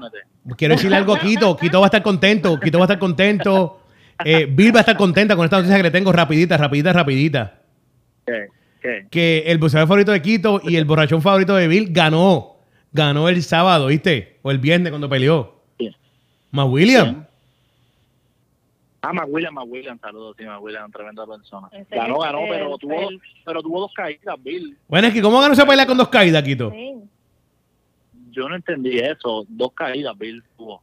Quiero 0.57 0.75
decirle 0.75 0.97
algo 0.97 1.13
a 1.13 1.19
Quito. 1.21 1.55
Quito 1.55 1.81
va 1.81 1.85
a 1.87 1.89
estar 1.89 2.03
contento. 2.03 2.59
Quito 2.59 2.79
va 2.79 2.85
a 2.85 2.87
estar 2.87 2.99
contento. 2.99 3.81
Eh, 4.25 4.47
Bill 4.51 4.75
va 4.75 4.79
a 4.79 4.81
estar 4.81 4.97
contenta 4.97 5.37
con 5.37 5.45
esta 5.45 5.57
noticia 5.59 5.77
que 5.77 5.83
le 5.85 5.91
tengo 5.91 6.13
rapidita, 6.13 6.57
rapidita, 6.57 6.93
rapidita. 6.93 7.61
¿Qué? 8.27 8.49
¿Qué? 8.83 9.07
Que 9.11 9.45
el 9.47 9.59
boxeador 9.59 9.89
favorito 9.89 10.13
de 10.13 10.23
Quito 10.23 10.61
y 10.65 10.77
el 10.77 10.85
borrachón 10.85 11.23
favorito 11.23 11.55
de 11.57 11.69
Bill 11.69 11.89
ganó. 11.91 12.57
Ganó 12.93 13.29
el 13.29 13.43
sábado, 13.43 13.87
¿viste? 13.89 14.39
O 14.43 14.51
el 14.51 14.59
viernes 14.59 14.91
cuando 14.91 15.09
peleó. 15.09 15.57
Más 16.51 16.67
William. 16.69 17.27
Ah, 19.03 19.13
McWilliam, 19.13 19.55
McWilliam, 19.55 19.99
saludos, 20.01 20.35
sí, 20.39 20.45
McWilliam, 20.45 20.91
tremenda 20.91 21.25
persona. 21.27 21.69
Ese 21.71 21.95
Ganó, 21.95 22.19
ganó, 22.19 22.41
el- 22.45 22.49
pero 22.51 22.79
tuvo, 22.79 23.09
el- 23.11 23.21
pero 23.45 23.63
tuvo 23.63 23.81
dos 23.83 23.93
caídas, 23.95 24.35
Bill. 24.43 24.77
Bueno, 24.89 25.07
es 25.09 25.15
que 25.15 25.23
¿cómo 25.23 25.41
ganó 25.41 25.53
esa 25.55 25.65
pelea 25.67 25.87
con 25.87 25.97
dos 25.97 26.09
caídas, 26.09 26.43
Quito? 26.43 26.71
Sí. 26.73 26.95
Yo 28.33 28.49
no 28.49 28.57
entendí 28.57 28.99
eso, 28.99 29.45
dos 29.49 29.73
caídas, 29.73 30.17
Bill 30.19 30.43
tuvo. 30.57 30.83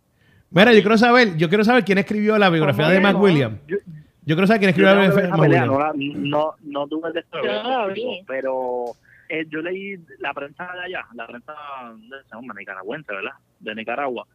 Mira, 0.51 0.71
yo 0.73 0.81
quiero 0.81 0.97
saber, 0.97 1.35
yo 1.37 1.49
quiero 1.49 1.63
saber 1.63 1.83
quién 1.83 1.97
escribió 1.97 2.37
la 2.37 2.49
biografía 2.49 2.85
¿Cómo 2.85 2.93
de 2.93 2.99
Mac 3.01 3.13
no? 3.13 3.19
William. 3.21 3.57
Yo, 3.67 3.77
Yo 4.25 4.35
quiero 4.35 4.47
saber 4.47 4.59
quién 4.59 4.69
escribió 4.69 4.93
la 4.95 5.01
biografía 5.01 5.23
de 5.23 5.29
Mac 5.29 5.39
pelea, 5.41 5.71
William. 5.71 6.29
no, 6.29 6.29
no, 6.29 6.55
no 6.81 6.87
tuve 6.87 7.09
el 7.09 7.13
deseo, 7.13 8.23
pero 8.27 8.85
eh, 9.29 9.45
yo 9.49 9.61
leí 9.61 9.97
la 10.19 10.33
prensa 10.33 10.71
de 10.73 10.81
allá, 10.85 11.05
la 11.13 11.27
prensa 11.27 11.53
de 11.97 12.37
hombre, 12.37 12.57
nicaragüense, 12.59 13.11
¿verdad? 13.13 13.31
De 13.59 13.75
Nicaragua, 13.75 14.25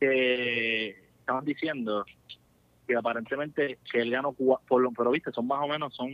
que 0.00 0.90
estaban 1.20 1.44
diciendo 1.44 2.04
que 2.86 2.96
aparentemente 2.96 3.78
que 3.90 4.00
él 4.00 4.10
ganó 4.10 4.32
cua- 4.32 4.60
por 4.68 4.82
lo 4.82 4.90
pero 4.92 5.10
viste 5.10 5.32
son 5.32 5.46
más 5.46 5.58
o 5.62 5.66
menos 5.68 5.94
son 5.94 6.10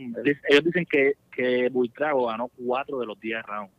ellos 0.47 0.63
dicen 0.63 0.85
que 0.89 1.15
que 1.29 1.67
Buitrago 1.69 2.27
ganó 2.27 2.47
cuatro 2.65 2.97
de 2.99 3.05
los 3.07 3.19
10 3.19 3.43
rounds 3.45 3.73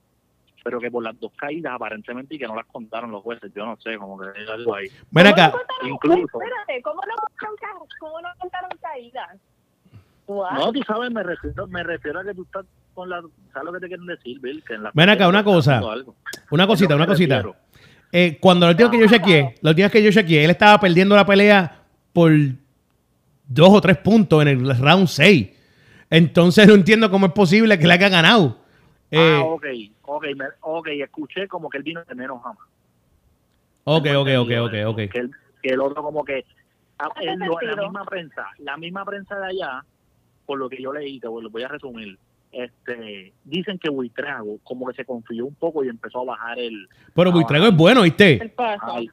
pero 0.64 0.80
que 0.80 0.90
por 0.90 1.02
las 1.02 1.18
dos 1.18 1.32
caídas 1.36 1.72
aparentemente 1.74 2.34
y 2.34 2.38
que 2.38 2.46
no 2.46 2.54
las 2.56 2.66
contaron 2.66 3.10
los 3.10 3.22
jueces 3.22 3.50
yo 3.54 3.64
no 3.66 3.76
sé 3.80 3.96
como 3.98 4.18
que 4.18 4.28
hay 4.38 4.46
algo 4.48 4.74
ahí 4.74 4.86
Ven 5.10 5.26
¿Cómo 5.26 5.28
acá. 5.32 5.52
no 5.82 5.88
Incluso. 5.88 6.20
Espérate, 6.42 6.82
¿cómo 6.82 7.00
no 7.02 7.14
contaron, 7.16 7.56
ca- 7.60 7.96
cómo 7.98 8.20
no 8.20 8.28
contaron 8.38 8.70
caídas? 8.80 9.28
No 10.28 10.72
tú 10.72 10.82
sabes 10.86 11.10
me 11.10 11.22
refiero 11.22 11.66
me 11.66 11.82
refiero 11.82 12.20
a 12.20 12.24
que 12.24 12.34
tú 12.34 12.42
estás 12.44 12.64
con 12.94 13.08
la 13.10 13.20
sabes 13.52 13.66
lo 13.66 13.72
que 13.72 13.80
te 13.80 13.88
quieren 13.88 14.06
decir 14.06 14.38
Bill 14.40 14.62
que 14.66 14.74
en 14.74 14.82
la 14.84 14.90
Ven 14.94 15.08
acá, 15.10 15.28
una 15.28 15.42
cosa. 15.44 15.80
Una 16.50 16.66
cosita, 16.66 16.94
una 16.94 17.06
cosita. 17.06 17.42
Eh, 18.12 18.38
cuando 18.40 18.66
la 18.66 18.72
última 18.72 18.90
que 18.90 18.98
yo 18.98 19.06
chequeé, 19.06 19.54
última 19.62 19.86
vez 19.86 19.92
que 19.92 20.02
yo 20.02 20.10
chequeé, 20.10 20.44
él 20.44 20.50
estaba 20.50 20.78
perdiendo 20.78 21.16
la 21.16 21.24
pelea 21.24 21.80
por 22.12 22.30
dos 23.46 23.68
o 23.70 23.80
tres 23.80 23.96
puntos 23.98 24.42
en 24.42 24.48
el 24.48 24.78
round 24.78 25.08
6. 25.08 25.48
Entonces 26.10 26.66
no 26.68 26.74
entiendo 26.74 27.10
cómo 27.10 27.26
es 27.26 27.32
posible 27.32 27.78
que 27.78 27.86
le 27.86 27.94
haya 27.94 28.10
ganado. 28.10 28.58
Eh, 29.14 29.36
ah 29.38 29.44
ok 29.44 29.66
ok 30.02 30.24
me, 30.36 30.46
ok 30.62 30.88
escuché 30.88 31.46
como 31.46 31.68
que 31.68 31.76
él 31.78 31.84
vino 31.84 32.02
de 32.04 32.14
menos 32.14 32.40
jamás 32.42 32.66
ok, 33.84 34.06
ok, 34.16 34.28
ok, 34.40 34.50
ok, 34.62 34.74
ok. 34.86 34.96
que 35.12 35.18
el, 35.18 35.30
que 35.62 35.68
el 35.68 35.80
otro 35.80 36.02
como 36.02 36.24
que 36.24 36.44
ah, 36.98 37.08
la 37.22 37.36
misma 37.82 38.04
prensa 38.06 38.46
la 38.58 38.76
misma 38.78 39.04
prensa 39.04 39.38
de 39.38 39.46
allá 39.46 39.84
por 40.46 40.58
lo 40.58 40.68
que 40.70 40.80
yo 40.82 40.92
leí 40.92 41.20
te 41.20 41.28
voy- 41.28 41.42
lo 41.42 41.50
voy 41.50 41.62
a 41.62 41.68
resumir 41.68 42.18
este 42.52 43.32
dicen 43.44 43.78
que 43.78 43.90
Buitrago 43.90 44.58
como 44.64 44.86
que 44.86 44.94
se 44.94 45.04
confió 45.04 45.44
un 45.46 45.54
poco 45.54 45.84
y 45.84 45.88
empezó 45.88 46.20
a 46.20 46.24
bajar 46.24 46.58
el 46.58 46.88
Pero 47.14 47.32
Buitrago 47.32 47.66
es 47.66 47.76
bueno, 47.76 48.02
¿viste? 48.02 48.52
Ay, 48.80 49.10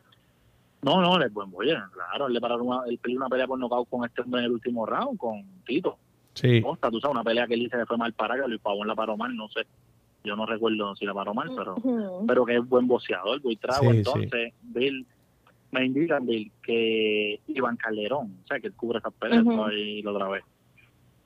no 0.82 1.02
no 1.02 1.18
él 1.18 1.24
es 1.24 1.34
buen 1.34 1.52
boyer 1.52 1.78
claro 1.94 2.28
él 2.28 2.34
le 2.34 2.40
pararon 2.42 2.68
una, 2.68 2.82
él 2.88 2.98
peleó 3.00 3.18
una 3.18 3.28
pelea 3.28 3.48
por 3.48 3.60
nocaut 3.60 3.90
con 3.90 4.06
este 4.06 4.22
hombre 4.22 4.40
en 4.42 4.46
el 4.46 4.52
último 4.54 4.86
round 4.86 5.18
con 5.18 5.44
Tito 5.66 5.98
Sí. 6.36 6.62
Costa 6.62 6.90
tú 6.90 7.02
sabes 7.02 7.16
una 7.16 7.24
pelea 7.24 7.48
que 7.48 7.56
él 7.56 7.60
dice 7.62 7.76
que 7.78 7.86
fue 7.86 7.98
mal 7.98 8.14
para 8.14 8.36
que 8.36 8.48
Luis 8.48 8.62
Pavón 8.62 8.88
la 8.88 8.96
paró 8.96 9.18
mal 9.18 9.36
no 9.36 9.50
sé 9.50 9.66
yo 10.24 10.36
no 10.36 10.46
recuerdo 10.46 10.96
si 10.96 11.06
la 11.06 11.14
paró 11.14 11.34
mal 11.34 11.50
pero 11.56 11.76
pero 12.28 12.46
que 12.46 12.58
es 12.58 12.68
buen 12.68 12.88
boxeador, 12.88 13.42
Buitrago. 13.42 13.92
Sí, 13.92 13.98
Entonces, 13.98 14.54
Bill, 14.62 15.06
me 15.72 15.86
indican, 15.86 16.26
Bill, 16.26 16.52
que 16.62 17.40
Iván 17.48 17.78
Calderón, 17.78 18.38
o 18.44 18.48
sea, 18.48 18.60
que 18.60 18.68
él 18.68 18.74
cubre 18.74 19.00
esas 19.00 19.14
peleas, 19.14 19.44
Ujú. 19.44 19.56
¿no? 19.56 19.66
ahí 19.66 20.02
lo 20.02 20.14
grabé, 20.14 20.44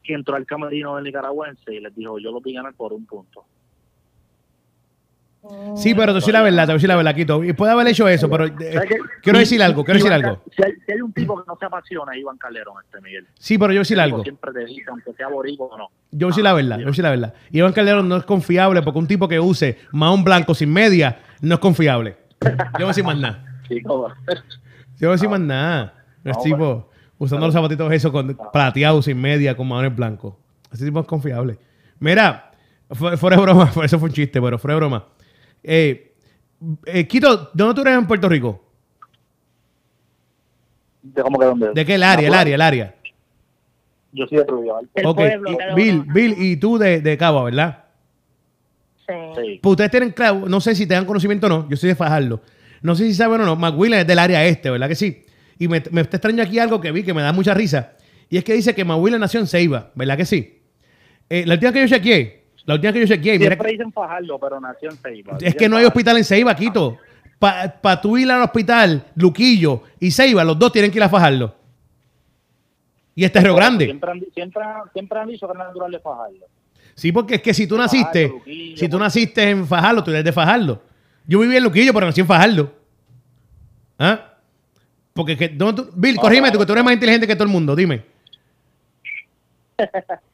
que 0.04 0.14
entró 0.14 0.36
al 0.36 0.46
camerino 0.46 0.96
del 0.96 1.06
nicaragüense 1.06 1.74
y 1.74 1.80
les 1.80 1.96
dijo, 1.96 2.20
yo 2.20 2.32
lo 2.32 2.42
vi 2.42 2.54
ganar 2.54 2.74
por 2.74 2.94
un 2.94 3.06
punto. 3.06 3.46
Sí, 5.76 5.94
pero 5.94 6.08
te 6.08 6.12
voy 6.12 6.12
a 6.12 6.20
decir 6.22 6.34
la 6.34 6.42
verdad, 6.42 6.64
te 6.64 6.68
voy 6.68 6.72
a 6.72 6.76
decir 6.76 6.90
la 6.90 6.96
verdad, 6.96 7.16
Quito. 7.16 7.44
Y 7.44 7.54
puede 7.54 7.72
haber 7.74 7.88
hecho 7.88 8.08
eso, 8.08 8.30
pero 8.30 8.46
eh, 8.46 8.54
quiero 9.22 9.40
decir 9.40 9.62
algo, 9.62 9.84
quiero 9.84 9.98
decir 10.00 10.14
algo. 10.14 10.42
Si 10.56 10.64
hay, 10.64 10.72
si 10.86 10.92
hay 10.94 11.02
un 11.02 11.12
tipo 11.12 11.36
que 11.42 11.44
no 11.48 11.58
se 11.58 11.66
apasiona, 11.66 12.18
Iván 12.18 12.38
Calderón, 12.38 12.76
este 12.86 13.02
Miguel. 13.02 13.28
Sí, 13.40 13.58
pero 13.58 13.74
yo 13.74 13.78
voy 13.78 13.80
a 13.80 13.82
decir 13.82 14.00
algo. 14.00 14.24
Siempre 14.24 14.52
te 14.54 14.66
dice, 14.66 14.84
aunque 14.90 15.14
sea 15.14 15.28
boricua 15.28 15.68
o 15.68 15.78
no. 15.78 15.90
Yo 16.12 16.28
voy 16.28 16.32
a 16.32 16.32
decir 16.32 16.44
la 16.44 16.54
verdad, 16.54 16.78
yo 16.78 16.84
voy 16.84 16.84
a 16.84 16.92
decir 16.92 17.04
la 17.04 17.10
verdad. 17.10 17.34
Iván 17.52 17.74
Calderón 17.74 18.08
no 18.08 18.16
es 18.18 18.24
confiable 18.24 18.82
porque 18.82 19.00
un 19.00 19.08
tipo 19.08 19.28
que 19.28 19.40
use 19.40 19.80
maón 19.92 20.24
blanco 20.24 20.56
sin 20.56 20.72
media 20.72 21.20
no 21.42 21.56
es 21.56 21.60
confiable. 21.60 22.16
Yo 22.42 22.50
voy 22.74 22.84
a 22.86 22.88
decir 22.88 23.04
más 23.04 23.18
nada. 23.18 23.44
Yo 23.70 23.80
no 23.88 24.12
voy 25.00 25.08
a 25.08 25.12
decir 25.12 25.30
más 25.30 25.40
nada. 25.40 25.94
El 26.24 26.32
No, 26.32 26.40
tipo 26.42 26.90
usando 27.18 27.46
los 27.46 27.54
zapatitos 27.54 27.92
esos 27.92 28.12
con 28.12 28.38
plateados 28.52 29.06
sin 29.06 29.20
media 29.20 29.56
con 29.58 29.68
maones 29.68 29.96
blancos. 29.96 30.36
Ese 30.72 30.86
tipo 30.86 31.00
es 31.02 31.06
confiable. 31.08 31.58
Mira, 32.00 32.52
fue- 32.90 33.18
fuera 33.18 33.36
de 33.38 33.42
broma, 33.44 33.72
eso 33.84 34.00
fue 34.00 34.10
un 34.10 34.14
chiste, 34.16 34.42
pero 34.42 34.58
fuera 34.58 34.76
de 34.76 34.80
broma. 34.80 35.06
Eh, 35.64 36.14
eh, 36.86 37.08
Quito, 37.08 37.50
¿dónde 37.54 37.74
tú 37.76 37.82
eres 37.82 37.98
en 37.98 38.08
Puerto 38.08 38.28
Rico? 38.30 38.64
¿De 41.02 41.22
cómo 41.22 41.38
que 41.40 41.46
dónde? 41.46 41.72
¿De 41.74 41.86
qué 41.86 41.96
el 41.96 42.04
área? 42.04 42.28
El 42.28 42.34
área, 42.34 42.56
el 42.56 42.62
área. 42.62 42.96
Yo 44.12 44.26
soy 44.28 44.38
de 44.38 44.44
Rubio. 44.46 44.76
El 44.94 45.06
Ok, 45.06 45.16
pueblo, 45.18 45.52
y- 45.52 45.76
Bill. 45.76 46.04
Bill 46.08 46.36
y 46.38 46.56
tú 46.58 46.78
de, 46.78 47.02
de 47.02 47.18
Cabo, 47.18 47.44
¿verdad? 47.46 47.84
Sí. 49.08 49.14
Sí. 49.36 49.60
Pues 49.62 49.72
ustedes 49.72 49.92
tienen 49.92 50.12
claro, 50.12 50.48
no 50.48 50.62
sé 50.62 50.76
si 50.76 50.86
te 50.88 50.94
dan 50.94 51.06
conocimiento 51.06 51.48
o 51.48 51.50
no, 51.50 51.70
yo 51.70 51.76
soy 51.76 51.90
de 51.90 51.96
Fajardo. 51.96 52.42
No 52.82 52.96
sé 52.96 53.06
si 53.06 53.14
saben 53.14 53.42
o 53.42 53.46
no, 53.46 53.56
McWilliam 53.56 54.02
es 54.02 54.08
del 54.08 54.20
área 54.20 54.46
este, 54.46 54.70
¿verdad 54.70 54.88
que 54.88 54.96
sí? 54.96 55.24
Y 55.60 55.68
me, 55.68 55.82
me 55.92 56.02
está 56.02 56.18
extraño 56.18 56.44
aquí 56.44 56.60
algo 56.60 56.80
que 56.80 56.92
vi 56.92 57.04
que 57.04 57.14
me 57.14 57.22
da 57.22 57.34
mucha 57.34 57.54
risa. 57.54 57.94
Y 58.30 58.38
es 58.38 58.44
que 58.44 58.54
dice 58.54 58.74
que 58.74 58.86
McWilliam 58.86 59.20
nació 59.20 59.40
en 59.40 59.48
Ceiba, 59.48 59.92
¿verdad 59.96 60.18
que 60.18 60.26
sí? 60.26 60.62
Eh, 61.30 61.46
la 61.46 61.56
última 61.56 61.74
que 61.74 61.82
yo 61.82 61.88
chequeé, 61.88 62.43
la 62.66 62.76
última 62.76 62.94
que 62.94 63.00
yo 63.02 63.08
chequeé, 63.08 63.38
mira, 63.38 63.50
Siempre 63.52 63.72
dicen 63.72 63.92
Fajardo, 63.92 64.40
pero 64.40 64.60
nació 64.60 64.90
en 64.90 64.98
Ceiba. 64.98 65.38
es 65.42 65.56
que 65.56 65.68
no 65.70 65.78
hay 65.78 65.86
hospital 65.86 66.18
en 66.18 66.24
Ceiba, 66.24 66.56
Quito. 66.56 66.98
Para 67.40 67.74
pa 67.82 68.00
tú 68.00 68.18
ir 68.18 68.32
al 68.32 68.42
hospital, 68.42 69.04
Luquillo 69.16 69.84
y 70.00 70.12
Ceiba, 70.12 70.44
los 70.46 70.58
dos 70.58 70.72
tienen 70.72 70.92
que 70.92 70.98
ir 70.98 71.04
a 71.04 71.10
Fajardo. 71.10 71.54
Y 73.16 73.26
este 73.26 73.40
es 73.40 73.44
Río 73.44 73.56
Grande. 73.56 73.86
Siempre 73.86 74.12
han, 74.12 74.20
siempre, 74.34 74.64
siempre 74.94 75.20
han 75.20 75.28
dicho 75.28 75.46
que 75.46 75.52
es 75.54 75.58
natural 75.60 75.92
de 75.92 76.00
Fajardo. 76.00 76.46
Sí, 76.96 77.12
porque 77.12 77.36
es 77.36 77.42
que 77.42 77.54
si 77.54 77.68
tú 77.68 77.78
naciste, 77.78 78.28
Luquillo, 78.30 78.78
si 78.78 78.88
tú 78.88 78.98
naciste 78.98 79.50
en 79.50 79.68
Fajardo, 79.68 80.04
tú 80.04 80.12
eres 80.12 80.24
de 80.24 80.32
Fajardo. 80.32 80.82
Yo 81.28 81.40
viví 81.40 81.56
en 81.58 81.64
Luquillo, 81.64 81.94
pero 81.94 82.06
nací 82.06 82.22
en 82.22 82.28
Fajardo. 82.28 82.74
¿Ah? 84.00 84.30
Porque 85.14 85.38
que, 85.38 85.50
¿dónde 85.50 85.84
tú- 85.84 85.90
Bill, 85.96 86.16
corrígeme 86.18 86.50
tú, 86.52 86.60
que 86.60 86.66
tú 86.66 86.72
eres 86.74 86.84
más 86.84 86.94
inteligente 86.94 87.28
que 87.28 87.36
todo 87.36 87.44
el 87.46 87.50
mundo, 87.52 87.76
dime. 87.76 88.04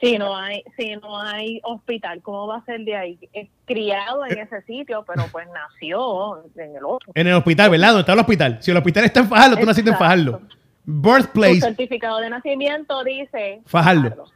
Si 0.00 0.18
no 0.18 0.36
hay, 0.36 0.62
si 0.76 0.96
no 0.96 1.20
hay 1.20 1.60
hospital, 1.64 2.20
¿cómo 2.22 2.46
va 2.46 2.58
a 2.58 2.64
ser 2.64 2.80
de 2.80 2.96
ahí? 2.96 3.18
Es 3.32 3.48
criado 3.64 4.24
en 4.26 4.38
ese 4.38 4.62
sitio, 4.62 5.04
pero 5.06 5.24
pues 5.30 5.46
nació 5.52 6.42
en 6.56 6.76
el 6.76 6.84
otro. 6.84 7.12
En 7.14 7.26
el 7.26 7.34
hospital, 7.34 7.70
¿verdad? 7.70 7.88
¿Dónde 7.88 8.00
está 8.00 8.12
el 8.12 8.18
hospital? 8.18 8.58
Si 8.60 8.70
el 8.70 8.76
hospital 8.76 9.04
está 9.04 9.20
en 9.20 9.28
Fajardo, 9.28 9.56
tú 9.56 9.66
naciste 9.66 9.90
en. 9.90 9.96
Fajardo. 9.96 10.38
Tu 10.38 10.48
Birthplace, 10.86 11.60
certificado 11.60 12.18
de 12.18 12.28
nacimiento 12.28 13.02
dice 13.04 13.62
Fajardo. 13.64 14.26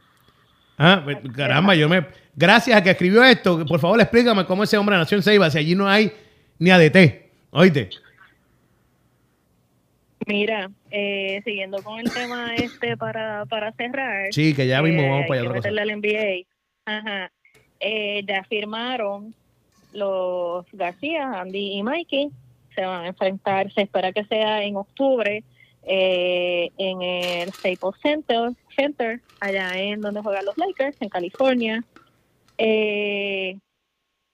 Ah, 0.77 1.01
pues, 1.03 1.17
caramba, 1.35 1.75
yo 1.75 1.87
me. 1.87 2.05
Gracias 2.35 2.77
a 2.77 2.81
que 2.81 2.91
escribió 2.91 3.23
esto, 3.23 3.65
por 3.65 3.79
favor 3.79 3.99
explícame 3.99 4.45
cómo 4.45 4.63
ese 4.63 4.77
hombre 4.77 4.95
nació 4.95 5.17
en 5.17 5.23
Ceiba, 5.23 5.49
si 5.49 5.57
allí 5.57 5.75
no 5.75 5.87
hay 5.87 6.11
ni 6.57 6.71
ADT. 6.71 6.97
Oíste. 7.51 7.89
Mira, 10.29 10.69
eh, 10.91 11.41
siguiendo 11.43 11.81
con 11.81 11.99
el 11.99 12.13
tema 12.13 12.53
este 12.53 12.95
para, 12.95 13.47
para 13.47 13.71
cerrar. 13.73 14.27
Sí, 14.31 14.53
que 14.53 14.67
ya 14.67 14.79
mismo 14.83 15.01
eh, 15.01 15.09
vamos 15.09 15.25
para 15.27 15.41
allá 15.41 15.49
otra 15.49 15.61
cosa. 15.61 15.81
al 15.81 15.99
NBA. 15.99 16.45
Ajá. 16.85 17.31
Eh, 17.79 18.23
ya 18.27 18.43
firmaron 18.43 19.33
los 19.91 20.67
García, 20.71 21.41
Andy 21.41 21.77
y 21.77 21.83
Mikey. 21.83 22.29
Se 22.75 22.85
van 22.85 23.05
a 23.05 23.07
enfrentar, 23.07 23.71
se 23.73 23.81
espera 23.81 24.11
que 24.11 24.23
sea 24.25 24.63
en 24.63 24.75
octubre, 24.75 25.43
eh, 25.83 26.69
en 26.77 27.01
el 27.01 27.51
Staples 27.51 27.99
Center, 28.03 28.51
Center, 28.75 29.21
allá 29.39 29.79
en 29.79 29.99
donde 29.99 30.21
juegan 30.21 30.45
los 30.45 30.57
Lakers, 30.59 31.01
en 31.01 31.09
California. 31.09 31.83
Eh, 32.59 33.57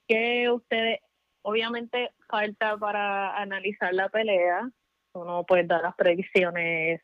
que 0.09 0.51
ustedes, 0.51 0.99
obviamente, 1.41 2.11
falta 2.27 2.75
para 2.75 3.37
analizar 3.37 3.93
la 3.93 4.09
pelea. 4.09 4.69
Uno 5.15 5.43
puede 5.43 5.63
dar 5.63 5.81
las 5.81 5.95
predicciones 5.95 7.01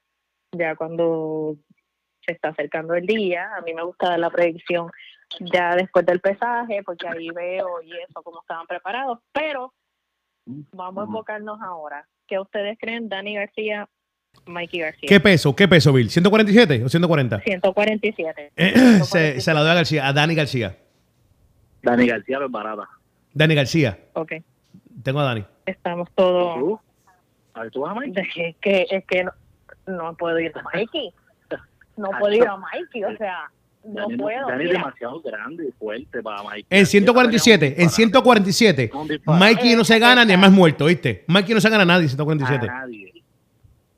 ya 0.51 0.75
cuando 0.75 1.55
se 2.25 2.33
está 2.33 2.49
acercando 2.49 2.93
el 2.93 3.05
día. 3.05 3.49
A 3.55 3.61
mí 3.61 3.73
me 3.73 3.83
gusta 3.83 4.09
dar 4.09 4.19
la 4.19 4.29
predicción 4.29 4.91
ya 5.39 5.75
después 5.75 6.05
del 6.05 6.19
pesaje, 6.19 6.83
porque 6.83 7.07
ahí 7.07 7.29
veo 7.29 7.81
y 7.81 7.91
eso, 7.93 8.21
cómo 8.21 8.41
estaban 8.41 8.67
preparados. 8.67 9.19
Pero 9.31 9.73
vamos 10.45 11.03
a 11.03 11.07
enfocarnos 11.07 11.61
ahora. 11.61 12.05
¿Qué 12.27 12.37
ustedes 12.39 12.77
creen, 12.79 13.07
Dani 13.07 13.35
García, 13.35 13.87
Mikey 14.45 14.81
García? 14.81 15.07
¿Qué 15.07 15.19
peso? 15.19 15.55
¿Qué 15.55 15.67
peso, 15.67 15.93
Bill? 15.93 16.09
¿147 16.09 16.83
o 16.85 16.89
140? 16.89 17.39
147. 17.39 18.51
se, 19.03 19.39
se 19.41 19.53
la 19.53 19.61
doy 19.61 19.69
a 19.71 19.73
García, 19.75 20.07
a 20.07 20.13
Dani 20.13 20.35
García. 20.35 20.77
Dani 21.81 22.07
García 22.07 22.39
es 22.43 22.51
barata. 22.51 22.89
Dani 23.33 23.55
García. 23.55 23.97
Ok, 24.13 24.33
Tengo 25.03 25.21
a 25.21 25.23
Dani. 25.23 25.45
estamos 25.65 26.09
todos... 26.13 26.79
A 27.53 27.61
ver, 27.61 27.71
¿tú 27.71 27.81
vas 27.81 27.95
a 27.95 27.99
Mike? 27.99 28.21
Es 28.21 28.55
que, 28.61 28.85
es 28.89 29.05
que 29.05 29.23
no, 29.23 29.31
no 29.87 30.13
puedo 30.15 30.39
ir 30.39 30.51
a 30.55 30.61
Mikey. 30.73 31.13
No 31.97 32.09
puedo 32.19 32.33
ir 32.33 32.47
a 32.47 32.57
Mikey, 32.57 33.03
o 33.03 33.17
sea, 33.17 33.51
no 33.83 34.01
Dani, 34.01 34.17
puedo. 34.17 34.47
Dani 34.47 34.65
es 34.65 34.71
demasiado 34.71 35.21
grande 35.21 35.67
y 35.67 35.71
fuerte 35.73 36.21
para 36.21 36.43
Mike. 36.43 36.67
En 36.69 36.85
147, 36.85 37.81
en 37.81 37.89
147, 37.89 38.91
Un 38.93 39.07
disparate. 39.07 39.45
Mikey 39.45 39.75
no 39.75 39.83
se 39.83 39.99
gana 39.99 40.23
ni 40.23 40.33
es 40.33 40.39
más 40.39 40.51
muerto, 40.51 40.85
¿viste? 40.85 41.23
Mikey 41.27 41.53
no 41.53 41.61
se 41.61 41.69
gana 41.69 41.83
a 41.83 41.85
nadie 41.85 42.03
en 42.03 42.09
147. 42.09 42.69
A 42.69 42.73
nadie. 42.73 43.20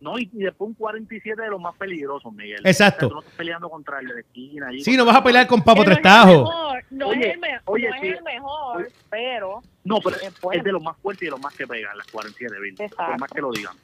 No, 0.04 0.20
y, 0.20 0.30
y 0.34 0.44
después 0.44 0.68
un 0.68 0.74
47 0.76 1.42
de 1.42 1.50
los 1.50 1.60
más 1.62 1.76
peligrosos, 1.78 2.32
Miguel. 2.34 2.62
Exacto. 2.66 3.08
O 3.08 3.10
sea, 3.10 3.10
tú 3.10 3.14
no 3.16 3.20
estás 3.22 3.36
peleando 3.36 3.70
contra 3.70 4.00
el 4.00 4.08
de 4.08 4.14
la 4.16 4.20
esquina. 4.20 4.68
allí, 4.68 4.82
Sí, 4.82 4.98
no 4.98 5.06
vas 5.06 5.16
a 5.16 5.24
pelear 5.24 5.48
con 5.48 5.62
Papo 5.64 5.82
Que 5.82 5.86
no 5.88 5.92
es 5.94 5.98
el 5.98 6.04
Trestajo. 6.04 6.44
mejor, 6.44 6.84
No, 6.92 7.08
Oye, 7.08 7.28
es, 7.30 7.34
el, 7.34 7.40
me- 7.40 7.60
oye, 7.66 7.90
no 7.90 7.96
sí. 8.02 8.08
es 8.10 8.18
el 8.18 8.24
mejor, 8.24 8.88
pero 9.10 9.62
No, 9.86 10.00
pero 10.04 10.18
Es 10.52 10.64
de 10.64 10.72
los 10.72 10.84
más 10.84 10.98
fuertes 10.98 11.24
y 11.24 11.26
de 11.26 11.32
los 11.32 11.40
más 11.42 11.54
que 11.56 11.66
pegan, 11.66 11.98
las 11.98 12.08
47, 12.08 12.60
Bill. 12.62 12.76
Exacto. 12.80 13.06
Por 13.06 13.20
más 13.20 13.32
que 13.32 13.42
lo 13.42 13.52
digan. 13.52 13.76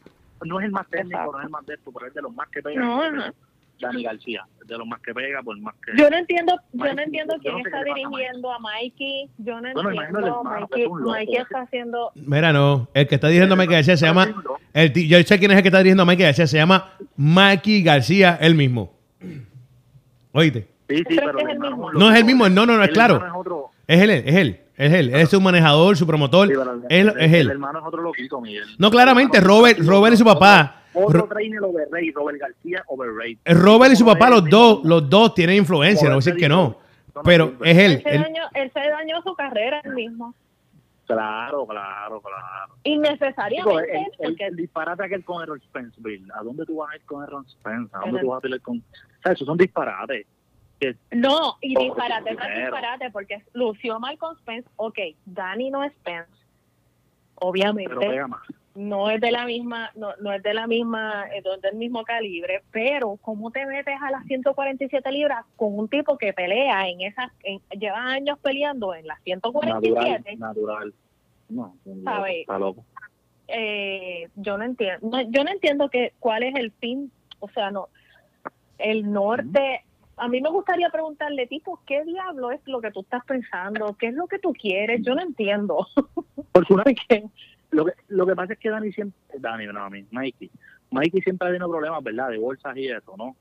No 0.45 0.59
es 0.59 0.65
el 0.65 0.71
más 0.71 0.87
técnico, 0.89 1.17
Exacto. 1.17 1.31
no 1.33 1.39
es 1.39 1.45
el 1.45 1.49
más 1.51 1.65
de 1.65 1.73
esto, 1.73 1.91
pero 1.91 2.07
es 2.07 2.13
de 2.13 2.21
los 2.21 2.33
más 2.33 2.47
que 2.49 2.61
pegan. 2.61 2.85
No, 2.85 3.01
ajá. 3.03 3.33
Dani 3.79 4.03
García, 4.03 4.45
es 4.61 4.67
de 4.67 4.77
los 4.77 4.85
más 4.87 4.99
que 5.01 5.13
pega, 5.13 5.41
por 5.41 5.57
más 5.59 5.73
que... 5.85 5.99
yo 6.01 6.09
no 6.09 6.17
entiendo, 6.17 6.53
yo 6.73 6.93
no 6.93 7.01
entiendo 7.01 7.35
quién 7.41 7.53
no 7.57 7.63
sé 7.63 7.69
está 7.69 7.83
dirigiendo 7.83 8.51
a 8.51 8.59
Mikey. 8.59 9.29
Yo 9.39 9.61
no 9.61 9.73
Bueno, 9.73 9.89
entiendo. 9.91 10.43
Mikey, 10.43 10.81
es 10.83 10.87
loco. 10.89 11.09
Mikey 11.11 11.35
está 11.37 11.61
haciendo. 11.61 12.11
Mira, 12.15 12.53
no. 12.53 12.87
El 12.93 13.07
que 13.07 13.15
está 13.15 13.27
dirigiendo 13.27 13.53
a 13.53 13.57
Mikey 13.57 13.75
García 13.75 13.97
se 13.97 14.05
llama. 14.05 14.27
El, 14.73 14.93
yo 14.93 15.21
sé 15.23 15.39
quién 15.39 15.51
es 15.51 15.57
el 15.57 15.63
que 15.63 15.69
está 15.69 15.79
dirigiendo 15.79 16.03
a 16.03 16.05
Mikey 16.05 16.25
García. 16.25 16.47
Se 16.47 16.57
llama 16.57 16.91
Mikey 17.15 17.81
García, 17.83 18.37
él 18.41 18.55
mismo. 18.55 18.93
Oíste. 20.31 20.67
Sí, 20.87 20.97
sí, 20.97 21.03
¿Crees 21.03 21.21
pero 21.25 21.39
es 21.39 21.45
el 21.49 21.59
mismo? 21.59 21.91
No 21.93 22.11
es 22.11 22.17
el 22.19 22.25
mismo, 22.25 22.49
no, 22.49 22.65
no, 22.65 22.77
no, 22.77 22.83
es 22.83 22.89
claro. 22.91 23.17
es 23.25 23.31
otro... 23.35 23.69
Es 23.87 24.01
él, 24.01 24.09
es 24.11 24.35
él, 24.35 24.59
es 24.77 24.93
él. 24.93 25.13
Es 25.15 25.29
su 25.29 25.41
manejador, 25.41 25.97
su 25.97 26.05
promotor. 26.05 26.47
sí, 26.47 26.53
el- 26.89 27.09
Él, 27.09 27.13
el- 27.19 27.33
es 27.35 27.47
hermano 27.49 27.79
es 27.79 27.85
otro 27.85 28.01
loquito, 28.03 28.39
Miguel. 28.39 28.65
No, 28.77 28.89
claramente, 28.91 29.37
es 29.39 29.43
Robert, 29.43 29.79
Robert 29.79 30.13
y 30.13 30.17
su 30.17 30.25
papá. 30.25 30.78
Otro 30.93 31.21
Ro- 31.21 31.27
trainer 31.27 31.61
overrated, 31.63 32.13
Robert 32.15 32.39
García 32.39 32.83
overrated. 32.87 33.37
Robert 33.45 33.93
y 33.93 33.95
su 33.95 34.05
papá, 34.05 34.29
los 34.29 34.49
dos, 34.49 34.81
los 34.83 35.09
dos 35.09 35.33
tienen 35.35 35.57
influencia, 35.57 36.07
no 36.09 36.15
voy 36.15 36.21
a 36.23 36.25
decir 36.25 36.35
que 36.35 36.49
no. 36.49 36.77
Pero 37.23 37.53
es 37.63 37.77
él. 37.77 37.91
Él 37.93 38.03
se, 38.03 38.17
dañó, 38.17 38.43
él 38.53 38.71
se 38.73 38.79
dañó 38.79 39.21
su 39.23 39.35
carrera 39.35 39.81
él 39.83 39.93
mismo. 39.93 40.33
Claro, 41.05 41.65
claro, 41.65 42.21
claro. 42.21 42.73
Innecesariamente. 42.83 43.91
el, 43.91 43.97
el, 43.97 44.11
porque 44.17 44.45
el 44.45 44.55
disparate 44.55 45.03
aquel 45.03 45.23
con 45.25 45.41
Aaron 45.41 45.59
Spence, 45.61 45.95
Bill. 45.99 46.27
¿A 46.35 46.43
dónde 46.43 46.65
tú 46.65 46.77
vas 46.77 46.91
a 46.93 46.95
ir 46.97 47.01
con 47.05 47.23
Aaron 47.23 47.47
Spence? 47.49 47.89
¿A 47.95 47.99
dónde 48.01 48.21
tú 48.21 48.27
vas 48.27 48.37
a 48.37 48.41
pelear 48.41 48.61
con...? 48.61 48.77
O 48.77 49.21
sea, 49.23 49.31
esos 49.33 49.45
son 49.47 49.57
disparates. 49.57 50.25
No, 51.11 51.57
y 51.61 51.75
Oh, 51.77 51.81
disparate, 51.81 52.21
no 52.21 52.29
es 52.29 52.37
primero. 52.37 52.61
disparate, 52.61 53.11
porque 53.11 53.43
lució 53.53 53.99
mal 53.99 54.17
con 54.17 54.37
Spence. 54.37 54.69
Ok, 54.77 54.97
Dani 55.25 55.71
no 55.71 55.83
es 55.83 55.91
Spence. 55.93 56.31
Obviamente. 57.35 57.89
pero 57.89 58.01
pega 58.11 58.27
más. 58.27 58.41
No 58.75 59.09
es 59.09 59.19
de 59.19 59.31
la 59.31 59.45
misma, 59.45 59.91
no, 59.95 60.09
no 60.21 60.31
es 60.31 60.41
de 60.43 60.53
la 60.53 60.67
misma, 60.67 61.25
eh, 61.33 61.41
no 61.43 61.55
es 61.55 61.61
del 61.61 61.75
mismo 61.75 62.03
calibre, 62.03 62.61
pero 62.71 63.17
¿cómo 63.21 63.51
te 63.51 63.65
metes 63.65 63.95
a 64.01 64.11
las 64.11 64.23
147 64.25 65.11
libras 65.11 65.43
con 65.55 65.77
un 65.77 65.87
tipo 65.89 66.17
que 66.17 66.33
pelea 66.33 66.87
en 66.87 67.01
esas, 67.01 67.31
en- 67.43 67.61
lleva 67.79 67.97
años 67.99 68.37
peleando 68.39 68.93
en 68.93 69.07
las 69.07 69.17
Natural, 69.25 69.81
147? 69.81 70.35
natural. 70.37 70.93
No, 71.49 71.75
un 71.85 72.03
loco, 72.03 72.17
¿Sabe? 72.17 72.41
está 72.41 72.59
loco. 72.59 72.85
Eh, 73.47 74.29
yo 74.35 74.57
no 74.57 74.63
entiendo, 74.63 75.09
no, 75.09 75.21
yo 75.23 75.43
no 75.43 75.49
entiendo 75.51 75.89
que 75.89 76.13
cuál 76.19 76.43
es 76.43 76.55
el 76.55 76.71
fin, 76.73 77.11
o 77.39 77.49
sea, 77.49 77.71
no, 77.71 77.87
el 78.77 79.11
norte. 79.11 79.83
A 80.17 80.27
mí 80.27 80.41
me 80.41 80.49
gustaría 80.49 80.89
preguntarle, 80.89 81.47
tipo, 81.47 81.79
¿qué 81.87 82.03
diablo 82.03 82.51
es 82.51 82.59
lo 82.65 82.81
que 82.81 82.91
tú 82.91 82.99
estás 83.01 83.23
pensando? 83.25 83.95
¿Qué 83.97 84.07
es 84.07 84.13
lo 84.13 84.27
que 84.27 84.37
tú 84.37 84.53
quieres? 84.53 85.01
Yo 85.01 85.15
no 85.15 85.21
entiendo. 85.21 85.87
Porque 86.51 87.23
lo 87.71 87.85
que, 87.85 87.93
lo 88.07 88.25
que 88.25 88.35
pasa 88.35 88.53
es 88.53 88.59
que 88.59 88.69
Dani 88.69 88.91
siempre... 88.91 89.19
Dani, 89.39 89.65
no, 89.67 89.83
a 89.83 89.89
mí, 89.89 90.05
Mikey. 90.11 90.49
Mikey 90.91 91.21
siempre 91.21 91.47
ha 91.47 91.51
tenido 91.51 91.69
problemas, 91.69 92.03
¿verdad? 92.03 92.29
De 92.29 92.37
bolsas 92.37 92.75
y 92.77 92.87
eso, 92.87 93.15
¿no? 93.17 93.35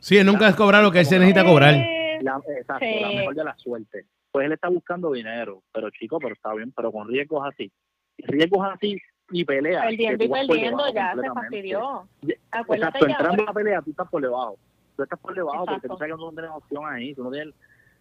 Sí, 0.00 0.16
él 0.18 0.26
nunca 0.26 0.48
es 0.48 0.56
cobrar 0.56 0.82
lo 0.82 0.90
que 0.90 1.00
él 1.00 1.06
se 1.06 1.18
necesita 1.18 1.44
cobrar. 1.44 1.74
La, 2.22 2.40
exacto, 2.58 2.84
Sí. 2.84 3.00
la 3.00 3.08
mejor 3.08 3.34
de 3.34 3.44
la 3.44 3.56
suerte. 3.58 4.06
Pues 4.30 4.46
él 4.46 4.52
está 4.52 4.68
buscando 4.68 5.12
dinero, 5.12 5.62
pero 5.72 5.90
chico, 5.90 6.18
pero 6.18 6.34
está 6.34 6.52
bien, 6.54 6.72
pero 6.72 6.90
con 6.92 7.08
riesgos 7.08 7.46
así. 7.46 7.70
Riesgos 8.18 8.66
así 8.72 9.00
y 9.30 9.44
peleas. 9.44 9.84
perdiendo 9.84 10.24
y 10.24 10.28
perdiendo 10.28 10.92
ya 10.92 11.14
se 11.14 11.28
fastidió. 11.30 12.08
Acuérdate 12.50 12.98
Exacto, 12.98 13.06
que 13.06 13.12
entrando 13.12 13.42
a 13.42 13.46
la 13.46 13.52
pelea, 13.52 13.82
tú 13.82 13.90
estás 13.90 14.08
por 14.08 14.22
debajo. 14.22 14.58
Tú 14.96 15.02
estás 15.02 15.18
por 15.18 15.34
debajo 15.34 15.64
porque 15.66 15.88
tú 15.88 15.96
sabes 15.96 16.14
que 16.14 16.20
no 16.20 16.30
tienes 16.32 16.50
opción 16.52 16.82
ahí. 16.86 17.14
Tú 17.14 17.24
no 17.24 17.30
tienes... 17.30 17.54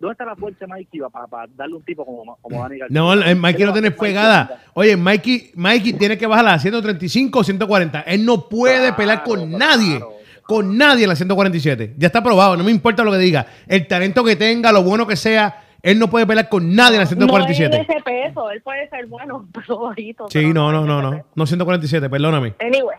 ¿Dónde 0.03 0.11
está 0.13 0.25
la 0.25 0.35
fuerza 0.35 0.59
de 0.61 0.67
Mikey 0.67 0.99
para, 1.11 1.27
para 1.27 1.47
darle 1.55 1.75
un 1.75 1.83
tipo 1.83 2.05
como, 2.05 2.37
como 2.41 2.61
Dani 2.61 2.77
García? 2.79 2.99
No, 2.99 3.13
el 3.13 3.35
Mikey 3.37 3.65
no 3.65 3.73
tiene 3.73 3.91
fregada. 3.91 4.61
Oye, 4.73 4.97
Mikey, 4.97 5.51
Mikey 5.55 5.93
tiene 5.93 6.17
que 6.17 6.27
bajar 6.27 6.47
a 6.47 6.59
135 6.59 7.39
o 7.39 7.43
140. 7.43 8.01
Él 8.01 8.25
no 8.25 8.47
puede 8.49 8.79
Claro, 8.79 8.95
pelear 8.97 9.23
con 9.23 9.49
claro, 9.49 9.57
nadie. 9.57 9.97
claro. 9.97 10.13
Con 10.45 10.77
nadie 10.77 11.03
en 11.03 11.09
la 11.09 11.15
147. 11.15 11.93
Ya 11.97 12.07
está 12.07 12.21
probado, 12.21 12.57
no 12.57 12.63
me 12.65 12.71
importa 12.71 13.03
lo 13.03 13.11
que 13.13 13.17
diga. 13.17 13.45
El 13.67 13.87
talento 13.87 14.23
que 14.25 14.35
tenga, 14.35 14.73
lo 14.73 14.83
bueno 14.83 15.07
que 15.07 15.15
sea, 15.15 15.63
él 15.81 15.97
no 15.97 16.09
puede 16.09 16.27
pelear 16.27 16.49
con 16.49 16.75
nadie 16.75 16.97
en 16.97 17.03
la 17.05 17.05
No 17.05 17.09
147. 17.09 17.77
es 17.81 17.89
ese 17.89 18.01
peso, 18.03 18.51
él 18.51 18.61
puede 18.61 18.89
ser 18.89 19.07
bueno, 19.07 19.47
pero 19.53 19.79
bajito. 19.79 20.25
Sí, 20.29 20.39
pero 20.41 20.53
no, 20.53 20.71
no, 20.73 20.85
no, 20.85 21.01
no. 21.01 21.25
No 21.33 21.45
147, 21.45 22.09
perdóname. 22.09 22.55
Anyway, 22.59 22.97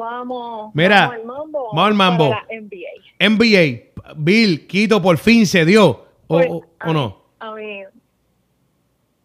vamos, 0.00 0.74
Mira, 0.74 1.00
vamos 1.08 1.14
al 1.14 1.24
mambo. 1.26 1.66
vamos 1.72 1.86
al 1.86 1.94
mambo. 1.94 2.30
para 2.30 2.46
la 2.48 2.54
NBA. 2.60 2.88
NBA, 3.18 4.14
Bill, 4.16 4.66
Quito 4.66 5.00
por 5.00 5.16
fin 5.18 5.46
se 5.46 5.64
dio. 5.64 5.88
¿O, 5.90 6.06
Pues, 6.26 6.48
o- 6.50 6.64
a 6.80 6.84
o 6.86 6.88
mí- 6.88 6.94
no? 6.94 7.16
A 7.38 7.54
mí, 7.54 7.82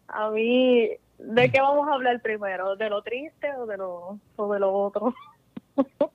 a 0.08 0.30
mí, 0.30 0.88
¿de 1.18 1.50
qué 1.50 1.60
vamos 1.60 1.88
a 1.88 1.94
hablar 1.94 2.20
primero? 2.22 2.76
¿De 2.76 2.88
lo 2.90 3.02
triste 3.02 3.52
o 3.58 3.66
de 3.66 3.76
lo, 3.76 4.18
o 4.36 4.52
de 4.52 4.60
lo 4.60 4.72
otro? 4.72 5.14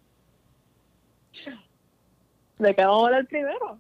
¿De 2.60 2.76
qué 2.76 2.86
vamos 2.86 3.04
a 3.04 3.08
hablar 3.08 3.26
primero? 3.28 3.78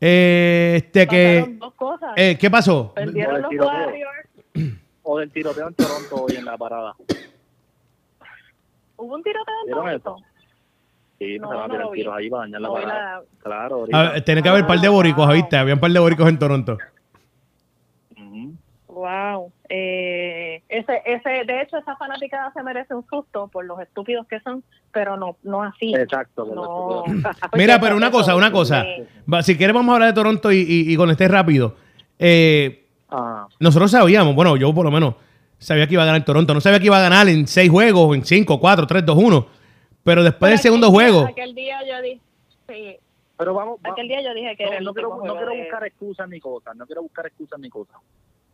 Eh, 0.00 0.74
este 0.76 1.06
Pasaron 1.06 1.44
que. 1.52 1.56
dos 1.58 1.74
cosas. 1.74 2.10
eh, 2.16 2.36
¿Qué 2.38 2.50
pasó? 2.50 2.92
Perdieron 2.94 3.42
los. 3.42 3.52
Warriors. 3.54 4.28
O 5.04 5.18
del 5.18 5.30
tiroteo 5.32 5.68
en 5.68 5.74
Toronto 5.74 6.24
hoy 6.24 6.36
en 6.36 6.44
la 6.44 6.56
parada. 6.56 6.94
¿Hubo 9.02 9.14
un 9.14 9.22
tiroteo 9.22 9.54
en 9.60 9.66
¿Vieron 9.66 10.00
Toronto? 10.02 10.24
Sí, 11.18 11.38
No, 11.38 11.48
se 11.50 11.54
van 11.54 11.64
a 11.64 11.66
no 11.68 11.72
tirar 11.74 11.84
lo 11.86 11.90
vi. 11.92 11.98
tiros 11.98 12.14
ahí 12.16 12.30
para 12.30 12.42
dañar 12.42 12.60
la 12.60 12.68
No 12.68 12.74
vi 12.74 12.82
parada. 12.82 13.16
la- 13.18 13.22
Claro, 13.42 13.74
A 13.74 13.78
ahorita. 13.78 14.10
ver, 14.12 14.24
tiene 14.24 14.42
que 14.42 14.48
haber 14.48 14.62
un 14.62 14.68
par 14.68 14.78
de 14.80 14.88
boricos, 14.88 15.32
¿viste? 15.32 15.56
Había 15.56 15.74
un 15.74 15.80
par 15.80 15.90
de 15.90 15.98
boricos 15.98 16.28
en 16.28 16.38
Toronto. 16.38 16.78
Wow. 18.88 19.50
Eh, 19.68 20.62
ese, 20.68 21.02
ese, 21.06 21.28
de 21.46 21.62
hecho, 21.62 21.78
esa 21.78 21.96
fanaticada 21.96 22.52
se 22.52 22.62
merece 22.62 22.94
un 22.94 23.04
susto 23.08 23.48
por 23.48 23.64
los 23.64 23.80
estúpidos 23.80 24.26
que 24.28 24.38
son, 24.40 24.62
pero 24.92 25.16
no, 25.16 25.36
no 25.42 25.62
así. 25.62 25.94
Exacto. 25.94 26.44
No. 26.54 27.04
eso. 27.06 27.28
Mira, 27.56 27.80
pero 27.80 27.96
una 27.96 28.08
eso- 28.08 28.18
cosa, 28.18 28.36
una 28.36 28.52
cosa. 28.52 28.84
Sí. 28.84 29.42
Si 29.42 29.56
quieres, 29.56 29.74
vamos 29.74 29.92
a 29.92 29.94
hablar 29.96 30.10
de 30.10 30.14
Toronto 30.14 30.52
y, 30.52 30.58
y, 30.58 30.92
y 30.92 30.96
con 30.96 31.10
este 31.10 31.26
rápido. 31.28 31.76
Eh, 32.18 32.78
Ah, 33.14 33.46
nosotros 33.60 33.90
sabíamos, 33.90 34.34
bueno, 34.34 34.56
yo 34.56 34.72
por 34.72 34.86
lo 34.86 34.90
menos 34.90 35.16
sabía 35.62 35.86
que 35.86 35.94
iba 35.94 36.02
a 36.02 36.06
ganar 36.06 36.24
Toronto. 36.24 36.52
No 36.54 36.60
sabía 36.60 36.78
que 36.80 36.86
iba 36.86 36.98
a 36.98 37.02
ganar 37.02 37.28
en 37.28 37.46
seis 37.46 37.70
juegos, 37.70 38.14
en 38.16 38.24
cinco, 38.24 38.58
cuatro, 38.60 38.86
tres, 38.86 39.04
dos, 39.06 39.16
uno. 39.16 39.46
Pero 40.04 40.22
después 40.24 40.50
del 40.50 40.58
segundo 40.58 40.88
día- 40.88 40.94
juego, 40.94 41.26
Aquel 41.26 41.54
día 41.54 41.78
yo 41.88 42.02
dije, 42.02 42.20
sí, 42.68 42.96
Pero 43.38 43.54
vamos, 43.54 43.78
va- 43.84 43.92
Aquel 43.92 44.08
día 44.08 44.20
yo 44.22 44.34
dije 44.34 44.54
que 44.56 44.64
no, 44.64 44.68
era 44.70 44.78
el 44.78 44.84
no 44.84 44.92
quiero, 44.94 45.08
último 45.10 45.26
no 45.26 45.32
juego 45.32 45.46
quiero 45.48 45.52
de- 45.62 45.68
buscar 45.70 45.86
excusas 45.86 46.28
ni 46.28 46.40
cosas, 46.40 46.76
no 46.76 46.86
quiero 46.86 47.02
buscar 47.02 47.26
excusas 47.26 47.58
ni 47.60 47.68
cosas. 47.70 47.96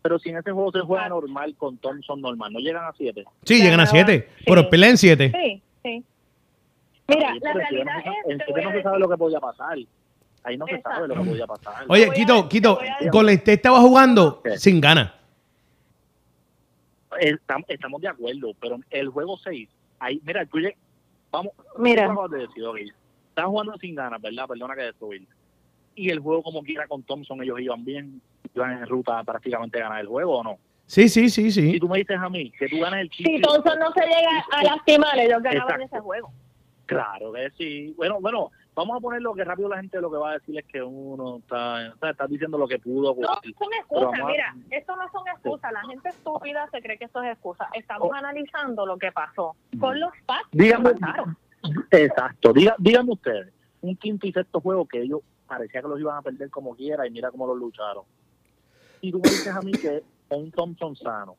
Pero 0.03 0.19
si 0.19 0.29
en 0.31 0.37
ese 0.39 0.53
juego 0.53 0.71
se 0.73 0.81
juega 0.81 1.07
Ah. 1.07 1.09
normal 1.09 1.55
con 1.57 1.77
Thompson 1.79 2.21
normal, 2.21 2.53
no 2.53 2.61
llegan 2.61 2.85
a 2.85 2.93
7. 2.97 3.25
Sí, 3.45 3.61
llegan 3.63 3.81
a 3.81 3.87
7, 3.87 4.29
sí. 4.39 4.45
pero 4.47 4.69
pelean 4.71 4.97
7. 4.97 5.33
Sí, 5.35 5.63
sí. 5.83 6.05
Mira, 7.09 7.35
la 7.41 7.53
realidad 7.53 7.95
es... 8.05 8.31
En 8.33 8.39
te 8.39 8.45
7 8.45 8.53
voy 8.53 8.61
a 8.61 8.65
no 8.65 8.73
se 8.73 8.83
sabe 8.83 8.99
lo 8.99 9.09
que 9.09 9.17
podía 9.17 9.41
pasar. 9.41 9.79
Ahí 10.45 10.57
no 10.57 10.67
se 10.67 10.81
sabe 10.81 11.09
lo 11.09 11.15
que 11.15 11.21
podía 11.31 11.47
pasar. 11.47 11.85
Oye, 11.89 12.11
Quito, 12.15 12.49
Quito, 12.49 12.77
voy 12.77 12.87
a 12.87 12.93
decir- 12.99 13.11
Golden 13.11 13.35
State 13.37 13.53
estaba 13.55 13.81
jugando 13.81 14.41
¿Qué? 14.43 14.57
sin 14.59 14.81
ganas. 14.81 15.13
Estamos, 17.21 17.69
estamos 17.69 18.01
de 18.01 18.09
acuerdo, 18.09 18.53
pero 18.61 18.79
el 18.91 19.09
juego 19.09 19.37
6, 19.39 19.69
ahí, 19.99 20.21
mira, 20.25 20.45
tú 20.47 20.59
vamos, 21.31 21.53
Mira. 21.77 22.09
tú 22.13 22.29
de 22.29 22.41
decir, 22.47 22.65
jugando 23.45 23.77
sin 23.79 23.95
ganas, 23.95 24.21
¿verdad? 24.21 24.47
Perdona 24.49 24.75
que 24.75 24.83
destruir. 24.83 25.27
Y 25.95 26.11
el 26.11 26.21
juego 26.21 26.43
como 26.43 26.63
quiera 26.63 26.87
con 26.87 27.03
Thompson, 27.03 27.43
ellos 27.43 27.61
iban 27.61 27.85
bien, 27.85 28.21
iban 28.55 28.73
en 28.73 28.87
ruta 28.87 29.23
prácticamente 29.25 29.79
a 29.79 29.85
ganar 29.85 30.01
el 30.01 30.07
juego, 30.07 30.39
¿o 30.39 30.45
no? 30.45 30.59
Sí, 30.87 31.09
sí, 31.09 31.29
sí, 31.29 31.51
Si 31.51 31.73
sí. 31.73 31.81
tú 31.81 31.89
me 31.89 31.99
dices 31.99 32.19
a 32.19 32.29
mí 32.29 32.51
que 32.59 32.69
tú 32.69 32.79
ganas 32.81 33.01
el 33.01 33.11
Si 33.11 33.23
título, 33.25 33.55
Thompson 33.55 33.79
no 33.79 33.93
se 33.93 34.01
llega 34.07 34.45
a 34.53 34.63
lastimar, 34.65 35.19
ellos 35.19 35.43
ganaban 35.43 35.75
Exacto. 35.83 35.97
ese 35.97 36.01
juego. 36.01 36.33
Claro 36.87 37.33
que 37.33 37.51
sí. 37.59 37.93
Bueno, 37.97 38.19
bueno, 38.21 38.51
vamos 38.79 38.97
a 38.97 39.01
poner 39.01 39.21
lo 39.23 39.35
que 39.35 39.45
rápido 39.45 39.69
la 39.69 39.79
gente 39.81 40.01
lo 40.01 40.11
que 40.11 40.17
va 40.17 40.31
a 40.31 40.33
decir 40.35 40.59
es 40.59 40.65
que 40.67 40.83
uno 40.83 41.39
está, 41.39 41.89
está 42.11 42.27
diciendo 42.27 42.57
lo 42.59 42.67
que 42.69 42.79
pudo. 42.79 43.15
No 43.15 43.33
ocurrir. 43.33 43.55
son 43.57 43.69
Pero 43.71 43.81
excusas, 43.81 44.27
mira, 44.27 44.55
esto 44.71 44.97
no 44.97 45.11
son 45.11 45.29
excusas. 45.29 45.73
La 45.73 45.83
gente 45.83 46.09
estúpida 46.09 46.69
se 46.71 46.81
cree 46.81 46.97
que 46.99 47.05
esto 47.07 47.23
es 47.23 47.33
excusa. 47.33 47.69
Estamos 47.75 48.09
Oh. 48.11 48.15
analizando 48.15 48.87
lo 48.87 48.97
que 48.97 49.13
pasó 49.13 49.57
con 49.81 49.99
los 50.01 50.11
Dígame, 50.53 50.95
pasaron. 50.95 51.37
exacto, 51.91 52.53
Diga, 52.53 52.75
díganme 52.79 53.13
ustedes, 53.13 53.53
un 53.81 53.97
quinto 53.97 54.27
y 54.27 54.33
sexto 54.33 54.61
juego 54.61 54.87
que 54.87 55.03
ellos 55.03 55.21
parecía 55.47 55.83
que 55.83 55.89
los 55.89 55.99
iban 56.01 56.17
a 56.17 56.23
perder 56.23 56.51
como 56.51 56.75
quiera 56.77 57.07
y 57.07 57.11
mira 57.11 57.31
cómo 57.31 57.47
los 57.47 57.57
lucharon. 57.59 58.05
Y 59.01 59.11
tú 59.13 59.19
me 59.23 59.29
dices 59.29 59.55
a 59.55 59.61
mí 59.61 59.73
que 59.73 60.03
con 60.29 60.41
un 60.41 60.51
Thompson 60.53 60.95
sano, 60.97 61.37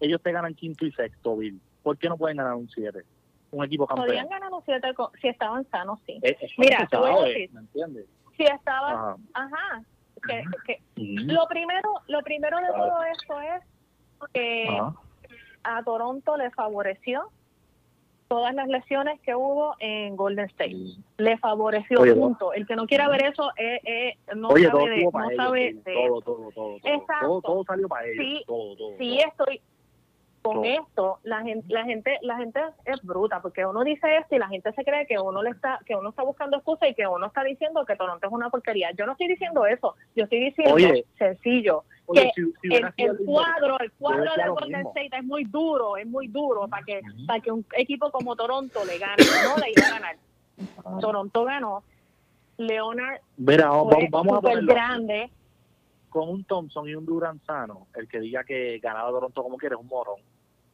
ellos 0.00 0.20
te 0.22 0.32
ganan 0.32 0.54
quinto 0.54 0.86
y 0.86 0.92
sexto, 0.92 1.36
Bill. 1.36 1.60
¿Por 1.82 1.96
qué 1.98 2.08
no 2.08 2.16
pueden 2.16 2.36
ganar 2.36 2.54
un 2.54 2.68
siete? 2.68 3.04
Un 3.52 3.64
equipo 3.64 3.86
campeón. 3.86 4.06
Podían 4.08 4.28
ganar 4.28 4.52
un 4.52 4.62
7 4.64 4.88
si 5.20 5.28
estaban 5.28 5.68
sanos, 5.70 5.98
sí. 6.06 6.18
Eh, 6.22 6.36
eso 6.40 6.54
Mira, 6.58 6.88
decir. 7.24 7.50
¿Me 7.52 7.60
entiendes? 7.60 8.06
Si 8.36 8.44
estaban, 8.44 8.94
Ajá. 8.94 9.16
ajá. 9.34 9.82
Que, 10.26 10.44
que- 10.66 10.82
Ujú. 11.00 11.32
lo 11.32 11.46
primero, 11.48 11.94
lo 12.08 12.22
primero 12.22 12.58
de 12.58 12.66
todo 12.68 13.02
esto 13.04 13.40
es 13.40 13.62
que 14.34 14.80
a 15.64 15.82
Toronto 15.82 16.36
le 16.36 16.50
favoreció 16.50 17.30
todas 18.28 18.54
las 18.54 18.68
lesiones 18.68 19.18
que 19.22 19.34
hubo 19.34 19.74
en 19.80 20.14
Golden 20.14 20.44
State. 20.46 20.76
Le 21.18 21.36
favoreció 21.38 22.00
Oye, 22.00 22.14
punto. 22.14 22.52
El 22.52 22.66
que 22.66 22.76
no 22.76 22.86
quiera 22.86 23.08
ver 23.08 23.24
eso 23.24 23.50
eh, 23.56 23.80
eh, 23.84 24.18
no 24.36 24.48
Oye, 24.48 24.66
sabe 24.66 24.78
todo 24.78 24.84
de, 24.84 25.02
no 25.02 25.30
ellos. 25.30 25.36
sabe 25.36 25.72
sí, 25.72 25.80
de 25.84 25.94
todo, 25.94 26.20
todo, 26.20 26.36
todo, 26.36 26.50
todo, 26.52 26.76
Exacto. 26.84 27.26
todo. 27.26 27.40
Todo 27.42 27.64
salió 27.64 27.88
para 27.88 28.06
ellos. 28.06 28.24
Sí, 28.24 28.44
todo, 28.46 28.76
todo. 28.76 28.96
sí 28.98 29.18
estoy 29.20 29.60
con 30.42 30.64
esto 30.64 31.18
la 31.22 31.42
gente 31.42 31.66
la 31.68 31.84
gente 31.84 32.18
la 32.22 32.36
gente 32.38 32.60
es 32.86 33.02
bruta 33.02 33.42
porque 33.42 33.66
uno 33.66 33.84
dice 33.84 34.16
esto 34.16 34.36
y 34.36 34.38
la 34.38 34.48
gente 34.48 34.72
se 34.72 34.84
cree 34.84 35.06
que 35.06 35.18
uno 35.18 35.42
le 35.42 35.50
está 35.50 35.78
que 35.84 35.94
uno 35.94 36.08
está 36.08 36.22
buscando 36.22 36.56
excusa 36.56 36.88
y 36.88 36.94
que 36.94 37.06
uno 37.06 37.26
está 37.26 37.42
diciendo 37.44 37.84
que 37.84 37.94
Toronto 37.96 38.26
es 38.26 38.32
una 38.32 38.48
porquería. 38.48 38.90
Yo 38.92 39.04
no 39.04 39.12
estoy 39.12 39.28
diciendo 39.28 39.66
eso 39.66 39.94
yo 40.16 40.24
estoy 40.24 40.40
diciendo 40.46 40.74
Oye. 40.74 41.04
sencillo 41.18 41.84
Oye, 42.06 42.32
que 42.34 42.42
si- 42.42 42.52
si 42.62 42.74
el, 42.74 42.88
el 42.96 43.18
cuadro 43.26 43.78
el 43.80 43.92
cuadro 43.92 44.32
de 44.34 44.48
Golden. 44.48 44.86
State 44.86 45.10
es 45.18 45.24
muy 45.24 45.44
duro 45.44 45.96
es 45.98 46.06
muy 46.06 46.28
duro 46.28 46.66
para 46.68 46.84
que 46.86 47.00
para 47.26 47.40
que 47.40 47.52
un 47.52 47.64
equipo 47.76 48.10
como 48.10 48.34
Toronto 48.34 48.80
le 48.86 48.96
gane 48.98 49.22
no 49.44 49.56
le 49.58 49.70
iba 49.76 49.86
a 49.88 49.90
ganar. 49.90 50.16
Toronto 51.00 51.44
ganó. 51.44 51.82
Leonard 52.56 53.20
Mira, 53.36 53.68
vamos, 53.68 53.94
fue 53.94 54.08
vamos 54.10 54.32
a 54.32 54.36
súper 54.36 54.50
ponerlo 54.52 54.72
grande 54.74 55.30
con 56.10 56.28
un 56.28 56.44
Thompson 56.44 56.86
y 56.88 56.94
un 56.94 57.06
Durant 57.06 57.42
sano. 57.44 57.86
El 57.94 58.06
que 58.08 58.20
diga 58.20 58.44
que 58.44 58.78
ganaba 58.80 59.10
Toronto 59.10 59.42
como 59.42 59.56
quiere 59.56 59.74
es 59.76 59.80
un 59.80 59.86
morón. 59.86 60.20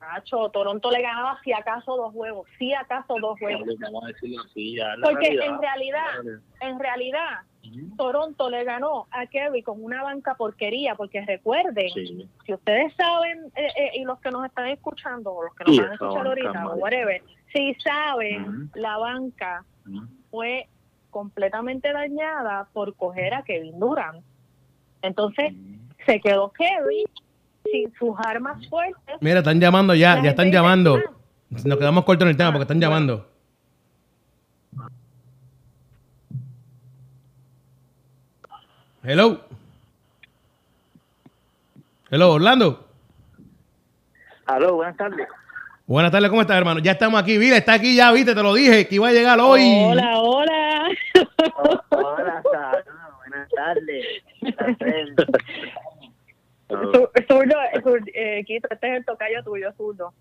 Nacho, 0.01 0.51
Toronto 0.51 0.91
le 0.91 1.01
ganaba 1.01 1.39
si 1.43 1.53
acaso 1.53 1.97
dos 1.97 2.13
juegos 2.13 2.47
si 2.59 2.73
acaso 2.75 3.15
dos 3.21 3.39
juegos 3.39 3.67
Vamos 3.81 4.05
a 4.05 4.09
decirlo 4.09 4.43
así. 4.45 4.77
ya 4.77 4.89
Porque 5.03 5.31
realidad. 5.31 5.47
en 5.47 5.61
realidad, 5.61 6.41
en 6.61 6.79
realidad, 6.79 7.31
Toronto 7.97 8.51
le 8.51 8.63
ganó 8.65 9.07
a 9.11 9.27
Kerry 9.27 9.63
con 9.63 9.83
una 9.83 10.03
banca 10.03 10.35
porquería, 10.35 10.95
porque 10.97 11.25
recuerden, 11.25 11.89
Sí. 11.91 12.29
si 12.45 12.53
ustedes 12.53 12.95
saben, 12.95 13.47
eh, 13.57 13.69
eh, 13.77 13.91
y 13.95 14.05
los 14.05 14.21
que 14.21 14.31
nos 14.31 14.45
están 14.45 14.67
escuchando, 14.69 15.33
o 15.33 15.45
los 15.45 15.55
que 15.55 15.65
nos 15.65 15.75
Sí, 15.75 15.81
van 15.81 15.91
a 15.91 15.95
escuchar 15.95 16.27
ahorita, 16.27 16.67
o 16.69 16.75
whatever, 16.77 17.23
si 17.53 17.75
saben, 17.77 18.71
la 18.75 18.99
banca 18.99 19.65
fue 20.31 20.69
completamente 21.11 21.93
dañada 21.93 22.69
por 22.75 22.95
coger 22.95 23.33
a 23.35 23.43
Kevin 23.43 23.81
Durant. 23.81 24.23
Entonces, 25.03 25.53
se 26.05 26.21
quedó 26.21 26.53
Kerry 26.53 27.05
sin 27.71 27.93
sus 27.99 28.15
armas 28.25 28.67
fuertes. 28.69 29.17
Mira, 29.21 29.39
están 29.39 29.61
llamando 29.61 29.95
ya, 29.95 30.23
ya 30.23 30.31
están 30.31 30.51
llamando. 30.51 30.97
"Ah, 30.97 31.11
Nos 31.65 31.79
quedamos 31.79 32.05
cortos 32.05 32.25
en 32.25 32.31
el 32.31 32.37
tema 32.37 32.51
porque 32.53 32.63
están 32.63 32.81
llamando. 32.81 33.29
Hello. 39.03 39.41
Hello, 42.11 42.33
Orlando. 42.33 42.87
Aló, 44.47 44.75
buenas 44.77 44.97
tardes. 44.97 45.27
Buenas 45.87 46.11
tardes, 46.11 46.31
¿cómo 46.31 46.43
estás, 46.43 46.57
hermano? 46.57 46.81
Ya 46.81 46.93
estamos 46.93 47.21
aquí, 47.21 47.39
mira, 47.39 47.57
está 47.57 47.75
aquí 47.75 47.95
ya, 47.95 48.11
viste, 48.13 48.35
te 48.35 48.43
lo 48.43 48.55
dije, 48.55 48.89
que 48.89 48.97
iba 48.97 49.09
a 49.09 49.13
llegar 49.13 49.39
hoy. 49.41 49.63
Hola, 49.85 50.19
hola. 50.19 50.89
Hola, 51.91 52.76
Zu- 56.69 57.11
Zurdo, 57.29 57.55
Zur- 57.83 58.11
eh, 58.15 58.43
Quito, 58.45 58.69
este 58.71 58.89
es 58.91 58.97
el 58.99 59.05
tocayo 59.05 59.43
tuyo, 59.45 59.73
zurdo. 59.77 60.13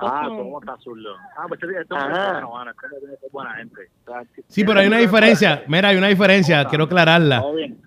Ah, 0.00 0.22
son- 0.26 0.36
¿cómo 0.38 0.60
está 0.60 0.76
Zurdo? 0.78 1.16
Ah, 1.36 1.44
pues 1.48 1.60
este 1.60 1.80
este 1.80 1.94
es 1.96 3.02
debe 3.02 3.16
ser 3.16 3.30
buena 3.32 3.54
gente. 3.56 3.80
Sí, 4.46 4.64
pero 4.64 4.78
hay 4.78 4.86
una 4.86 4.98
diferencia. 4.98 5.64
Mira, 5.66 5.88
hay 5.88 5.96
una 5.96 6.06
diferencia, 6.06 6.64
quiero 6.66 6.84
aclararla. 6.84 7.42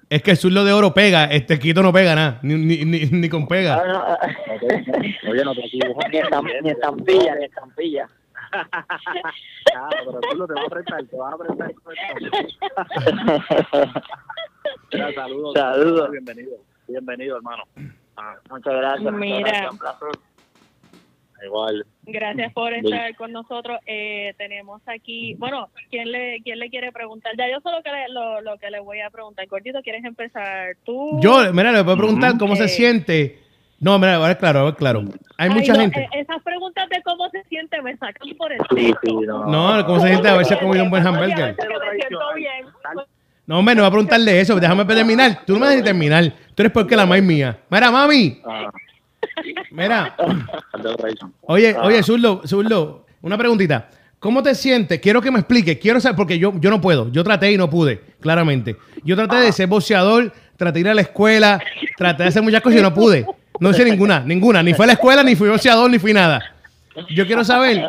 Es 0.10 0.22
que 0.22 0.32
el 0.32 0.38
zurdo 0.38 0.66
de 0.66 0.74
oro 0.74 0.94
pega, 0.94 1.24
este 1.26 1.58
Quito 1.58 1.82
no 1.82 1.94
pega 1.94 2.14
nada, 2.14 2.40
ni, 2.44 2.56
ni, 2.56 2.84
ni, 2.86 3.06
ni 3.06 3.30
con 3.30 3.48
pega. 3.48 3.82
Ah, 3.82 3.88
no, 3.88 3.98
ah, 3.98 4.20
Oye, 5.30 5.44
no 5.46 5.56
te 5.56 5.62
ni, 5.72 5.80
estam- 6.20 6.62
ni 6.64 6.70
estampilla, 6.70 7.36
ni 7.36 7.46
estampilla. 7.46 8.10
Ah, 9.78 9.90
pero 10.06 10.20
Zurdo 10.32 10.48
te 10.48 10.54
va 10.54 10.62
a 10.62 10.70
prestar, 10.70 11.04
te 11.06 11.18
va 11.18 11.32
a 11.32 11.38
prestar. 11.38 11.72
Mira, 14.92 15.14
saludos. 15.14 15.54
Saludos. 15.56 16.12
Bienvenido. 16.12 16.58
Bienvenido, 16.88 17.38
hermano. 17.38 17.64
Ah, 18.18 18.36
Muchas 18.50 18.74
gracias. 18.74 19.02
muchas 19.04 19.20
Mira. 19.20 19.40
gracias, 19.40 19.72
un 19.72 19.78
placer. 19.78 20.08
igual. 21.46 21.86
Gracias 22.04 22.54
por 22.54 22.74
estar 22.74 23.16
con 23.18 23.32
nosotros. 23.32 23.80
Eh, 23.86 24.34
tenemos 24.38 24.82
aquí, 24.88 25.34
bueno, 25.36 25.70
¿quién 25.90 26.12
le, 26.12 26.42
quién 26.44 26.60
le 26.60 26.70
quiere 26.70 26.92
preguntar? 26.92 27.34
Ya 27.38 27.50
yo 27.52 27.60
solo 27.62 27.84
que 27.84 27.92
le, 27.92 28.10
lo, 28.10 28.42
lo 28.42 28.58
que 28.58 28.70
le 28.72 28.80
voy 28.80 29.02
a 29.02 29.10
preguntar. 29.10 29.48
Cortito, 29.48 29.82
¿quieres 29.82 30.04
empezar 30.06 30.76
tú? 30.86 31.20
Yo, 31.22 31.52
mira, 31.54 31.72
le 31.72 31.82
voy 31.82 31.94
a 31.94 31.98
preguntar 31.98 32.38
cómo 32.40 32.56
se 32.56 32.66
Eh. 32.66 32.70
siente. 32.70 33.40
No, 33.82 34.00
mira, 34.00 34.16
a 34.16 34.20
ver, 34.28 34.38
claro, 34.38 34.60
a 34.60 34.64
ver, 34.64 34.76
claro. 34.76 35.02
Hay 35.38 35.50
Ay, 35.50 35.56
mucha 35.56 35.74
no, 35.74 35.82
gente. 35.82 36.00
eh, 36.02 36.22
esas 36.22 36.42
preguntas 36.44 36.88
de 36.90 37.04
cómo 37.04 37.30
se 37.30 37.44
siente 37.44 37.82
me 37.82 37.96
sacan 37.98 38.30
por 38.38 38.52
el 38.54 38.60
Sí, 38.70 38.76
techo. 38.88 39.00
sí, 39.04 39.14
no. 39.28 39.46
No, 39.46 39.86
cómo 39.86 40.00
se 40.00 40.08
siente 40.08 40.30
haberse 40.30 40.54
Oye, 40.56 40.64
comido 40.64 40.84
un 40.86 40.90
buen 40.90 41.06
hamburger. 41.06 41.44
a 41.44 41.48
veces 41.48 41.58
que 41.68 41.68
me 41.68 41.96
siento 41.98 42.34
bien. 42.36 42.66
No, 43.48 43.60
hombre, 43.60 43.76
no 43.76 43.82
voy 43.84 43.88
a 43.88 43.92
preguntarle 43.92 44.40
eso, 44.40 44.60
déjame 44.60 44.84
terminar. 44.86 45.42
Tú 45.46 45.54
no 45.54 45.60
me 45.60 45.68
dejas 45.68 45.82
ni 45.82 45.86
terminar. 45.86 46.34
Tú 46.56 46.64
eres 46.64 46.72
porque 46.72 46.96
la 46.96 47.06
más 47.06 47.22
mía. 47.22 47.58
Mira, 47.70 47.92
mami, 47.92 48.42
Ah, 48.46 48.72
mira. 49.72 50.16
Oye, 51.42 51.76
Ah. 51.78 51.82
oye, 51.86 52.02
Zurdo, 52.04 52.42
Zurdo, 52.46 53.06
una 53.22 53.38
preguntita. 53.38 53.90
¿Cómo 54.20 54.42
te 54.42 54.56
sientes? 54.56 55.00
Quiero 55.00 55.22
que 55.22 55.30
me 55.30 55.40
expliques. 55.40 55.78
Quiero 55.78 56.00
saber, 56.00 56.16
porque 56.16 56.40
yo, 56.40 56.54
yo 56.60 56.70
no 56.72 56.82
puedo. 56.82 57.12
Yo 57.12 57.24
traté 57.24 57.52
y 57.52 57.58
no 57.58 57.70
pude, 57.70 58.02
claramente. 58.20 58.76
Yo 59.04 59.16
traté 59.16 59.36
de 59.38 59.52
ser 59.52 59.68
boxeador, 59.68 60.34
traté 60.58 60.74
de 60.76 60.80
ir 60.82 60.90
a 60.90 60.94
la 60.96 61.02
escuela, 61.02 61.62
traté 61.98 62.24
de 62.24 62.30
hacer 62.30 62.42
muchas 62.42 62.62
cosas 62.62 62.80
y 62.80 62.82
no 62.82 62.94
pude. 62.94 63.26
No 63.60 63.70
hice 63.70 63.86
ninguna, 63.86 64.22
ninguna. 64.22 64.64
Ni 64.64 64.74
fue 64.74 64.86
a 64.86 64.88
la 64.88 64.94
escuela, 64.94 65.22
ni 65.24 65.36
fui 65.36 65.50
boxeador, 65.50 65.90
ni 65.92 66.00
fui 66.00 66.14
nada. 66.14 66.42
Yo 67.10 67.28
quiero 67.28 67.44
saber, 67.44 67.88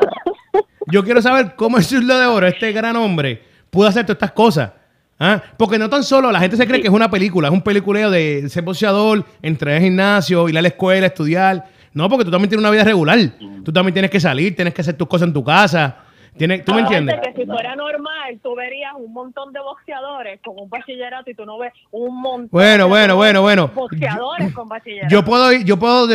yo 0.88 1.04
quiero 1.04 1.22
saber 1.22 1.54
cómo 1.56 1.78
el 1.78 1.84
Zurdo 1.84 2.18
de 2.18 2.26
Oro, 2.26 2.46
este 2.46 2.72
gran 2.72 2.96
hombre, 2.96 3.42
pudo 3.70 3.86
hacer 3.88 4.04
todas 4.04 4.16
estas 4.16 4.32
cosas. 4.32 4.70
¿Ah? 5.18 5.42
Porque 5.56 5.78
no 5.78 5.88
tan 5.88 6.04
solo 6.04 6.30
la 6.30 6.40
gente 6.40 6.56
se 6.56 6.66
cree 6.66 6.80
que 6.80 6.88
es 6.88 6.92
una 6.92 7.10
película, 7.10 7.48
es 7.48 7.54
un 7.54 7.62
peliculeo 7.62 8.10
de 8.10 8.48
ser 8.48 8.62
boxeador, 8.62 9.24
entrar 9.40 9.74
al 9.76 9.82
gimnasio, 9.82 10.48
ir 10.48 10.58
a 10.58 10.62
la 10.62 10.68
escuela, 10.68 11.06
estudiar. 11.06 11.64
No, 11.94 12.08
porque 12.10 12.26
tú 12.26 12.30
también 12.30 12.50
tienes 12.50 12.62
una 12.62 12.70
vida 12.70 12.84
regular. 12.84 13.18
Tú 13.64 13.72
también 13.72 13.94
tienes 13.94 14.10
que 14.10 14.20
salir, 14.20 14.54
tienes 14.54 14.74
que 14.74 14.82
hacer 14.82 14.94
tus 14.96 15.08
cosas 15.08 15.28
en 15.28 15.32
tu 15.32 15.42
casa. 15.42 15.96
Tienes, 16.36 16.62
¿Tú 16.66 16.74
me 16.74 16.80
entiendes? 16.80 17.16
que 17.22 17.32
si 17.32 17.46
fuera 17.46 17.74
normal, 17.74 18.38
tú 18.42 18.54
verías 18.54 18.92
un 18.98 19.10
montón 19.10 19.54
de 19.54 19.60
boxeadores 19.60 20.38
con 20.44 20.54
un 20.58 20.68
bachillerato 20.68 21.30
y 21.30 21.34
tú 21.34 21.46
no 21.46 21.56
ves 21.56 21.72
un 21.90 22.20
montón 22.20 22.50
Bueno, 22.52 22.84
de 22.84 22.90
bueno, 22.90 23.16
bueno, 23.16 23.40
bueno. 23.40 23.70
boxeadores 23.74 24.52
con 24.52 24.68
bachillerato. 24.68 25.10
Yo 25.10 25.24
puedo 25.24 25.50
ir, 25.50 25.64
yo 25.64 25.78
puedo, 25.78 26.06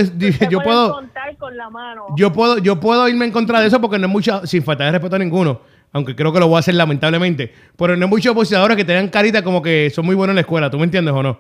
yo 0.48 0.62
puedo, 0.62 0.94
contar 0.94 1.36
con 1.38 1.58
la 1.58 1.72
mano. 1.72 2.06
yo 2.16 2.32
puedo, 2.32 2.60
yo 2.60 2.80
puedo 2.80 3.10
irme 3.10 3.26
en 3.26 3.32
contra 3.32 3.60
de 3.60 3.68
eso 3.68 3.82
porque 3.82 3.98
no 3.98 4.06
es 4.06 4.14
mucha, 4.14 4.46
sin 4.46 4.62
falta 4.62 4.86
de 4.86 4.92
respeto 4.92 5.16
a 5.16 5.20
ninguno. 5.20 5.62
Aunque 5.94 6.16
creo 6.16 6.32
que 6.32 6.40
lo 6.40 6.48
voy 6.48 6.56
a 6.58 6.60
hacer 6.60 6.76
lamentablemente. 6.76 7.54
Pero 7.78 7.96
no 7.98 8.06
hay 8.06 8.10
muchos 8.10 8.34
boxeadores 8.34 8.78
que 8.78 8.86
tengan 8.86 9.10
carita 9.10 9.44
como 9.44 9.62
que 9.62 9.90
son 9.90 10.06
muy 10.06 10.16
buenos 10.16 10.32
en 10.32 10.36
la 10.36 10.42
escuela. 10.42 10.70
¿Tú 10.70 10.78
me 10.78 10.86
entiendes 10.86 11.14
o 11.14 11.22
no? 11.24 11.40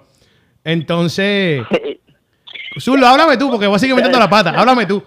Entonces... 0.64 1.64
Zurdo, 2.80 3.06
háblame 3.06 3.38
tú, 3.38 3.49
porque 3.49 3.68
voy 3.68 3.76
a 3.76 3.80
seguir 3.80 3.95
metiendo 3.95 4.20
la 4.20 4.30
pata. 4.30 4.52
Háblame 4.52 4.86
tú. 4.86 5.04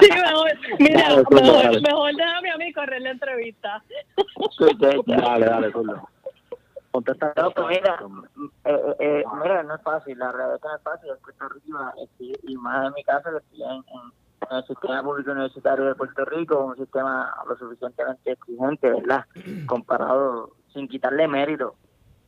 Sí, 0.00 0.08
mejor, 0.10 0.50
mira, 0.78 1.02
Dale, 1.08 1.24
mejor, 1.30 1.62
dale. 1.62 1.80
mejor 1.80 2.14
déjame 2.14 2.50
a 2.50 2.56
mí 2.56 2.72
correr 2.72 3.02
la 3.02 3.10
entrevista. 3.10 3.82
Dale, 5.06 5.46
dale, 5.46 5.70
pues 5.70 5.86
mira, 7.68 7.98
eh, 8.64 8.94
eh, 9.00 9.24
mira, 9.42 9.62
no 9.62 9.74
es 9.74 9.82
fácil, 9.82 10.18
la 10.18 10.32
realidad 10.32 10.56
es 10.56 10.62
no 10.64 10.76
es 10.76 10.82
fácil. 10.82 11.10
En 11.10 11.16
Puerto 11.18 11.92
este, 12.02 12.40
y 12.48 12.56
más 12.56 12.86
en 12.88 12.92
mi 12.94 13.04
caso, 13.04 13.30
que 13.30 13.36
estoy 13.38 13.62
en, 13.62 13.76
en- 13.76 14.27
en 14.50 14.56
el 14.56 14.64
sistema 14.66 15.02
público 15.02 15.30
universitario 15.32 15.84
de 15.86 15.94
Puerto 15.94 16.24
Rico, 16.24 16.64
un 16.64 16.76
sistema 16.76 17.34
lo 17.48 17.56
suficientemente 17.56 18.32
exigente, 18.32 18.90
¿verdad? 18.90 19.24
Comparado, 19.66 20.52
sin 20.72 20.88
quitarle 20.88 21.26
mérito 21.28 21.74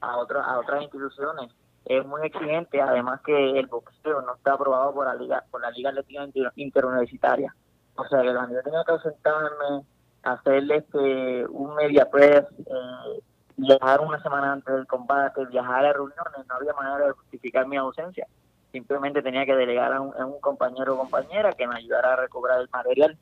a, 0.00 0.16
otras 0.18 0.46
a 0.46 0.58
otras 0.58 0.82
instituciones. 0.82 1.50
Es 1.84 2.04
muy 2.06 2.22
exigente, 2.26 2.80
además 2.80 3.20
que 3.22 3.58
el 3.58 3.66
boxeo 3.66 4.20
no 4.22 4.34
está 4.34 4.52
aprobado 4.54 4.92
por 4.92 5.06
la 5.06 5.14
Liga 5.14 5.44
por 5.50 5.60
la 5.62 5.70
Liga 5.70 5.90
Atlética 5.90 6.24
Inter- 6.24 6.52
Interuniversitaria. 6.56 7.54
O 7.96 8.04
sea, 8.06 8.22
que 8.22 8.32
cuando 8.34 8.54
yo 8.54 8.62
tenía 8.62 8.84
que 8.84 8.92
ausentarme, 8.92 9.84
hacerle 10.22 10.76
este, 10.76 11.46
un 11.48 11.74
media 11.74 12.08
press, 12.10 12.44
eh, 12.66 13.22
viajar 13.56 14.00
una 14.00 14.22
semana 14.22 14.52
antes 14.52 14.74
del 14.74 14.86
combate, 14.86 15.44
viajar 15.46 15.84
a 15.86 15.92
reuniones, 15.92 16.46
no 16.48 16.54
había 16.54 16.72
manera 16.74 17.06
de 17.06 17.12
justificar 17.12 17.66
mi 17.66 17.76
ausencia. 17.76 18.26
Simplemente 18.72 19.22
tenía 19.22 19.44
que 19.44 19.54
delegar 19.54 19.92
a 19.92 20.00
un, 20.00 20.14
a 20.16 20.26
un 20.26 20.40
compañero 20.40 20.94
o 20.94 20.98
compañera 20.98 21.52
que 21.52 21.66
me 21.66 21.76
ayudara 21.76 22.12
a 22.12 22.16
recobrar 22.16 22.60
el 22.60 22.68
material. 22.72 23.16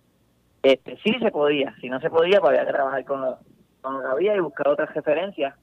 Este, 0.63 0.99
sí 0.99 1.15
se 1.21 1.31
podía, 1.31 1.75
si 1.81 1.89
no 1.89 2.01
se 2.01 2.11
podía, 2.11 2.41
pues 2.41 2.51
había 2.51 2.67
que 2.67 2.73
trabajar 2.73 3.05
con 3.05 3.21
lo, 3.23 3.39
con 3.81 3.95
lo 3.95 4.01
que 4.01 4.09
había 4.09 4.37
y 4.37 4.41
buscar 4.41 4.69
otras 4.69 4.93
referencias, 4.93 5.55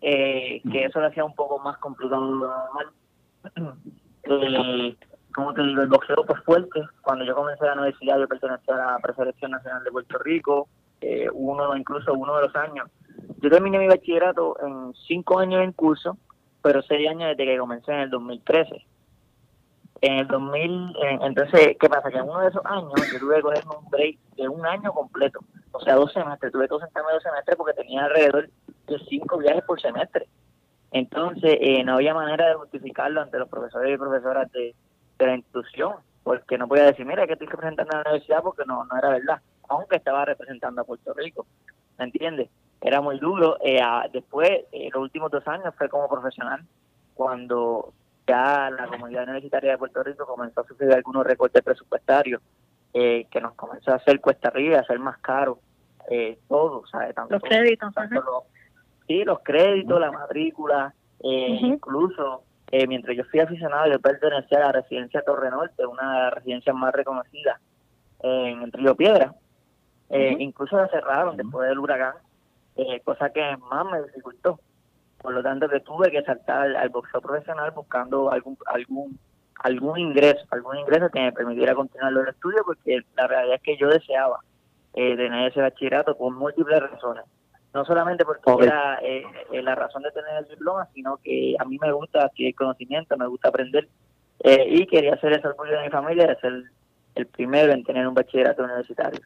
eh, 0.00 0.60
que 0.70 0.84
eso 0.84 1.00
lo 1.00 1.06
hacía 1.06 1.24
un 1.24 1.34
poco 1.34 1.58
más 1.60 1.78
complicado 1.78 2.26
de 2.26 2.32
lo 2.32 2.48
normal. 2.48 3.78
Eh, 4.22 4.96
como 5.34 5.54
te 5.54 5.62
digo, 5.62 5.80
el 5.80 5.88
boxeo 5.88 6.22
fue 6.24 6.36
fuerte. 6.42 6.80
Cuando 7.00 7.24
yo 7.24 7.34
comencé 7.34 7.64
la 7.64 7.72
universidad, 7.72 8.18
yo 8.18 8.28
pertenecía 8.28 8.74
a 8.74 8.92
la 8.92 8.98
Preselección 8.98 9.50
Nacional 9.50 9.82
de 9.82 9.90
Puerto 9.90 10.18
Rico, 10.18 10.68
eh, 11.00 11.26
uno, 11.32 11.74
incluso 11.74 12.12
uno 12.12 12.36
de 12.36 12.42
los 12.42 12.54
años. 12.54 12.88
Yo 13.40 13.50
terminé 13.50 13.78
mi 13.78 13.88
bachillerato 13.88 14.56
en 14.64 14.92
cinco 15.08 15.38
años 15.38 15.62
en 15.62 15.72
curso, 15.72 16.18
pero 16.62 16.82
seis 16.82 17.08
años 17.08 17.30
desde 17.30 17.50
que 17.50 17.58
comencé 17.58 17.92
en 17.92 18.00
el 18.00 18.10
2013. 18.10 18.84
En 20.02 20.12
el 20.14 20.26
2000, 20.28 20.94
en- 21.02 21.22
entonces, 21.22 21.76
¿qué 21.78 21.88
pasa? 21.88 22.10
Que 22.10 22.18
en 22.18 22.24
uno 22.24 22.40
de 22.40 22.48
esos 22.48 22.64
años 22.64 22.92
yo 23.12 23.18
tuve 23.18 23.36
que 23.36 23.42
cogerme 23.42 23.76
un 23.76 23.90
break 23.90 24.18
de 24.36 24.48
un 24.48 24.64
año 24.64 24.92
completo, 24.92 25.40
o 25.72 25.80
sea, 25.80 25.94
dos 25.94 26.12
semestres. 26.12 26.52
Tuve 26.52 26.68
que 26.68 26.74
ausentarme 26.74 27.12
dos 27.12 27.22
semestres 27.22 27.56
porque 27.56 27.74
tenía 27.74 28.04
alrededor 28.04 28.48
de 28.86 28.98
cinco 29.08 29.38
viajes 29.38 29.62
por 29.64 29.80
semestre. 29.80 30.26
Entonces, 30.92 31.56
eh, 31.60 31.84
no 31.84 31.94
había 31.94 32.14
manera 32.14 32.48
de 32.48 32.54
justificarlo 32.54 33.20
ante 33.20 33.38
los 33.38 33.48
profesores 33.48 33.94
y 33.94 33.98
profesoras 33.98 34.50
de, 34.52 34.74
la 35.18 35.34
institución, 35.36 35.96
porque 36.22 36.56
no 36.56 36.66
podía 36.66 36.84
decir, 36.84 37.04
mira, 37.04 37.26
que 37.26 37.34
estoy 37.34 37.46
representando 37.46 37.92
a 37.92 37.96
la 37.96 38.02
universidad 38.10 38.42
porque 38.42 38.64
no, 38.66 38.86
no 38.86 38.96
era 38.96 39.10
verdad, 39.10 39.40
aunque 39.68 39.96
estaba 39.96 40.24
representando 40.24 40.80
a 40.80 40.84
Puerto 40.84 41.12
Rico, 41.12 41.44
¿me 41.98 42.06
entiendes? 42.06 42.48
Era 42.80 43.02
muy 43.02 43.18
duro. 43.18 43.58
Eh, 43.62 43.82
después, 44.14 44.50
eh, 44.72 44.88
los 44.94 45.02
últimos 45.02 45.30
dos 45.30 45.46
años 45.46 45.74
fue 45.76 45.90
como 45.90 46.08
profesional, 46.08 46.64
cuando 47.12 47.92
ya 48.30 48.70
la 48.70 48.86
comunidad 48.86 49.24
universitaria 49.24 49.72
de 49.72 49.78
Puerto 49.78 50.02
Rico 50.02 50.26
comenzó 50.26 50.60
a 50.60 50.64
sufrir 50.64 50.92
algunos 50.92 51.24
recortes 51.26 51.62
presupuestarios, 51.62 52.40
eh, 52.94 53.26
que 53.30 53.40
nos 53.40 53.54
comenzó 53.54 53.92
a 53.92 53.96
hacer 53.96 54.20
cuesta 54.20 54.48
arriba, 54.48 54.78
a 54.78 54.80
hacer 54.80 54.98
más 54.98 55.18
caro 55.18 55.58
eh, 56.08 56.38
todo, 56.48 56.84
¿sabes? 56.86 57.14
Tanto, 57.14 57.34
Los 57.34 57.42
créditos, 57.42 57.94
tanto 57.94 58.18
ajá. 58.20 58.24
los- 58.30 58.44
sí, 59.06 59.22
los 59.24 59.40
créditos, 59.40 60.00
la 60.00 60.10
matrícula, 60.10 60.92
eh, 61.22 61.58
incluso 61.60 62.42
eh, 62.72 62.86
mientras 62.86 63.16
yo 63.16 63.24
fui 63.24 63.40
aficionado, 63.40 63.90
yo 63.90 63.98
pertenecía 64.00 64.58
a 64.58 64.66
la 64.66 64.72
residencia 64.72 65.22
Torre 65.22 65.50
Norte, 65.50 65.84
una 65.86 66.14
de 66.14 66.20
las 66.24 66.34
residencias 66.34 66.74
más 66.76 66.92
reconocidas 66.92 67.60
en 68.20 68.70
Río 68.72 68.94
Piedra. 68.96 69.34
Eh, 70.08 70.32
Ujú. 70.34 70.42
Incluso 70.42 70.76
la 70.76 70.88
cerraron 70.88 71.36
después 71.36 71.68
del 71.68 71.78
huracán, 71.78 72.14
eh, 72.76 73.00
cosa 73.04 73.30
que 73.30 73.56
más 73.70 73.84
me 73.86 74.02
dificultó. 74.02 74.58
Por 75.22 75.34
lo 75.34 75.42
tanto, 75.42 75.68
que 75.68 75.80
tuve 75.80 76.10
que 76.10 76.22
saltar 76.22 76.74
al, 76.74 76.88
boxeo 76.88 77.20
profesional 77.20 77.70
buscando 77.72 78.30
algún 78.30 78.56
algún 78.66 79.18
algún 79.62 79.98
ingreso, 79.98 80.46
algún 80.50 80.78
ingreso 80.78 81.10
que 81.10 81.20
me 81.20 81.32
permitiera 81.32 81.74
continuar 81.74 82.12
los 82.12 82.28
estudios, 82.28 82.62
porque 82.64 83.00
la 83.16 83.26
realidad 83.26 83.56
es 83.56 83.62
que 83.62 83.76
yo 83.76 83.88
deseaba 83.88 84.40
eh, 84.94 85.16
tener 85.16 85.50
ese 85.50 85.60
bachillerato 85.60 86.16
por 86.16 86.32
múltiples 86.32 86.80
razones. 86.80 87.24
No 87.72 87.84
solamente 87.84 88.24
porque 88.24 88.64
era 88.64 88.98
eh, 89.02 89.22
eh, 89.52 89.62
la 89.62 89.74
razón 89.76 90.02
de 90.02 90.10
tener 90.10 90.38
el 90.38 90.48
diploma, 90.48 90.88
sino 90.92 91.18
que 91.18 91.54
a 91.58 91.64
mí 91.64 91.78
me 91.80 91.92
gusta 91.92 92.24
adquirir 92.24 92.54
conocimiento, 92.56 93.16
me 93.16 93.28
gusta 93.28 93.48
aprender 93.48 93.86
eh, 94.40 94.66
y 94.68 94.86
quería 94.86 95.14
hacer 95.14 95.32
ese 95.32 95.46
orgullo 95.46 95.72
de 95.72 95.84
mi 95.84 95.90
familia 95.90 96.26
de 96.26 96.36
ser 96.36 96.64
el 97.14 97.26
primero 97.26 97.72
en 97.72 97.84
tener 97.84 98.08
un 98.08 98.14
bachillerato 98.14 98.64
universitario. 98.64 99.20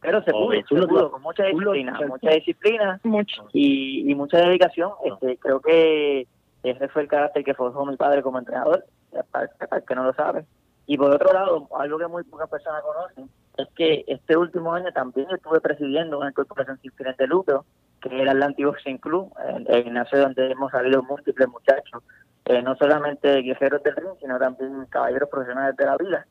Pero 0.00 0.22
se 0.22 0.30
pudo, 0.30 0.52
se 0.52 0.86
pudo, 0.86 1.10
con 1.10 1.22
mucha 1.22 1.44
disciplina, 1.44 1.98
mucha 2.06 2.30
disciplina 2.30 3.00
Mucho. 3.02 3.48
y, 3.52 4.10
y 4.10 4.14
mucha 4.14 4.38
dedicación. 4.38 4.92
Este, 5.04 5.36
creo 5.38 5.60
que 5.60 6.26
ese 6.62 6.88
fue 6.88 7.02
el 7.02 7.08
carácter 7.08 7.44
que 7.44 7.54
forjó 7.54 7.84
mi 7.84 7.96
padre 7.96 8.22
como 8.22 8.38
entrenador, 8.38 8.84
para, 9.30 9.48
para 9.48 9.78
el 9.78 9.84
que 9.84 9.94
no 9.94 10.04
lo 10.04 10.12
sabe. 10.14 10.44
Y 10.86 10.96
por 10.96 11.10
otro 11.10 11.32
lado, 11.32 11.68
algo 11.78 11.98
que 11.98 12.06
muy 12.06 12.22
pocas 12.24 12.48
personas 12.48 12.82
conocen, 12.82 13.28
es 13.56 13.68
que 13.74 14.04
este 14.06 14.36
último 14.36 14.72
año 14.72 14.92
también 14.92 15.26
estuve 15.30 15.60
presidiendo 15.60 16.18
una 16.18 16.32
corporación 16.32 16.78
sin 16.80 16.92
fines 16.92 17.16
de 17.16 17.26
lucro, 17.26 17.64
que 18.00 18.08
era 18.08 18.22
el 18.22 18.28
Atlantic 18.28 18.66
Boxing 18.66 18.98
Club, 18.98 19.32
el, 19.48 19.66
el 19.68 19.84
gimnasio 19.84 20.20
donde 20.20 20.50
hemos 20.50 20.70
salido 20.70 21.02
múltiples 21.02 21.48
muchachos, 21.48 22.02
eh, 22.44 22.62
no 22.62 22.76
solamente 22.76 23.42
guerreros 23.42 23.82
del 23.82 23.96
ring, 23.96 24.12
sino 24.20 24.38
también 24.38 24.86
caballeros 24.86 25.28
profesionales 25.28 25.76
de 25.76 25.84
la 25.84 25.96
vida. 25.96 26.26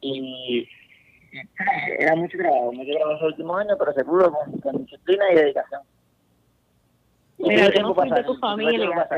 Y 0.00 0.66
era 1.98 2.16
mucho 2.16 2.38
trabajo, 2.38 2.72
mucho 2.72 2.92
trabajo 2.92 3.16
ese 3.16 3.24
último 3.26 3.56
año, 3.56 3.74
pero 3.78 3.92
se 3.92 4.04
pudo 4.04 4.32
con, 4.32 4.60
con 4.60 4.84
disciplina 4.84 5.24
y 5.32 5.36
dedicación. 5.36 5.82
Y 7.38 7.48
Mira, 7.48 7.72
yo 7.72 7.82
no 7.82 7.94
soy 7.94 8.10
de 8.10 8.24
tu 8.24 8.34
familia. 8.36 9.08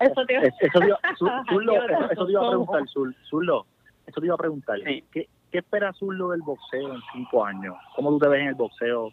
Eso 0.00 0.26
te 0.26 0.32
iba 0.34 0.42
a 0.42 0.46
preguntar, 2.50 2.88
Zurdo, 3.28 3.66
eso 4.06 4.20
te 4.20 4.26
iba 4.26 4.34
a 4.34 4.38
preguntar. 4.38 4.78
Sí. 4.84 5.04
¿Qué, 5.12 5.28
¿Qué 5.50 5.58
espera 5.58 5.92
Zurdo 5.92 6.30
del 6.30 6.42
boxeo 6.42 6.94
en 6.94 7.00
cinco 7.12 7.44
años? 7.44 7.76
¿Cómo 7.94 8.10
tú 8.10 8.18
te 8.18 8.28
ves 8.28 8.40
en 8.42 8.48
el 8.48 8.54
boxeo 8.54 9.10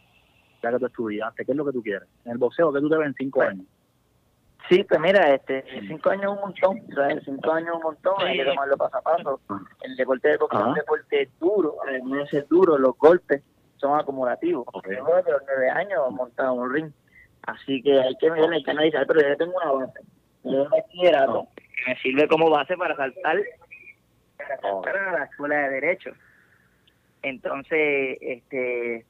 ya 0.61 0.71
que 0.71 0.79
tú 0.79 0.85
estudiaste? 0.87 1.45
¿Qué 1.45 1.51
es 1.51 1.57
lo 1.57 1.65
que 1.65 1.71
tú 1.71 1.83
quieres? 1.83 2.07
En 2.25 2.33
el 2.33 2.37
boxeo, 2.37 2.73
¿qué 2.73 2.79
tú 2.79 2.89
te 2.89 2.97
ves 2.97 3.07
en 3.07 3.13
cinco 3.15 3.39
Pues, 3.39 3.49
años? 3.49 3.65
Sí, 4.69 4.83
pues 4.83 4.99
mira, 4.99 5.33
este, 5.33 5.63
cinco 5.87 6.09
años 6.09 6.23
es 6.23 6.29
un 6.29 6.39
montón, 6.39 6.81
cinco 7.25 7.51
años 7.51 7.69
es 7.69 7.75
un 7.75 7.81
montón, 7.81 8.13
hay 8.21 8.37
que 8.37 8.45
tomarlo 8.45 8.77
paso 8.77 8.97
a 8.97 9.01
paso. 9.01 9.41
El 9.81 9.95
deporte 9.95 10.29
de 10.29 10.37
boxeo 10.37 10.59
es 10.59 10.65
un 10.65 10.71
Ajá. 10.71 10.79
deporte 10.79 11.29
duro, 11.39 11.75
además 11.85 12.19
de 12.19 12.27
ser 12.27 12.47
duro, 12.47 12.77
los 12.77 12.97
golpes 12.97 13.43
son 13.77 13.99
acumulativos. 13.99 14.65
Ok. 14.71 14.87
Yo 14.89 15.15
desde 15.17 15.31
los 15.31 15.41
nueve 15.45 15.69
años 15.69 16.11
montado 16.11 16.53
un 16.53 16.73
ring, 16.73 16.91
así 17.41 17.81
que 17.81 17.99
hay 17.99 18.15
que 18.15 18.31
mirar, 18.31 18.51
hay 18.51 18.63
que 18.63 18.71
analizar, 18.71 19.05
pero 19.05 19.21
yo 19.21 19.37
tengo 19.37 19.53
una 19.57 19.71
base. 19.85 19.99
Yo 20.43 20.63
me 20.63 20.69
bachillerato 20.69 21.47
que 21.55 21.63
me 21.89 21.97
sirve 21.97 22.27
como 22.27 22.49
base 22.49 22.77
para 22.77 22.95
saltar, 22.95 23.37
para 24.37 24.61
saltar 24.61 24.97
a 24.97 25.11
la 25.19 25.25
escuela 25.25 25.55
de 25.57 25.69
Derecho. 25.69 26.11
Entonces, 27.21 28.17
este, 28.21 29.05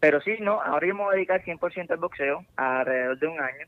pero 0.00 0.20
sí, 0.20 0.36
no, 0.40 0.60
ahora 0.60 0.86
yo 0.86 0.94
me 0.94 1.02
voy 1.02 1.12
a 1.12 1.16
dedicar 1.16 1.42
100% 1.42 1.90
al 1.90 1.96
boxeo, 1.98 2.44
alrededor 2.56 3.18
de 3.18 3.26
un 3.26 3.40
año. 3.40 3.66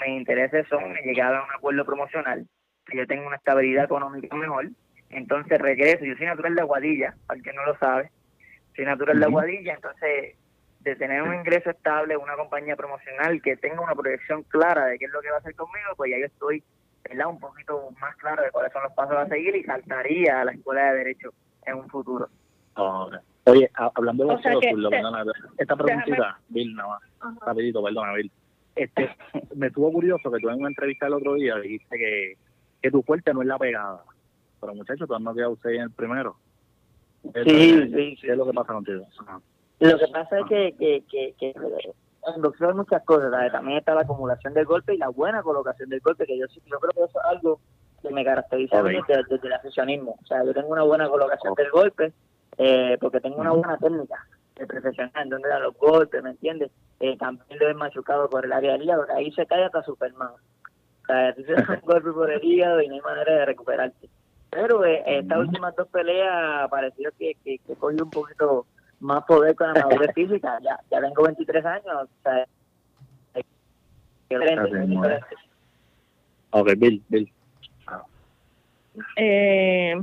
Mis 0.00 0.16
intereses 0.18 0.66
son 0.68 0.94
llegar 1.04 1.34
a 1.34 1.42
un 1.44 1.50
acuerdo 1.54 1.84
promocional, 1.84 2.46
que 2.86 2.98
yo 2.98 3.06
tenga 3.06 3.26
una 3.26 3.36
estabilidad 3.36 3.84
económica 3.84 4.34
mejor. 4.36 4.68
Entonces 5.10 5.58
regreso, 5.58 6.04
yo 6.04 6.14
soy 6.16 6.26
natural 6.26 6.54
de 6.54 6.62
Aguadilla, 6.62 7.14
para 7.26 7.38
el 7.38 7.44
que 7.44 7.52
no 7.52 7.64
lo 7.66 7.76
sabe, 7.78 8.10
soy 8.76 8.84
natural 8.84 9.18
de. 9.18 9.26
Aguadilla, 9.26 9.74
entonces 9.74 10.36
de 10.80 10.96
tener 10.96 11.22
un 11.22 11.34
ingreso 11.34 11.70
estable, 11.70 12.16
una 12.16 12.36
compañía 12.36 12.74
promocional 12.74 13.42
que 13.42 13.56
tenga 13.56 13.82
una 13.82 13.94
proyección 13.94 14.42
clara 14.44 14.86
de 14.86 14.98
qué 14.98 15.04
es 15.04 15.10
lo 15.10 15.20
que 15.20 15.28
va 15.28 15.36
a 15.36 15.40
hacer 15.40 15.54
conmigo, 15.54 15.88
pues 15.96 16.10
ya 16.10 16.18
yo 16.18 16.24
estoy 16.24 16.64
¿verdad? 17.04 17.26
un 17.26 17.38
poquito 17.38 17.90
más 18.00 18.16
claro 18.16 18.42
de 18.42 18.50
cuáles 18.50 18.72
son 18.72 18.84
los 18.84 18.92
pasos 18.92 19.16
a 19.16 19.26
seguir 19.28 19.54
y 19.56 19.64
saltaría 19.64 20.40
a 20.40 20.44
la 20.46 20.52
escuela 20.52 20.92
de 20.92 20.98
Derecho 20.98 21.34
en 21.66 21.74
un 21.74 21.88
futuro. 21.88 22.28
Oye, 23.44 23.70
hablando 23.74 24.26
de 24.26 24.34
O 24.34 24.38
sea 24.38 24.52
boxeo, 24.54 24.60
que 24.60 24.70
Zurdo, 24.70 24.90
te- 24.90 24.96
perdona, 24.96 25.24
esta 25.58 25.76
preguntita, 25.76 26.38
Bill, 26.48 26.74
nada 26.74 26.88
más, 27.20 27.38
rapidito, 27.40 27.82
perdona, 27.82 28.14
Bill. 28.14 28.32
Este, 28.82 29.10
me 29.56 29.66
estuvo 29.68 29.92
curioso 29.92 30.30
que 30.30 30.38
tú 30.40 30.48
en 30.48 30.58
una 30.60 30.68
entrevista 30.68 31.06
el 31.06 31.14
otro 31.14 31.34
día 31.34 31.56
dijiste 31.56 31.96
que, 31.98 32.34
que 32.82 32.90
tu 32.90 33.02
fuerte 33.02 33.32
no 33.34 33.42
es 33.42 33.48
la 33.48 33.58
pegada. 33.58 34.02
Pero 34.60 34.74
muchachos, 34.74 35.08
tú 35.08 35.18
no 35.18 35.34
quedado 35.34 35.52
usted 35.52 35.70
en 35.70 35.82
el 35.82 35.90
primero. 35.90 36.36
Sí, 37.22 37.42
sí, 37.44 37.92
sí. 37.92 38.18
¿Qué 38.22 38.32
es 38.32 38.36
lo 38.36 38.46
que 38.46 38.52
pasa 38.52 38.72
contigo? 38.72 39.06
Ajá. 39.20 39.40
Lo 39.80 39.98
que 39.98 40.06
pasa 40.08 40.38
es 40.40 40.46
que, 40.46 40.74
que, 40.78 41.04
que, 41.10 41.34
que 41.38 41.50
en 42.34 42.42
boxeo 42.42 42.68
hay 42.68 42.74
muchas 42.74 43.02
cosas, 43.04 43.30
¿sabes? 43.30 43.50
también 43.52 43.78
está 43.78 43.94
la 43.94 44.02
acumulación 44.02 44.52
del 44.52 44.66
golpe 44.66 44.94
y 44.94 44.98
la 44.98 45.08
buena 45.08 45.42
colocación 45.42 45.88
del 45.88 46.00
golpe, 46.00 46.26
que 46.26 46.38
yo, 46.38 46.46
sí- 46.48 46.60
yo 46.66 46.78
creo 46.78 46.92
que 46.92 47.10
eso 47.10 47.18
es 47.18 47.24
algo 47.36 47.60
que 48.02 48.10
me 48.10 48.24
caracteriza 48.24 48.76
desde, 49.08 49.22
desde 49.28 49.46
el 49.46 49.52
aficionismo. 49.54 50.18
O 50.22 50.26
sea, 50.26 50.44
yo 50.44 50.52
tengo 50.52 50.68
una 50.68 50.82
buena 50.82 51.08
colocación 51.08 51.54
del 51.54 51.70
golpe 51.70 52.12
eh, 52.58 52.98
porque 53.00 53.20
tengo 53.20 53.36
una 53.40 53.52
buena 53.52 53.76
técnica. 53.78 54.26
El 54.60 54.66
profesional, 54.66 55.28
donde 55.28 55.48
da 55.48 55.58
los 55.58 55.76
golpes, 55.76 56.22
¿me 56.22 56.30
entiendes? 56.30 56.70
Eh, 57.00 57.16
también 57.16 57.58
lo 57.58 57.68
he 57.68 57.74
machucado 57.74 58.28
por 58.28 58.44
el 58.44 58.52
área 58.52 58.72
del 58.72 58.82
hígado, 58.82 59.06
ahí 59.16 59.32
se 59.32 59.46
cae 59.46 59.64
hasta 59.64 59.82
Superman. 59.82 60.30
O 60.30 61.06
sea, 61.06 61.34
si 61.34 61.44
se 61.44 61.54
da 61.54 61.66
un 61.68 61.80
golpe 61.82 62.12
por 62.12 62.30
el 62.30 62.44
hígado 62.44 62.80
y 62.80 62.88
no 62.88 62.94
hay 62.94 63.00
manera 63.00 63.34
de 63.34 63.46
recuperarte. 63.46 64.08
Pero 64.50 64.84
eh, 64.84 65.02
estas 65.06 65.38
últimas 65.38 65.74
dos 65.76 65.88
peleas 65.88 66.68
pareció 66.70 67.10
que, 67.18 67.34
que, 67.44 67.58
que 67.58 67.76
cogí 67.76 68.00
un 68.00 68.10
poquito 68.10 68.66
más 69.00 69.24
poder 69.24 69.54
con 69.54 69.72
la 69.72 69.86
madurez 69.86 70.12
física. 70.14 70.58
Ya, 70.62 70.78
ya 70.90 71.00
tengo 71.00 71.22
23 71.22 71.64
años, 71.64 71.94
o 71.94 72.08
sea, 72.22 72.46
es 73.34 73.44
diferente, 74.28 74.82
es 74.82 74.88
diferente. 74.88 75.26
Ok, 76.50 76.70
Bill, 76.76 77.02
Bill. 77.08 77.32
Eh, 79.16 79.94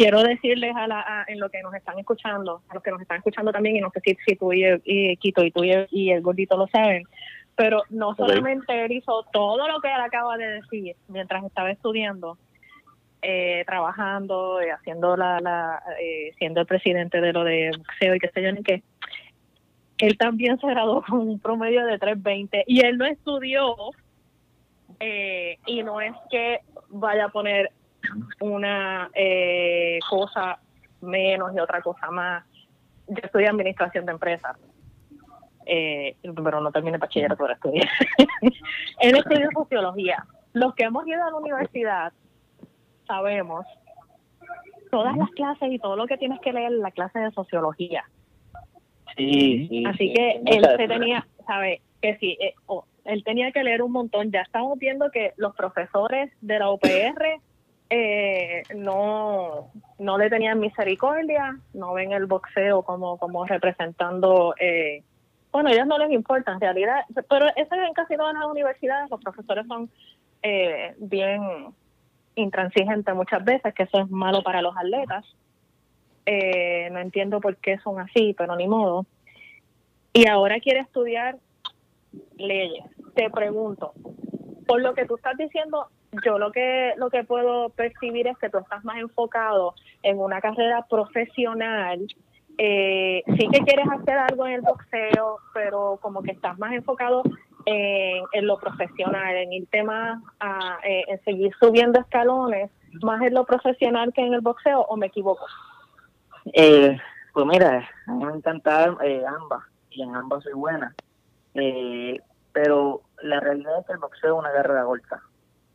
quiero 0.00 0.22
decirles 0.22 0.74
a 0.76 0.86
la, 0.86 1.00
a- 1.00 1.24
en 1.28 1.38
lo 1.38 1.50
que 1.50 1.60
nos 1.62 1.74
están 1.74 1.98
escuchando, 1.98 2.62
a 2.70 2.74
los 2.74 2.82
que 2.82 2.90
nos 2.90 3.02
están 3.02 3.18
escuchando 3.18 3.52
también, 3.52 3.76
y 3.76 3.80
no 3.80 3.90
sé 3.90 4.00
si, 4.02 4.16
si 4.26 4.34
tú 4.36 4.50
y, 4.52 4.64
el- 4.64 4.80
y 4.84 5.16
Quito 5.18 5.44
y 5.44 5.50
tú 5.50 5.62
y 5.62 5.72
el, 5.72 5.86
y 5.90 6.10
el 6.10 6.22
gordito 6.22 6.56
lo 6.56 6.66
saben, 6.68 7.04
pero 7.54 7.82
no 7.90 8.14
solamente 8.14 8.84
él 8.84 8.92
hizo 8.92 9.24
todo 9.32 9.68
lo 9.68 9.80
que 9.82 9.88
él 9.88 10.00
acaba 10.00 10.38
de 10.38 10.46
decir 10.62 10.96
mientras 11.08 11.44
estaba 11.44 11.70
estudiando, 11.70 12.38
eh, 13.20 13.62
trabajando, 13.66 14.62
eh, 14.62 14.70
haciendo 14.72 15.14
la, 15.18 15.38
la 15.40 15.82
eh, 16.00 16.32
siendo 16.38 16.60
el 16.62 16.66
presidente 16.66 17.20
de 17.20 17.32
lo 17.34 17.44
de 17.44 17.70
boxeo 17.76 18.14
y 18.14 18.18
qué 18.20 18.28
sé 18.30 18.42
yo 18.42 18.52
ni 18.52 18.62
qué. 18.62 18.82
Él 19.98 20.16
también 20.16 20.58
se 20.58 20.66
graduó 20.66 21.02
con 21.02 21.18
un 21.28 21.38
promedio 21.38 21.84
de 21.84 21.98
320 21.98 22.64
y 22.66 22.80
él 22.86 22.96
no 22.96 23.04
estudió 23.04 23.74
eh, 25.00 25.58
y 25.66 25.82
no 25.82 26.00
es 26.00 26.14
que 26.30 26.60
vaya 26.88 27.26
a 27.26 27.28
poner 27.28 27.70
una 28.40 29.10
eh, 29.14 29.98
cosa 30.08 30.58
menos 31.00 31.54
y 31.54 31.60
otra 31.60 31.80
cosa 31.82 32.10
más. 32.10 32.44
Yo 33.08 33.20
estudié 33.22 33.48
administración 33.48 34.06
de 34.06 34.12
empresas, 34.12 34.56
eh, 35.66 36.16
pero 36.22 36.60
no 36.60 36.70
terminé 36.70 36.98
bachillerato 36.98 37.36
para 37.36 37.54
estudiar. 37.54 37.88
Él 39.00 39.16
estudió 39.16 39.48
sociología. 39.52 40.24
Los 40.52 40.74
que 40.74 40.84
hemos 40.84 41.06
ido 41.06 41.22
a 41.22 41.30
la 41.30 41.36
universidad 41.36 42.12
sabemos 43.06 43.66
todas 44.90 45.16
las 45.16 45.30
clases 45.30 45.72
y 45.72 45.78
todo 45.78 45.96
lo 45.96 46.06
que 46.06 46.18
tienes 46.18 46.40
que 46.40 46.52
leer 46.52 46.72
en 46.72 46.80
la 46.80 46.90
clase 46.90 47.18
de 47.18 47.30
sociología. 47.30 48.04
Sí, 49.16 49.66
sí. 49.68 49.84
Así 49.86 50.08
sí, 50.08 50.14
que 50.14 50.42
él 50.46 50.66
se 50.76 50.88
tenía, 50.88 51.26
sabe, 51.46 51.82
que 52.00 52.16
sí, 52.18 52.36
eh, 52.40 52.54
oh, 52.66 52.84
él 53.04 53.24
tenía 53.24 53.52
que 53.52 53.64
leer 53.64 53.82
un 53.82 53.92
montón. 53.92 54.30
Ya 54.30 54.40
estamos 54.42 54.78
viendo 54.78 55.10
que 55.10 55.32
los 55.36 55.54
profesores 55.54 56.32
de 56.40 56.58
la 56.58 56.70
UPR 56.70 57.40
eh, 57.90 58.62
no, 58.74 59.70
no 59.98 60.18
le 60.18 60.30
tenían 60.30 60.60
misericordia, 60.60 61.58
no 61.74 61.92
ven 61.92 62.12
el 62.12 62.26
boxeo 62.26 62.82
como, 62.82 63.18
como 63.18 63.44
representando, 63.44 64.54
eh, 64.60 65.02
bueno, 65.52 65.68
a 65.68 65.72
ellos 65.72 65.88
no 65.88 65.98
les 65.98 66.12
importa 66.12 66.52
en 66.52 66.60
realidad, 66.60 67.04
pero 67.28 67.46
eso 67.56 67.74
es 67.74 67.88
en 67.88 67.92
casi 67.92 68.16
todas 68.16 68.34
las 68.34 68.44
universidades, 68.44 69.10
los 69.10 69.20
profesores 69.20 69.66
son 69.66 69.90
eh, 70.42 70.94
bien 70.98 71.74
intransigentes 72.36 73.14
muchas 73.14 73.44
veces, 73.44 73.74
que 73.74 73.82
eso 73.82 73.98
es 73.98 74.10
malo 74.10 74.42
para 74.42 74.62
los 74.62 74.76
atletas. 74.76 75.24
Eh, 76.26 76.88
no 76.92 77.00
entiendo 77.00 77.40
por 77.40 77.56
qué 77.56 77.78
son 77.78 77.98
así, 77.98 78.34
pero 78.38 78.54
ni 78.54 78.68
modo. 78.68 79.06
Y 80.12 80.28
ahora 80.28 80.60
quiere 80.60 80.80
estudiar 80.80 81.38
leyes. 82.36 82.84
Te 83.14 83.30
pregunto, 83.30 83.92
por 84.66 84.80
lo 84.80 84.94
que 84.94 85.06
tú 85.06 85.16
estás 85.16 85.36
diciendo, 85.36 85.88
yo 86.24 86.38
lo 86.38 86.52
que 86.52 86.94
lo 86.96 87.10
que 87.10 87.24
puedo 87.24 87.70
percibir 87.70 88.26
es 88.26 88.36
que 88.38 88.50
tú 88.50 88.58
estás 88.58 88.84
más 88.84 88.98
enfocado 88.98 89.74
en 90.02 90.18
una 90.18 90.40
carrera 90.40 90.86
profesional. 90.88 92.06
Eh, 92.58 93.22
sí 93.38 93.48
que 93.48 93.60
quieres 93.60 93.86
hacer 93.90 94.18
algo 94.18 94.46
en 94.46 94.54
el 94.54 94.60
boxeo, 94.60 95.38
pero 95.54 95.98
como 96.02 96.22
que 96.22 96.32
estás 96.32 96.58
más 96.58 96.72
enfocado 96.72 97.22
en, 97.64 98.46
lo 98.46 98.58
profesional, 98.58 99.36
en 99.36 99.52
ir 99.52 99.68
más 99.84 100.22
eh, 100.84 101.04
en 101.08 101.22
seguir 101.24 101.52
subiendo 101.60 102.00
escalones, 102.00 102.70
más 103.02 103.22
en 103.22 103.34
lo 103.34 103.44
profesional 103.44 104.12
que 104.12 104.22
en 104.22 104.34
el 104.34 104.40
boxeo, 104.40 104.82
o 104.82 104.96
me 104.96 105.06
equivoco. 105.06 105.46
Eh, 106.52 106.98
pues 107.32 107.46
mira, 107.46 107.88
a 108.06 108.12
mí 108.12 108.24
me 108.24 109.06
eh, 109.06 109.24
ambas 109.26 109.62
y 109.90 110.02
en 110.02 110.14
ambas 110.14 110.42
soy 110.42 110.52
buena. 110.54 110.94
Eh, 111.54 112.20
pero 112.52 113.02
la 113.22 113.40
realidad 113.40 113.80
es 113.80 113.86
que 113.86 113.92
el 113.92 113.98
boxeo 113.98 114.34
es 114.34 114.38
una 114.38 114.52
carrera 114.52 114.84
corta. 114.84 115.22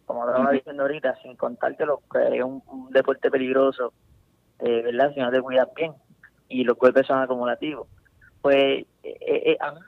Como 0.06 0.28
estaba 0.28 0.52
diciendo 0.52 0.84
ahorita, 0.84 1.16
sin 1.22 1.36
contar 1.36 1.76
que, 1.76 1.86
lo, 1.86 2.02
que 2.12 2.38
es 2.38 2.44
un, 2.44 2.62
un 2.68 2.92
deporte 2.92 3.32
peligroso, 3.32 3.94
eh, 4.60 4.82
¿verdad? 4.84 5.12
Si 5.14 5.20
no 5.20 5.32
te 5.32 5.42
cuidas 5.42 5.68
bien 5.76 5.94
y 6.48 6.64
los 6.64 6.78
golpes 6.78 7.08
son 7.08 7.20
acumulativos. 7.20 7.88
Pues 8.42 8.86
eh, 9.04 9.18
eh, 9.22 9.58
a, 9.60 9.72
mí, 9.72 9.80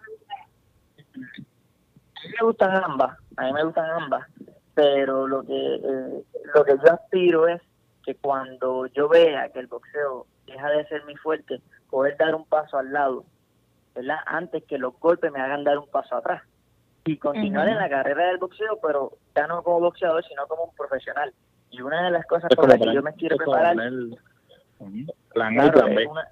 a 1.14 1.18
mí 1.18 2.34
me 2.40 2.46
gustan 2.46 2.84
ambas, 2.84 3.18
a 3.38 3.46
mí 3.46 3.54
me 3.54 3.64
gustan 3.64 3.90
ambas, 3.92 4.28
pero 4.74 5.28
lo 5.28 5.44
que, 5.44 5.76
eh, 5.76 6.24
lo 6.54 6.66
que 6.66 6.76
yo 6.84 6.94
aspiro 6.94 7.48
es 7.48 7.62
que 8.04 8.16
cuando 8.16 8.88
yo 8.88 9.08
vea 9.10 9.50
que 9.50 9.60
el 9.60 9.68
boxeo 9.68 10.26
deja 10.46 10.70
de 10.70 10.88
ser 10.88 11.06
mi 11.06 11.16
fuerte, 11.16 11.62
poder 11.90 12.18
dar 12.18 12.34
un 12.36 12.46
paso 12.46 12.78
al 12.78 12.92
lado, 12.92 13.26
¿verdad? 13.94 14.18
Antes 14.26 14.64
que 14.64 14.78
los 14.78 14.98
golpes 15.00 15.32
me 15.32 15.40
hagan 15.40 15.64
dar 15.64 15.78
un 15.78 15.88
paso 15.88 16.16
atrás. 16.16 16.42
Y 17.08 17.18
continuar 17.18 17.66
Ujú. 17.68 17.74
en 17.76 17.82
la 17.82 17.90
carrera 17.90 18.28
del 18.28 18.38
boxeo, 18.38 18.80
pero 18.82 19.14
ya 19.36 19.48
no 19.48 19.64
como 19.64 19.80
boxeador, 19.80 20.24
sino 20.26 20.46
como 20.48 20.66
un 20.66 20.76
profesional. 20.76 21.34
Y 21.70 21.82
una 21.82 22.04
de 22.06 22.12
las 22.12 22.26
cosas 22.26 22.50
por 22.56 22.68
las 22.68 22.78
que 22.80 22.94
yo 22.94 23.02
me 23.02 23.14
quiero 23.14 23.38
preparar, 23.38 23.76
ujú, 23.78 25.06
plan 25.34 25.60
A 25.60 25.72
claro, 25.72 25.88
B, 25.96 26.06
una- 26.08 26.28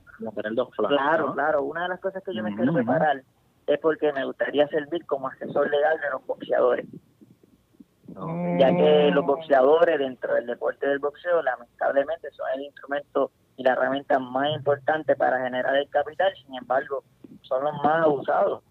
dos 0.54 0.70
planes. 0.76 0.98
Claro, 0.98 1.28
¿no? 1.28 1.34
claro. 1.34 1.64
Una 1.64 1.84
de 1.84 1.90
las 1.90 2.00
cosas 2.00 2.22
que 2.24 2.34
yo 2.34 2.44
me 2.44 2.54
quiero 2.56 2.74
preparar 2.74 3.24
es 3.68 3.80
porque 3.80 4.12
me 4.14 4.26
gustaría 4.26 4.68
servir 4.68 5.06
como 5.06 5.28
asesor 5.30 5.70
legal 5.70 6.00
de 6.00 6.10
los 6.12 6.26
boxeadores, 6.26 6.86
ya 8.58 8.76
que 8.76 9.12
los 9.12 9.26
boxeadores 9.26 9.98
dentro 10.00 10.36
del 10.36 10.46
deporte 10.46 10.88
del 10.88 11.00
boxeo 11.00 11.42
lamentablemente 11.42 12.30
son 12.32 12.48
el 12.56 12.62
instrumento 12.64 13.32
y 13.58 13.64
la 13.64 13.72
herramienta 13.74 14.20
más 14.20 14.50
importante 14.56 15.16
para 15.16 15.42
generar 15.44 15.76
el 15.78 15.90
capital, 15.90 16.34
sin 16.46 16.56
embargo, 16.56 17.04
son 17.42 17.64
los 17.64 17.74
más 17.84 18.04
abusados 18.06 18.62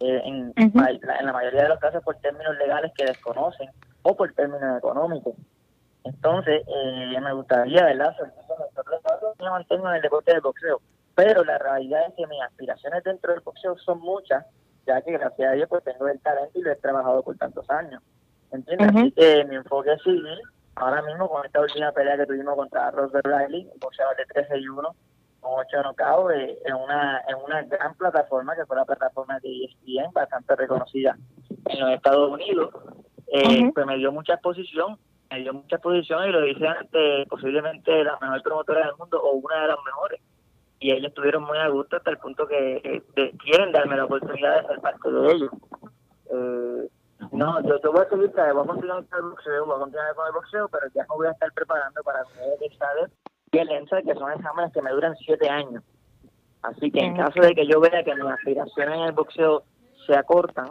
eh, 0.00 0.22
en, 0.24 0.54
la 0.74 1.32
mayoría 1.32 1.64
de 1.64 1.68
los 1.68 1.78
casos 1.78 2.02
por 2.02 2.16
términos 2.16 2.56
legales 2.56 2.92
que 2.96 3.04
desconocen 3.04 3.70
o 4.02 4.16
por 4.16 4.32
términos 4.32 4.78
económicos. 4.78 5.34
Entonces, 6.04 6.62
eh, 6.66 7.20
me 7.20 7.32
gustaría, 7.34 7.84
¿verdad? 7.84 8.16
legal, 8.18 9.34
me 9.38 9.50
mantengo 9.50 9.88
en 9.90 9.96
el 9.96 10.02
deporte 10.02 10.32
del 10.32 10.40
boxeo, 10.40 10.80
pero 11.14 11.44
la 11.44 11.58
realidad 11.58 12.06
es 12.08 12.14
que 12.14 12.26
mis 12.26 12.40
aspiraciones 12.42 13.04
dentro 13.04 13.32
del 13.32 13.42
boxeo 13.42 13.76
son 13.78 14.00
muchas, 14.00 14.46
ya 14.86 15.02
que 15.02 15.12
gracias 15.12 15.50
a 15.50 15.52
Dios 15.52 15.68
pues 15.68 15.84
tengo 15.84 16.08
el 16.08 16.18
talento 16.20 16.58
y 16.58 16.62
lo 16.62 16.72
he 16.72 16.76
trabajado 16.76 17.22
por 17.22 17.36
tantos 17.36 17.68
años. 17.68 18.02
¿Entiendes? 18.52 18.88
Así 18.88 19.12
que 19.12 19.44
mi 19.44 19.56
enfoque 19.56 19.92
es 19.92 20.02
seguir 20.02 20.40
ahora 20.76 21.02
mismo 21.02 21.28
con 21.28 21.44
esta 21.44 21.60
última 21.60 21.92
pelea 21.92 22.16
que 22.16 22.26
tuvimos 22.26 22.56
contra 22.56 22.90
Robert 22.90 23.26
Riley, 23.26 23.70
boxeador 23.80 24.16
de 24.16 24.24
13 24.26 24.58
y 24.58 24.68
1, 24.68 24.94
con 25.40 25.52
8 25.58 25.82
knockouts, 25.82 26.34
eh, 26.34 26.58
en, 26.64 26.74
una, 26.74 27.20
en 27.28 27.36
una 27.44 27.62
gran 27.62 27.94
plataforma 27.94 28.54
que 28.54 28.66
fue 28.66 28.76
la 28.76 28.84
plataforma 28.84 29.38
de 29.40 29.64
ESPN, 29.64 30.12
bastante 30.12 30.54
reconocida 30.56 31.16
en 31.66 31.80
los 31.80 31.90
Estados 31.90 32.30
Unidos. 32.30 32.70
Eh. 33.32 33.70
Pues 33.74 33.86
me 33.86 33.96
dio 33.96 34.12
mucha 34.12 34.34
exposición, 34.34 34.98
me 35.30 35.40
dio 35.40 35.54
mucha 35.54 35.76
exposición 35.76 36.28
y 36.28 36.32
lo 36.32 36.46
hice 36.46 36.66
ante 36.66 37.26
posiblemente 37.28 38.04
la 38.04 38.18
mejor 38.20 38.42
promotora 38.42 38.86
del 38.86 38.96
mundo 38.98 39.20
o 39.22 39.32
una 39.34 39.62
de 39.62 39.68
las 39.68 39.78
mejores. 39.84 40.20
Y 40.80 40.92
ellos 40.92 41.08
estuvieron 41.08 41.44
muy 41.44 41.58
a 41.58 41.68
gusto 41.68 41.96
hasta 41.96 42.10
el 42.10 42.18
punto 42.18 42.46
que 42.46 42.76
eh, 42.82 43.02
de- 43.14 43.30
quieren 43.44 43.70
darme 43.70 43.96
la 43.96 44.06
oportunidad 44.06 44.62
de 44.62 44.66
ser 44.68 44.80
parte 44.80 45.10
de 45.10 45.32
ellos. 45.32 45.50
Eh, 46.32 46.88
no, 47.32 47.60
yo, 47.62 47.78
yo 47.82 47.92
voy 47.92 48.02
a 48.04 48.08
seguir, 48.08 48.30
voy 48.32 48.44
a 48.64 48.66
continuar 48.66 49.04
con 49.06 49.18
el 49.18 49.30
boxeo, 49.30 49.66
voy 49.66 49.76
a 49.76 49.78
continuar 49.80 50.14
con 50.14 50.26
el 50.26 50.32
boxeo, 50.32 50.68
pero 50.68 50.86
ya 50.94 51.02
me 51.02 51.16
voy 51.16 51.26
a 51.26 51.32
estar 51.32 51.52
preparando 51.52 52.02
para 52.02 52.20
el 52.20 52.62
examen 52.64 53.12
y 53.52 53.58
el 53.58 53.70
ENSA, 53.70 54.02
que 54.02 54.14
son 54.14 54.32
exámenes 54.32 54.72
que 54.72 54.82
me 54.82 54.90
duran 54.90 55.16
siete 55.16 55.48
años. 55.48 55.82
Así 56.62 56.90
que 56.90 57.00
en 57.00 57.12
Ujú. 57.12 57.22
caso 57.22 57.40
de 57.40 57.54
que 57.54 57.66
yo 57.66 57.80
vea 57.80 58.04
que 58.04 58.14
mis 58.14 58.24
aspiraciones 58.24 58.94
en 58.96 59.04
el 59.04 59.12
boxeo 59.12 59.64
se 60.06 60.14
acortan, 60.16 60.68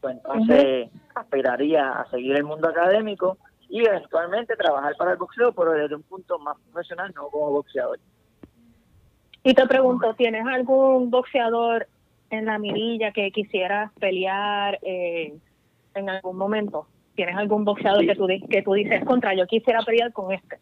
pues 0.00 0.16
entonces 0.16 0.90
aspiraría 1.14 1.90
a 1.90 2.08
seguir 2.10 2.36
el 2.36 2.44
mundo 2.44 2.68
académico 2.68 3.36
y 3.68 3.86
eventualmente 3.86 4.56
trabajar 4.56 4.94
para 4.96 5.12
el 5.12 5.18
boxeo, 5.18 5.52
pero 5.52 5.72
desde 5.72 5.94
un 5.94 6.02
punto 6.02 6.38
más 6.38 6.56
profesional, 6.70 7.12
no 7.14 7.28
como 7.28 7.50
boxeador. 7.50 7.98
Y 9.44 9.54
te 9.54 9.66
pregunto, 9.66 10.14
¿tienes 10.14 10.46
algún 10.46 11.10
boxeador 11.10 11.88
en 12.30 12.46
la 12.46 12.58
mirilla 12.58 13.12
que 13.12 13.30
quisieras 13.32 13.92
pelear 13.98 14.78
eh, 14.82 15.34
en 15.94 16.08
algún 16.08 16.36
momento? 16.36 16.86
¿Tienes 17.14 17.36
algún 17.36 17.64
boxeador 17.64 18.00
Sí. 18.00 18.06
que, 18.06 18.14
tú, 18.14 18.26
que 18.48 18.62
tú 18.62 18.72
dices, 18.74 19.04
contra, 19.04 19.34
yo 19.34 19.46
quisiera 19.46 19.82
pelear 19.82 20.12
con 20.12 20.32
este? 20.32 20.58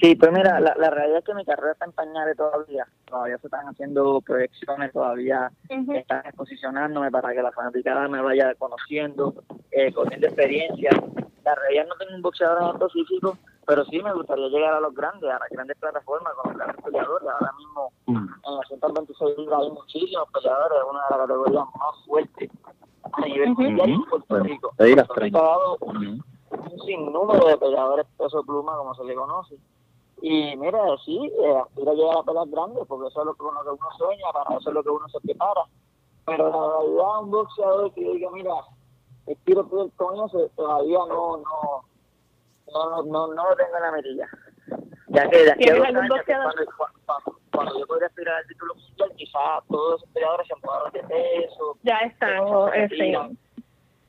Sí, 0.00 0.14
pues 0.16 0.32
mira, 0.32 0.58
la, 0.60 0.74
la 0.76 0.90
realidad 0.90 1.18
es 1.18 1.24
que 1.24 1.34
mi 1.34 1.44
carrera 1.44 1.72
está 1.72 1.84
en 1.84 1.92
pañales 1.92 2.36
todavía. 2.36 2.86
Todavía 3.06 3.38
se 3.38 3.46
están 3.46 3.66
haciendo 3.68 4.20
proyecciones, 4.22 4.92
todavía 4.92 5.50
están 5.68 6.26
exposicionándome 6.26 7.10
para 7.10 7.32
que 7.32 7.42
la 7.42 7.52
fanaticada 7.52 8.08
me 8.08 8.20
vaya 8.22 8.54
conociendo, 8.56 9.34
eh, 9.70 9.92
cogiendo 9.92 10.26
experiencia. 10.26 10.90
La 11.44 11.54
realidad 11.54 11.86
no 11.88 11.94
tengo 11.96 12.14
un 12.16 12.22
boxeador 12.22 12.62
en 12.62 12.68
específico, 12.82 13.36
pero 13.66 13.84
sí 13.84 14.00
me 14.02 14.12
gustaría 14.14 14.48
llegar 14.48 14.74
a 14.74 14.80
los 14.80 14.94
grandes, 14.94 15.30
a 15.30 15.38
las 15.38 15.48
grandes 15.50 15.76
plataformas 15.78 16.32
con 16.34 16.52
los 16.52 16.58
grandes 16.58 16.84
peleadores. 16.84 17.28
Ahora 17.28 17.52
mismo 17.58 17.92
Mm. 18.06 18.28
en 18.46 18.56
las 18.56 18.68
126 18.68 19.38
libras 19.38 19.60
hay 19.62 19.70
muchísimos 19.70 20.28
peleadores, 20.32 20.78
es 20.78 20.90
una 20.90 21.00
de 21.04 21.10
las 21.10 21.18
categorías 21.20 21.64
más 21.78 22.06
fuertes 22.06 22.50
a 23.12 23.20
nivel 23.26 23.50
Ujú. 23.52 23.62
mundial 23.62 23.90
en 23.90 24.04
Puerto 24.04 24.38
Rico. 24.40 24.70
Ahí 24.78 24.94
las 24.94 25.06
Puerto 25.06 25.14
30. 25.20 25.38
Rico 25.38 25.38
ha 25.38 25.58
dado 25.58 25.76
Ujú. 25.80 26.72
un 26.72 26.80
sinnúmero 26.86 27.46
de 27.48 27.56
peleadores 27.58 28.06
peso 28.18 28.42
pluma, 28.44 28.76
como 28.76 28.94
se 28.94 29.04
le 29.04 29.14
conoce. 29.14 29.56
Y 30.22 30.56
mira, 30.56 30.78
sí, 31.04 31.18
eh, 31.18 31.56
aspira 31.56 31.90
a 31.90 31.94
llegar 31.94 32.18
a 32.18 32.22
peleas 32.22 32.50
grandes, 32.50 32.84
porque 32.86 33.08
eso 33.08 33.20
es 33.20 33.26
lo 33.26 33.34
que 33.34 33.42
uno, 33.42 33.60
que 33.64 33.70
uno 33.70 33.88
sueña, 33.98 34.24
para 34.32 34.56
eso 34.56 34.70
es 34.70 34.74
lo 34.74 34.82
que 34.84 34.90
uno 34.90 35.08
se 35.08 35.20
prepara. 35.20 35.62
Pero 36.24 36.48
la 36.48 36.78
realidad, 36.78 37.20
un 37.22 37.30
boxeador 37.32 37.92
que 37.92 38.00
diga, 38.02 38.30
mira, 38.30 38.54
quiero 39.44 39.68
pelear 39.68 39.90
con 39.96 40.24
eso, 40.24 40.48
todavía 40.54 40.98
no, 41.08 41.38
no, 41.38 41.84
no, 42.72 42.88
no, 42.88 43.02
no, 43.02 43.34
no 43.34 43.50
lo 43.50 43.56
tengo 43.56 43.76
en 43.76 43.82
la 43.82 43.92
mirilla. 43.92 44.28
Ya 45.08 45.28
que 45.28 45.38
de 45.38 45.50
aquí 45.50 45.68
a 45.68 45.72
¿Tienes 45.74 45.78
dos 45.78 45.86
algún 45.88 46.02
años, 46.04 46.12
que 46.24 46.34
boxeador? 46.34 46.54
cuando, 46.76 47.00
cuando, 47.04 47.38
cuando 47.52 47.78
yo 47.80 47.86
podría 47.88 48.06
aspirar 48.06 48.36
al 48.36 48.46
título 48.46 48.74
mundial, 48.76 49.12
quizás 49.16 49.64
todos 49.68 50.00
esos 50.00 50.14
peleadores 50.14 50.46
se 50.46 50.54
han 50.54 50.92
de 50.92 51.02
peso. 51.02 51.76
Ya 51.82 51.98
están, 51.98 52.38
o, 52.38 52.72
eh, 52.72 52.88
sí. 52.90 53.12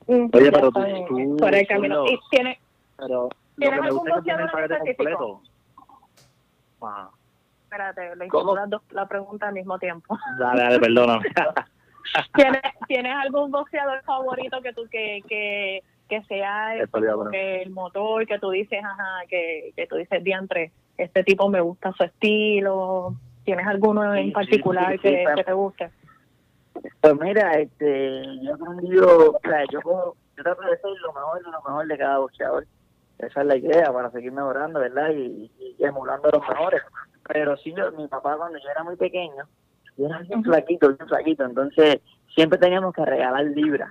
Mm, 0.06 0.30
Oye, 0.32 0.52
pero 0.52 0.70
tú, 0.70 0.80
tú 1.08 1.36
por 1.38 1.54
el 1.54 1.66
camino. 1.66 2.02
Zulio, 2.02 2.12
¿Y 2.14 2.20
tiene, 2.30 2.60
pero 2.96 3.22
lo 3.24 3.28
¿Tienes 3.56 3.74
que 3.74 3.80
me 3.80 3.86
algún 3.88 3.98
gusta 3.98 4.10
es 4.10 4.16
que 4.16 4.22
tiene 4.22 4.42
el 4.42 4.48
boxeador 4.48 4.68
paquete 4.68 4.90
específico? 4.90 5.42
Espérate, 7.64 8.16
le 8.16 8.26
hicimos 8.26 8.54
las 8.56 8.70
dos- 8.70 8.82
la 8.90 9.06
pregunta 9.06 9.48
al 9.48 9.54
mismo 9.54 9.78
tiempo. 9.78 10.16
Dale, 10.38 10.62
dale, 10.62 10.78
perdóname. 10.80 11.24
¿Tienes, 12.34 12.62
¿Tienes 12.86 13.14
algún 13.16 13.50
boxeador 13.50 14.02
favorito 14.02 14.60
que 14.62 14.72
tú 14.74 14.82
que, 14.90 15.22
que, 15.28 15.82
que 16.08 16.22
sea 16.24 16.76
El 16.76 16.88
que 17.30 17.62
el 17.62 17.70
motor 17.70 18.26
que 18.26 18.38
tú 18.38 18.50
dices, 18.50 18.84
ajá, 18.84 19.22
que, 19.28 19.72
que 19.74 19.86
tú 19.86 19.96
dices 19.96 20.22
diantre, 20.22 20.70
este 20.98 21.24
tipo 21.24 21.48
me 21.48 21.60
gusta 21.60 21.92
su 21.92 22.04
estilo? 22.04 23.14
¿Tienes 23.44 23.66
alguno 23.66 24.14
en 24.14 24.26
sí, 24.26 24.30
particular 24.32 24.92
sí, 24.92 24.98
sí, 24.98 25.02
que, 25.02 25.24
que 25.34 25.44
te 25.44 25.52
guste? 25.52 25.90
Pues 27.00 27.14
mira, 27.20 27.52
este, 27.52 28.22
yo 28.42 28.50
he 28.50 28.52
aprendido, 28.54 29.30
o 29.32 29.40
sea, 29.42 29.64
yo, 29.70 29.80
yo 30.36 30.42
trato 30.42 30.62
de 30.62 30.76
ser 30.78 30.90
lo 31.00 31.12
mejor 31.12 31.38
de 31.42 31.50
lo 31.50 31.62
mejor 31.62 31.86
de 31.86 31.98
cada 31.98 32.18
boxeador. 32.18 32.66
Esa 33.18 33.40
es 33.40 33.46
la 33.46 33.56
idea 33.56 33.92
para 33.92 34.10
seguir 34.10 34.32
mejorando, 34.32 34.80
¿verdad? 34.80 35.10
Y, 35.10 35.50
y 35.58 35.63
emulando 35.88 36.28
a 36.28 36.32
los 36.32 36.48
mejores. 36.48 36.82
Pero 37.26 37.56
sí, 37.56 37.74
yo, 37.76 37.90
mi 37.92 38.06
papá 38.08 38.36
cuando 38.36 38.58
yo 38.58 38.68
era 38.68 38.84
muy 38.84 38.96
pequeño, 38.96 39.44
yo 39.96 40.06
era 40.06 40.18
bien 40.20 40.42
flaquito, 40.42 40.88
bien 40.88 41.08
flaquito, 41.08 41.44
entonces 41.44 42.00
siempre 42.34 42.58
teníamos 42.58 42.94
que 42.94 43.04
regalar 43.04 43.44
libras. 43.44 43.90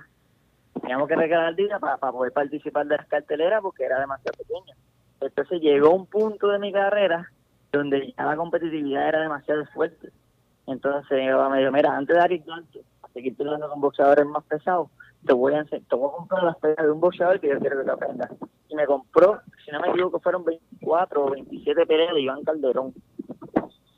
Teníamos 0.80 1.08
que 1.08 1.16
regalar 1.16 1.54
libras 1.54 1.80
para, 1.80 1.96
para 1.96 2.12
poder 2.12 2.32
participar 2.32 2.86
de 2.86 2.96
las 2.96 3.06
carteleras 3.06 3.62
porque 3.62 3.84
era 3.84 4.00
demasiado 4.00 4.36
pequeño. 4.38 4.74
Entonces 5.20 5.60
llegó 5.60 5.90
un 5.90 6.06
punto 6.06 6.48
de 6.48 6.58
mi 6.58 6.72
carrera 6.72 7.30
donde 7.72 8.12
ya 8.16 8.24
la 8.24 8.36
competitividad 8.36 9.08
era 9.08 9.20
demasiado 9.22 9.64
fuerte. 9.66 10.10
Entonces 10.66 11.18
mi 11.18 11.30
papá 11.30 11.48
me 11.48 11.58
dijo, 11.58 11.72
mira, 11.72 11.96
antes 11.96 12.16
de 12.16 12.34
el 12.34 12.44
gancho, 12.44 12.80
seguir 13.12 13.36
peleando 13.36 13.68
con 13.68 13.80
boxeadores 13.80 14.26
más 14.26 14.44
pesados, 14.44 14.90
te 15.26 15.32
voy 15.32 15.54
a 15.54 15.64
ense- 15.64 15.82
te 15.88 15.96
voy 15.96 16.08
a 16.08 16.16
comprar 16.16 16.42
las 16.44 16.56
peleas 16.58 16.84
de 16.84 16.90
un 16.90 17.00
boxeador 17.00 17.40
que 17.40 17.48
yo 17.48 17.58
quiero 17.58 17.78
que 17.78 17.84
te 17.84 17.90
aprendas. 17.90 18.30
Y 18.68 18.74
me 18.74 18.86
compró, 18.86 19.40
si 19.64 19.70
no 19.70 19.80
me 19.80 19.88
equivoco, 19.90 20.20
fueron 20.20 20.44
24 20.44 21.24
o 21.24 21.30
27 21.30 21.86
peleas 21.86 22.14
de 22.14 22.20
Iván 22.22 22.42
Calderón. 22.44 22.92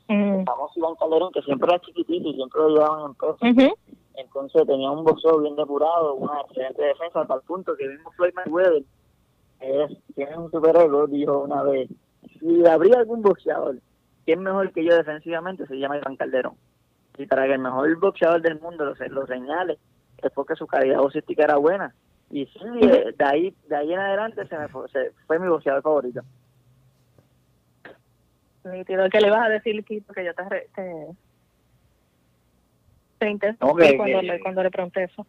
Mm. 0.07 0.39
El 0.39 0.45
famoso 0.45 0.73
Iván 0.79 0.95
Calderón, 0.95 1.31
que 1.33 1.41
siempre 1.41 1.69
era 1.69 1.79
chiquitito 1.81 2.29
y 2.29 2.33
siempre 2.35 2.61
lo 2.61 2.69
llevaban 2.69 3.05
en 3.11 3.15
peso. 3.15 3.37
Ujú. 3.41 3.75
Entonces 4.15 4.65
tenía 4.65 4.89
un 4.89 5.03
boxeo 5.03 5.39
bien 5.39 5.55
depurado, 5.55 6.15
una 6.15 6.41
excelente 6.41 6.81
defensa, 6.81 7.21
hasta 7.21 7.35
el 7.35 7.41
punto 7.41 7.75
que 7.75 7.87
mismo 7.87 8.11
Floyd 8.11 8.33
Mayweather 8.33 8.83
es, 9.59 9.97
tiene 10.15 10.37
un 10.37 10.49
superego, 10.49 11.07
dijo 11.07 11.39
una 11.39 11.61
vez, 11.63 11.89
si 12.39 12.65
habría 12.65 12.97
algún 12.99 13.21
boxeador 13.21 13.75
que 14.25 14.33
es 14.33 14.39
mejor 14.39 14.71
que 14.73 14.83
yo 14.83 14.93
defensivamente, 14.95 15.65
se 15.67 15.77
llama 15.77 15.97
Iván 15.97 16.15
Calderón. 16.17 16.55
Y 17.17 17.25
para 17.27 17.45
que 17.45 17.53
el 17.53 17.59
mejor 17.59 17.95
boxeador 17.99 18.41
del 18.41 18.59
mundo 18.59 18.85
lo, 18.85 18.93
lo 19.09 19.25
señale, 19.27 19.77
es 20.23 20.31
porque 20.33 20.55
su 20.55 20.67
calidad 20.67 20.99
boxística 20.99 21.43
era 21.43 21.57
buena. 21.57 21.95
Y 22.29 22.45
sí, 22.45 22.59
eh, 22.81 23.13
de 23.17 23.25
ahí, 23.25 23.55
de 23.67 23.75
ahí 23.75 23.93
en 23.93 23.99
adelante 23.99 24.45
se 24.47 24.57
me 24.57 24.67
fue, 24.67 24.87
se- 24.89 25.13
fue 25.25 25.39
mi 25.39 25.47
boxeador 25.47 25.81
favorito. 25.81 26.21
¿Qué 28.63 29.21
le 29.21 29.29
vas 29.29 29.45
a 29.45 29.49
decir, 29.49 29.83
que 29.85 30.01
yo 30.25 30.33
te, 30.33 30.49
re- 30.49 30.67
te, 30.75 31.07
te 33.19 33.29
intenté 33.29 33.65
No, 33.65 33.73
que- 33.75 33.95
cuando, 33.95 34.19
que- 34.19 34.25
le, 34.27 34.39
cuando 34.41 34.63
le 34.63 34.71
pregunté 34.71 35.03
eso? 35.03 35.25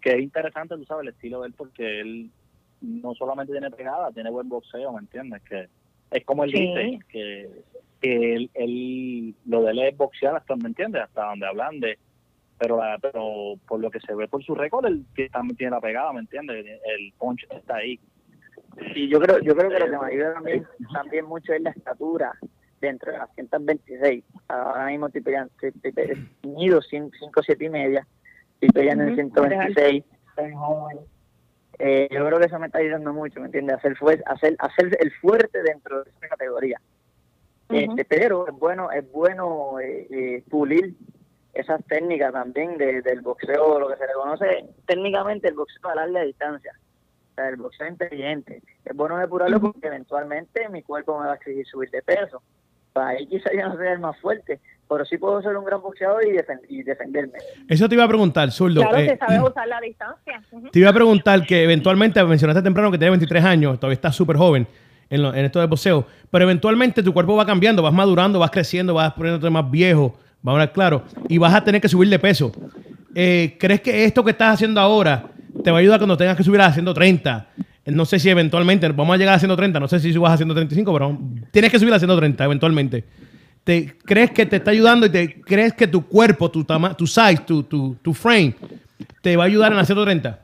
que 0.00 0.10
es 0.10 0.20
interesante, 0.20 0.76
tú 0.76 0.84
sabes, 0.84 1.02
el 1.02 1.08
estilo 1.14 1.40
de 1.40 1.48
él, 1.48 1.54
porque 1.54 2.00
él 2.00 2.30
no 2.80 3.14
solamente 3.14 3.52
tiene 3.52 3.70
pegada, 3.70 4.12
tiene 4.12 4.30
buen 4.30 4.48
boxeo, 4.48 4.92
¿me 4.92 5.00
entiendes? 5.00 5.42
Que 5.42 5.68
es 6.12 6.24
como 6.24 6.44
él 6.44 6.52
Sí. 6.52 6.60
dice, 6.60 6.98
que, 7.08 7.64
que 8.00 8.34
él, 8.34 8.50
él- 8.54 9.34
lo 9.46 9.62
de 9.62 9.72
él 9.72 9.78
es 9.80 9.96
boxear 9.96 10.36
hasta, 10.36 10.54
¿me 10.54 10.68
entiendes? 10.68 11.02
Hasta 11.02 11.24
donde 11.24 11.46
hablan 11.46 11.80
de, 11.80 11.98
pero, 12.58 12.76
la- 12.78 12.98
pero 13.00 13.54
por 13.66 13.80
lo 13.80 13.90
que 13.90 14.00
se 14.00 14.14
ve 14.14 14.28
por 14.28 14.42
su 14.42 14.54
récord, 14.54 14.86
él 14.86 15.04
también 15.32 15.56
tiene 15.56 15.70
la 15.72 15.80
pegada, 15.80 16.12
¿me 16.12 16.20
entiendes? 16.20 16.64
El 16.84 17.12
punch 17.18 17.46
está 17.50 17.76
ahí. 17.76 17.98
Y 18.94 19.08
yo 19.08 19.18
creo, 19.20 19.38
yo 19.40 19.54
creo 19.56 19.70
que 19.70 19.78
lo 19.78 19.86
que 19.90 19.98
me 20.06 20.12
ayuda 20.12 20.34
también, 20.34 20.66
también 20.92 21.24
mucho 21.26 21.52
es 21.52 21.60
la 21.62 21.70
estatura 21.70 22.32
dentro 22.80 23.10
de 23.12 23.18
las 23.18 23.32
126. 23.34 24.24
Ahora 24.48 24.86
mismo 24.86 25.06
estoy 25.06 25.20
peleando, 25.22 25.50
estoy, 25.54 25.70
estoy 25.74 25.92
pe- 25.92 26.16
mido 26.42 26.80
5, 26.82 27.10
7 27.44 27.64
y 27.64 27.68
media, 27.70 28.06
estoy 28.54 28.68
peleando 28.70 29.04
en 29.04 29.10
Ujú, 29.10 29.16
126, 29.16 30.04
soy 30.36 30.52
joven. 30.52 30.98
Eh, 31.80 32.08
yo 32.10 32.26
creo 32.26 32.38
que 32.40 32.46
eso 32.46 32.58
me 32.58 32.66
está 32.66 32.78
ayudando 32.78 33.12
mucho, 33.12 33.40
¿me 33.40 33.46
entiendes? 33.46 33.76
Hacer, 33.76 33.94
fuer- 33.96 34.22
hacer, 34.26 34.56
hacer 34.58 34.96
el 35.00 35.12
fuerte 35.12 35.62
dentro 35.62 36.02
de 36.04 36.10
esa 36.10 36.28
categoría. 36.28 36.80
Este, 37.68 38.04
pero 38.04 38.48
es 38.48 38.54
bueno, 38.54 38.90
es 38.90 39.10
bueno 39.12 39.78
eh, 39.78 40.06
eh, 40.10 40.44
pulir 40.48 40.94
esas 41.54 41.84
técnicas 41.86 42.32
también 42.32 42.76
de- 42.78 43.02
del 43.02 43.20
boxeo, 43.20 43.78
lo 43.80 43.88
que 43.88 43.96
se 43.96 44.06
le 44.06 44.12
conoce 44.14 44.64
técnicamente 44.86 45.48
el 45.48 45.54
boxeo 45.54 45.90
a 45.90 45.94
larga 45.94 46.22
distancia, 46.22 46.72
o 46.76 47.34
sea, 47.34 47.48
el 47.48 47.56
boxeo 47.56 47.86
inteligente. 47.88 48.62
Es 48.84 48.96
bueno 48.96 49.16
depurarlo 49.18 49.60
porque 49.60 49.86
eventualmente 49.86 50.68
mi 50.68 50.82
cuerpo 50.82 51.18
me 51.18 51.26
va 51.26 51.32
a 51.32 51.36
exigir 51.36 51.66
subir 51.66 51.90
de 51.90 52.02
peso. 52.02 52.42
Para 52.92 53.08
ahí 53.10 53.26
quizás 53.26 53.52
yo 53.54 53.68
no 53.68 53.76
sea 53.76 53.92
el 53.92 53.98
más 54.00 54.18
fuerte, 54.20 54.60
pero 54.88 55.04
sí 55.04 55.18
puedo 55.18 55.40
ser 55.42 55.56
un 55.56 55.64
gran 55.64 55.80
boxeador 55.82 56.24
y, 56.26 56.30
defen- 56.32 56.60
y 56.68 56.82
defenderme. 56.82 57.38
Eso 57.68 57.88
te 57.88 57.94
iba 57.94 58.04
a 58.04 58.08
preguntar, 58.08 58.50
Zurdo. 58.50 58.80
Claro, 58.80 58.96
eh, 58.98 59.10
si 59.12 59.18
sabes 59.18 59.40
usar 59.40 59.68
la 59.68 59.80
distancia. 59.80 60.42
Te 60.72 60.78
iba 60.78 60.90
a 60.90 60.92
preguntar 60.94 61.44
que 61.44 61.62
eventualmente 61.64 62.22
mencionaste 62.24 62.62
temprano 62.62 62.90
que 62.90 62.98
tienes 62.98 63.12
23 63.12 63.44
años, 63.44 63.78
todavía 63.78 63.94
estás 63.94 64.16
súper 64.16 64.36
joven 64.36 64.66
en, 65.10 65.22
lo- 65.22 65.34
en 65.34 65.44
esto 65.44 65.60
de 65.60 65.66
boxeo, 65.66 66.06
pero 66.30 66.44
eventualmente 66.44 67.02
tu 67.02 67.12
cuerpo 67.12 67.36
va 67.36 67.44
cambiando, 67.46 67.82
vas 67.82 67.92
madurando, 67.92 68.38
vas 68.38 68.50
creciendo, 68.50 68.94
vas 68.94 69.12
poniéndote 69.12 69.50
más 69.50 69.70
viejo, 69.70 70.18
vamos 70.42 70.58
a 70.60 70.64
ver 70.66 70.72
claro, 70.72 71.04
y 71.28 71.38
vas 71.38 71.54
a 71.54 71.62
tener 71.64 71.80
que 71.80 71.88
subir 71.88 72.08
de 72.08 72.18
peso. 72.18 72.52
Eh, 73.14 73.56
¿Crees 73.58 73.80
que 73.80 74.04
esto 74.04 74.22
que 74.24 74.30
estás 74.32 74.54
haciendo 74.54 74.80
ahora 74.80 75.24
te 75.64 75.70
va 75.70 75.78
a 75.78 75.80
ayudar 75.80 75.98
cuando 75.98 76.16
tengas 76.16 76.36
que 76.36 76.44
subir 76.44 76.60
a 76.60 76.72
130? 76.72 77.48
Eh, 77.84 77.90
No 77.90 78.04
sé 78.04 78.18
si 78.18 78.28
eventualmente 78.30 78.88
vamos 78.88 79.14
a 79.14 79.16
llegar 79.16 79.34
a 79.34 79.38
130, 79.38 79.80
no 79.80 79.88
sé 79.88 79.98
si 80.00 80.12
subas 80.12 80.32
a 80.32 80.36
135, 80.36 80.92
pero 80.92 81.18
tienes 81.50 81.70
que 81.70 81.78
subir 81.78 81.94
a 81.94 81.98
130 81.98 82.44
eventualmente. 82.44 83.04
¿Te 83.64 83.96
crees 84.04 84.30
que 84.30 84.46
te 84.46 84.56
está 84.56 84.70
ayudando 84.70 85.06
y 85.06 85.10
te 85.10 85.40
crees 85.42 85.74
que 85.74 85.86
tu 85.86 86.06
cuerpo, 86.06 86.50
tu, 86.50 86.64
tama- 86.64 86.96
tu 86.96 87.06
size, 87.06 87.42
tu, 87.46 87.62
tu, 87.64 88.14
frame, 88.14 88.54
te 89.20 89.36
va 89.36 89.42
a 89.44 89.46
ayudar 89.46 89.72
en 89.72 89.78
la 89.78 89.84
130? 89.84 90.38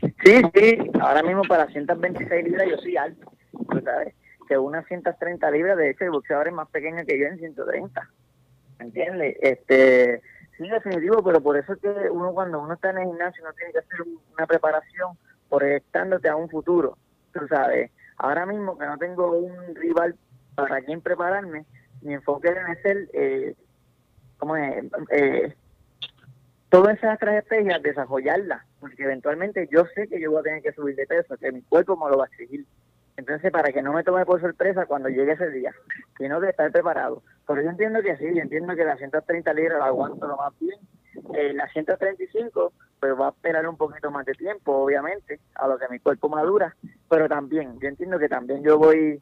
Sí, 0.00 0.42
sí, 0.54 0.78
ahora 1.00 1.22
mismo 1.22 1.42
para 1.42 1.66
126 1.68 2.44
libras 2.44 2.66
yo 2.70 2.76
soy 2.78 2.96
alto, 2.96 3.32
sabes, 3.82 4.14
que 4.46 4.58
unas 4.58 4.86
130 4.86 5.50
libras, 5.50 5.76
de 5.78 5.90
hecho 5.90 6.04
el 6.04 6.10
boxeador 6.10 6.48
es 6.48 6.54
más 6.54 6.68
pequeño 6.68 6.98
que 7.06 7.18
yo 7.18 7.26
en 7.26 7.38
130, 7.38 8.08
¿me 8.78 8.86
entiendes? 8.86 9.36
Este, 9.40 10.22
sí, 10.56 10.68
definitivo, 10.68 11.22
pero 11.22 11.40
por 11.40 11.56
eso 11.56 11.72
es 11.72 11.80
que 11.80 11.88
uno 12.10 12.32
cuando 12.32 12.60
uno 12.60 12.74
está 12.74 12.90
en 12.90 12.98
el 12.98 13.06
gimnasio 13.06 13.44
no 13.44 13.52
tiene 13.52 13.72
que 13.72 13.78
hacer 13.78 14.02
un- 14.02 14.20
una 14.34 14.46
preparación 14.46 15.16
proyectándote 15.48 16.28
a 16.28 16.36
un 16.36 16.48
futuro, 16.48 16.96
tú 17.32 17.46
sabes, 17.48 17.90
ahora 18.16 18.46
mismo 18.46 18.76
que 18.78 18.86
no 18.86 18.98
tengo 18.98 19.36
un 19.36 19.74
rival 19.74 20.16
para 20.54 20.80
quien 20.82 21.00
prepararme, 21.00 21.64
mi 22.02 22.14
enfoque 22.14 22.52
debe 22.52 22.80
ser, 22.82 23.08
eh, 23.12 23.54
¿cómo 24.38 24.56
es? 24.56 24.84
Eh, 25.10 25.54
todas 26.68 26.96
esas 26.98 27.14
estrategias, 27.14 27.82
desarrollarlas, 27.82 28.64
porque 28.80 29.04
eventualmente 29.04 29.68
yo 29.70 29.84
sé 29.94 30.08
que 30.08 30.20
yo 30.20 30.30
voy 30.30 30.40
a 30.40 30.44
tener 30.44 30.62
que 30.62 30.72
subir 30.72 30.96
de 30.96 31.06
peso, 31.06 31.36
que 31.36 31.52
mi 31.52 31.62
cuerpo 31.62 31.96
me 31.96 32.10
lo 32.10 32.18
va 32.18 32.24
a 32.24 32.28
exigir. 32.28 32.66
Entonces, 33.16 33.50
para 33.50 33.72
que 33.72 33.82
no 33.82 33.92
me 33.92 34.04
tome 34.04 34.26
por 34.26 34.40
sorpresa 34.40 34.86
cuando 34.86 35.08
llegue 35.08 35.32
ese 35.32 35.50
día, 35.50 35.72
sino 36.18 36.38
de 36.40 36.50
estar 36.50 36.70
preparado. 36.70 37.22
Pero 37.46 37.62
yo 37.62 37.70
entiendo 37.70 38.02
que 38.02 38.16
sí, 38.16 38.24
yo 38.34 38.42
entiendo 38.42 38.74
que 38.74 38.84
las 38.84 38.98
130 38.98 39.54
libras 39.54 39.78
la 39.78 39.86
aguanto 39.86 40.26
lo 40.26 40.36
más 40.36 40.52
bien. 40.60 40.78
Eh, 41.34 41.54
las 41.54 41.72
135, 41.72 42.72
pues 43.00 43.12
va 43.18 43.28
a 43.28 43.30
esperar 43.30 43.66
un 43.66 43.76
poquito 43.76 44.10
más 44.10 44.26
de 44.26 44.34
tiempo, 44.34 44.72
obviamente, 44.72 45.40
a 45.54 45.66
lo 45.66 45.78
que 45.78 45.88
mi 45.88 45.98
cuerpo 45.98 46.28
madura, 46.28 46.76
pero 47.08 47.28
también, 47.28 47.78
yo 47.80 47.88
entiendo 47.88 48.18
que 48.18 48.28
también 48.28 48.62
yo 48.62 48.78
voy, 48.78 49.20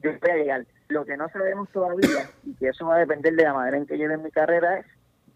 yo 0.00 0.10
voy 0.10 0.38
llegar. 0.38 0.66
Lo 0.88 1.04
que 1.04 1.16
no 1.16 1.28
sabemos 1.28 1.68
todavía, 1.70 2.28
y 2.44 2.54
que 2.56 2.68
eso 2.68 2.86
va 2.86 2.96
a 2.96 2.98
depender 2.98 3.34
de 3.34 3.44
la 3.44 3.54
manera 3.54 3.76
en 3.76 3.86
que 3.86 3.96
lleve 3.96 4.16
mi 4.18 4.30
carrera, 4.30 4.80
es 4.80 4.86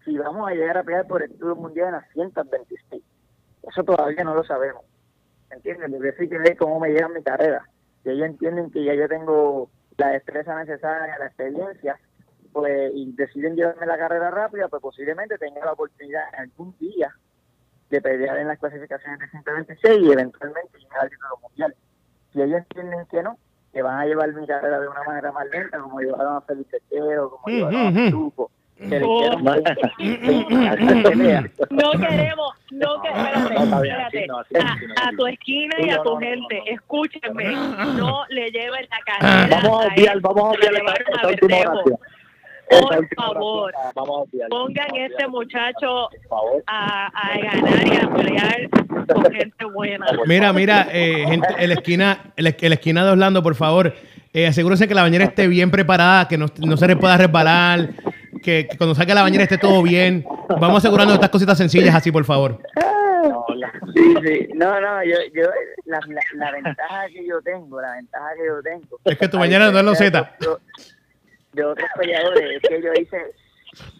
si 0.03 0.17
vamos 0.17 0.49
a 0.49 0.53
llegar 0.53 0.77
a 0.77 0.83
pelear 0.83 1.07
por 1.07 1.23
el 1.23 1.31
título 1.31 1.55
mundial 1.55 1.87
en 1.87 1.93
las 1.93 2.09
126. 2.11 3.03
Eso 3.63 3.83
todavía 3.83 4.23
no 4.23 4.35
lo 4.35 4.43
sabemos. 4.43 4.83
¿Entiendes? 5.49 5.89
Porque 5.89 6.13
sí 6.13 6.29
que 6.29 6.37
ver 6.37 6.57
cómo 6.57 6.79
me 6.79 6.89
llega 6.89 7.07
mi 7.09 7.23
carrera. 7.23 7.65
Si 8.07 8.13
ellos 8.13 8.27
entienden 8.27 8.71
que 8.71 8.85
ya 8.85 8.93
yo 8.93 9.09
tengo 9.09 9.69
la 9.97 10.11
destreza 10.11 10.55
necesaria, 10.55 11.19
la 11.19 11.25
experiencia, 11.25 11.99
pues 12.53 12.93
y 12.95 13.11
deciden 13.11 13.57
llevarme 13.57 13.85
la 13.85 13.97
carrera 13.97 14.31
rápida, 14.31 14.69
pues 14.69 14.81
posiblemente 14.81 15.37
tenga 15.37 15.65
la 15.65 15.73
oportunidad 15.73 16.23
algún 16.37 16.73
día 16.79 17.13
de 17.89 18.01
pelear 18.01 18.37
en 18.37 18.47
las 18.47 18.59
clasificaciones 18.59 19.19
de 19.19 19.27
126 19.27 19.99
y 20.03 20.11
eventualmente 20.13 20.77
llegar 20.79 21.01
al 21.01 21.09
título 21.09 21.37
mundial. 21.41 21.75
Si 22.31 22.41
ellos 22.41 22.59
entienden 22.59 23.05
que 23.07 23.23
no, 23.23 23.37
que 23.73 23.81
van 23.81 23.99
a 23.99 24.05
llevar 24.05 24.33
mi 24.33 24.47
carrera 24.47 24.79
de 24.79 24.87
una 24.87 25.03
manera 25.03 25.33
más 25.33 25.45
lenta, 25.49 25.77
como 25.77 25.99
llevaron 25.99 26.37
a 26.37 26.41
Felipe 26.41 26.77
Teo, 26.89 27.29
como 27.29 27.47
llevaron 27.47 27.97
a 27.97 28.09
Truco, 28.09 28.51
que 28.89 29.01
Oh. 29.03 29.37
No 31.69 31.91
queremos, 31.91 32.55
no 32.71 33.01
que, 33.01 33.09
espérate, 33.09 34.27
No, 34.27 34.39
A, 34.39 35.11
tu 35.17 35.27
esquina 35.27 35.75
y 35.79 35.89
a 35.89 36.01
tu 36.01 36.17
gente, 36.17 36.61
escúchenme, 36.67 37.51
no 37.51 38.25
le 38.29 38.51
lleven 38.51 38.87
la 38.89 38.99
carrera. 39.05 39.61
Vamos 39.63 39.85
a 39.85 39.87
obviar, 39.87 40.19
vamos 40.21 40.43
a 40.43 40.49
obviar 40.49 40.73
esta, 40.75 41.27
última 41.27 41.57
oración. 41.57 41.97
Por 42.69 43.07
favor, 43.15 43.73
ah, 43.77 43.91
pongan 44.49 44.93
a 44.93 45.05
este 45.05 45.27
muchacho 45.27 46.09
a, 46.67 47.07
a 47.07 47.37
ganar 47.39 47.87
y 47.87 47.95
a 47.95 48.09
pelear 48.13 48.69
con 49.07 49.31
gente 49.31 49.65
buena. 49.65 50.05
Mira, 50.25 50.51
mira, 50.51 50.87
eh, 50.91 51.25
gente, 51.27 51.47
en 51.57 51.69
la 51.69 51.75
esquina, 51.75 52.33
en 52.35 52.43
la, 52.43 52.49
en 52.59 52.69
la 52.69 52.75
esquina 52.75 53.05
de 53.05 53.11
Orlando, 53.11 53.41
por 53.41 53.55
favor, 53.55 53.93
eh, 54.33 54.47
asegúrense 54.47 54.87
que 54.87 54.93
la 54.93 55.03
bañera 55.03 55.23
esté 55.23 55.47
bien 55.47 55.71
preparada, 55.71 56.27
que 56.27 56.37
no, 56.37 56.47
no 56.59 56.77
se 56.77 56.87
le 56.87 56.95
pueda 56.97 57.17
resbalar, 57.17 57.89
que, 58.41 58.67
que 58.69 58.77
cuando 58.77 58.95
saque 58.95 59.13
la 59.13 59.21
bañera 59.21 59.43
esté 59.43 59.57
todo 59.57 59.81
bien. 59.83 60.25
Vamos 60.49 60.77
asegurando 60.79 61.13
estas 61.13 61.29
cositas 61.29 61.57
sencillas 61.57 61.93
así, 61.95 62.11
por 62.11 62.25
favor. 62.25 62.59
No, 63.23 63.45
la- 63.55 63.71
Sí, 63.93 64.13
sí. 64.23 64.47
No, 64.55 64.79
no, 64.79 65.03
yo, 65.03 65.15
yo 65.33 65.49
la, 65.85 65.99
la, 66.07 66.21
la 66.35 66.51
ventaja 66.51 67.07
que 67.07 67.25
yo 67.27 67.41
tengo, 67.41 67.81
la 67.81 67.93
ventaja 67.93 68.29
que 68.35 68.45
yo 68.47 68.61
tengo. 68.61 68.99
Es 69.05 69.17
que 69.17 69.27
tu 69.27 69.37
a 69.37 69.39
mañana 69.41 69.71
no 69.71 69.79
es 69.79 69.85
loseta. 69.85 70.35
De, 70.39 70.47
otros- 70.47 70.61
de 71.53 71.63
otros 71.65 71.89
peleadores, 71.97 72.61
es 72.61 72.69
que 72.69 72.81
yo 72.81 72.93
hice 72.93 73.17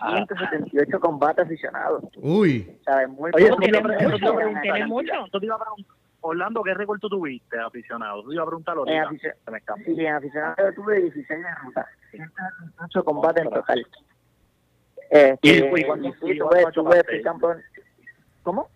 178 0.09 0.99
combates 0.99 1.45
aficionados. 1.45 2.03
Uy. 2.17 2.77
¿Sabes? 2.85 3.09
Muy 3.09 3.31
Oye. 3.33 3.49
Tiene 3.59 3.81
mucho. 4.87 5.13
Eso 5.25 5.39
te 5.39 5.45
iba 5.45 5.55
a 5.55 5.59
preguntar. 5.59 5.95
Orlando, 6.21 6.61
¿qué 6.63 6.73
récord 6.73 6.99
tú 6.99 7.09
tuviste 7.09 7.57
aficionado? 7.59 8.21
Tú 8.23 8.29
te 8.29 8.35
iba 8.35 8.43
a 8.43 8.47
preguntar 8.47 8.73
En, 8.73 8.79
ahorita. 8.79 9.03
aficio- 9.07 9.33
Se 9.45 9.51
me 9.51 9.57
escapó. 9.59 9.81
sí, 9.85 10.05
en 10.05 10.13
aficionado 10.15 10.55
tuve 10.75 11.01
16 11.01 11.27
de 11.43 11.55
ruta. 11.63 11.87
178 12.11 13.03
combates 13.03 13.43
en 13.45 13.49
total. 13.51 13.87
Este. 15.09 15.69
¿Cómo? 18.43 18.69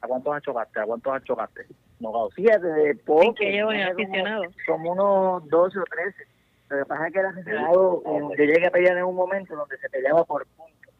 ¿A 0.00 0.06
cuántos 0.08 0.42
chocaste? 0.42 0.80
¿A 0.80 0.84
cuántos 0.84 1.24
chocaste? 1.24 1.66
No. 2.00 2.28
Fíjate, 2.30 2.66
de 2.66 2.94
poco. 2.96 3.22
¿En 3.22 3.34
qué 3.34 3.50
llevo 3.52 3.72
en 3.72 3.82
aficionado? 3.82 4.42
Como 4.66 4.92
unos 4.92 5.48
12 5.48 5.78
o 5.78 5.84
13. 5.84 6.24
Lo 6.68 6.78
que 6.78 6.84
pasa 6.86 7.06
es 7.06 7.12
que 7.12 7.20
el 7.20 7.26
aficionado, 7.26 8.02
eh, 8.06 8.20
yo 8.38 8.44
llegué 8.44 8.66
a 8.66 8.70
pelear 8.70 8.96
en 8.98 9.04
un 9.04 9.14
momento 9.14 9.54
donde 9.54 9.78
se 9.78 9.88
peleaba 9.88 10.24
por 10.24 10.46
puntos. 10.48 10.92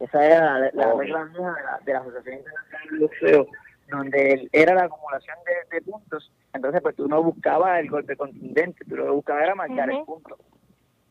Esa 0.00 0.24
era 0.26 0.58
la, 0.58 0.70
la 0.72 0.92
regla 0.94 1.24
mía 1.26 1.52
de 1.54 1.62
la, 1.62 1.80
de 1.84 1.92
la 1.92 1.98
Asociación 2.00 2.34
Internacional 2.38 2.88
de 2.90 2.98
Boxeo, 2.98 3.46
donde 3.88 4.32
el- 4.32 4.48
era 4.52 4.74
la 4.74 4.84
acumulación 4.84 5.36
de, 5.70 5.76
de 5.76 5.82
puntos. 5.82 6.32
Entonces, 6.52 6.80
pues 6.82 6.96
tú 6.96 7.08
no 7.08 7.22
buscabas 7.22 7.78
el 7.80 7.90
golpe 7.90 8.16
contundente, 8.16 8.84
tú 8.86 8.96
lo 8.96 9.04
que 9.04 9.10
buscabas 9.10 9.42
era 9.44 9.54
marcar 9.54 9.90
el 9.90 9.96
Ujú. 9.96 10.14
punto. 10.22 10.38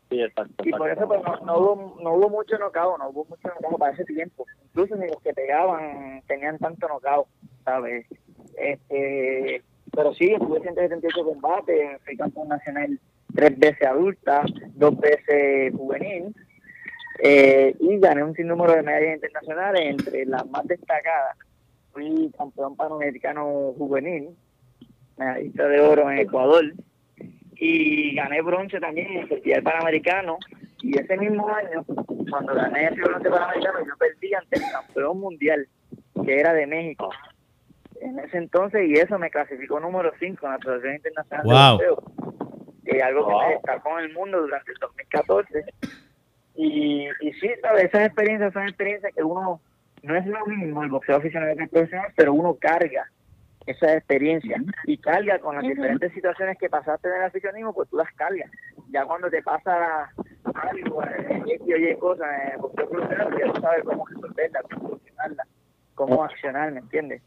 Sí, 0.09 0.21
exacto. 0.21 0.63
Y 0.63 0.71
por 0.71 0.89
eso 0.89 1.07
pues, 1.07 1.21
no, 1.23 1.39
no 1.45 1.57
hubo 1.57 1.97
no 2.01 2.13
hubo 2.13 2.29
mucho 2.29 2.57
knockout, 2.57 2.99
no 2.99 3.09
hubo 3.09 3.25
mucho 3.25 3.47
knockout 3.47 3.79
para 3.79 3.93
ese 3.93 4.05
tiempo. 4.05 4.45
Incluso 4.65 4.95
ni 4.95 5.07
los 5.07 5.21
que 5.21 5.33
pegaban 5.33 6.21
tenían 6.27 6.59
tanto 6.59 6.87
knockout, 6.87 7.27
¿sabes? 7.63 8.05
Este, 8.57 9.63
pero 9.91 10.13
sí, 10.13 10.33
estuve 10.33 10.61
178 10.61 11.23
combates, 11.23 12.01
fui 12.03 12.17
campeón 12.17 12.49
nacional 12.49 12.99
tres 13.33 13.59
veces 13.59 13.87
adulta, 13.87 14.43
dos 14.75 14.97
veces 14.97 15.73
juvenil, 15.73 16.33
eh, 17.19 17.75
y 17.79 17.99
gané 17.99 18.23
un 18.23 18.33
sinnúmero 18.33 18.73
de 18.73 18.83
medallas 18.83 19.15
internacionales, 19.15 19.81
entre 19.85 20.25
las 20.25 20.47
más 20.49 20.65
destacadas. 20.67 21.37
Fui 21.91 22.31
campeón 22.37 22.75
panamericano 22.75 23.73
juvenil, 23.77 24.29
medallista 25.17 25.67
de 25.67 25.79
oro 25.79 26.09
en 26.11 26.19
Ecuador, 26.19 26.73
y 27.57 28.15
gané 28.15 28.41
bronce 28.41 28.79
también 28.79 29.07
en 29.11 29.17
el 29.19 29.27
Festival 29.27 29.63
Panamericano. 29.63 30.37
Y 30.81 30.99
ese 30.99 31.17
mismo 31.17 31.49
año, 31.49 31.83
cuando 32.29 32.53
gané 32.53 32.85
ese 32.87 33.01
bronce 33.01 33.29
panamericano, 33.29 33.79
yo 33.85 33.97
perdí 33.97 34.33
ante 34.33 34.57
el 34.57 34.71
campeón 34.71 35.19
mundial, 35.19 35.67
que 36.25 36.39
era 36.39 36.53
de 36.53 36.67
México. 36.67 37.09
En 38.01 38.19
ese 38.19 38.37
entonces, 38.37 38.87
y 38.87 38.93
eso 38.93 39.17
me 39.17 39.31
clasificó 39.31 39.79
número 39.79 40.11
5 40.19 40.45
en 40.45 40.51
la 40.51 40.57
Asociación 40.57 40.95
Internacional 40.95 41.45
Wow. 41.45 41.79
de 41.79 41.89
Boxeo. 41.89 42.03
Y 42.85 42.99
algo 42.99 43.27
que 43.27 43.33
me 43.33 43.53
destacó 43.53 43.99
en 43.99 44.05
el 44.05 44.13
mundo 44.13 44.41
durante 44.41 44.71
el 44.71 44.77
2014. 44.79 45.65
Y, 46.55 47.07
y 47.21 47.33
sí, 47.33 47.49
¿sabes? 47.61 47.85
esas 47.85 48.05
experiencias 48.05 48.53
son 48.53 48.63
experiencias 48.67 49.13
que 49.13 49.23
uno, 49.23 49.59
no 50.03 50.15
es 50.15 50.25
lo 50.27 50.45
mismo 50.45 50.83
el 50.83 50.89
boxeo 50.89 51.17
aficionado 51.17 51.55
que 51.55 51.63
el 51.63 51.69
profesional, 51.69 52.13
pero 52.15 52.33
uno 52.33 52.55
carga 52.55 53.09
esa 53.65 53.93
experiencia 53.93 54.61
y 54.85 54.97
carga 54.97 55.39
con 55.39 55.55
las 55.55 55.63
diferentes 55.63 56.13
situaciones 56.13 56.57
que 56.57 56.69
pasaste 56.69 57.07
en 57.07 57.15
el 57.15 57.23
aficionismo, 57.23 57.73
pues 57.73 57.89
tú 57.89 57.97
las 57.97 58.11
cargas. 58.13 58.49
Ya 58.89 59.05
cuando 59.05 59.29
te 59.29 59.41
pasa 59.41 60.11
algo, 60.53 61.03
eh, 61.03 61.43
Y 61.65 61.95
cosas 61.95 62.27
en 62.43 62.51
el 62.53 62.57
boxeo 62.59 62.89
profesional, 62.89 63.27
pues 63.29 63.45
ya 63.45 63.53
tú 63.53 63.61
sabes 63.61 63.83
cómo 63.83 64.05
resolverla, 64.05 64.61
cómo 64.61 64.89
solucionarla, 64.89 65.47
cómo 65.95 66.23
accionar, 66.23 66.71
¿me 66.71 66.79
entiendes? 66.79 67.21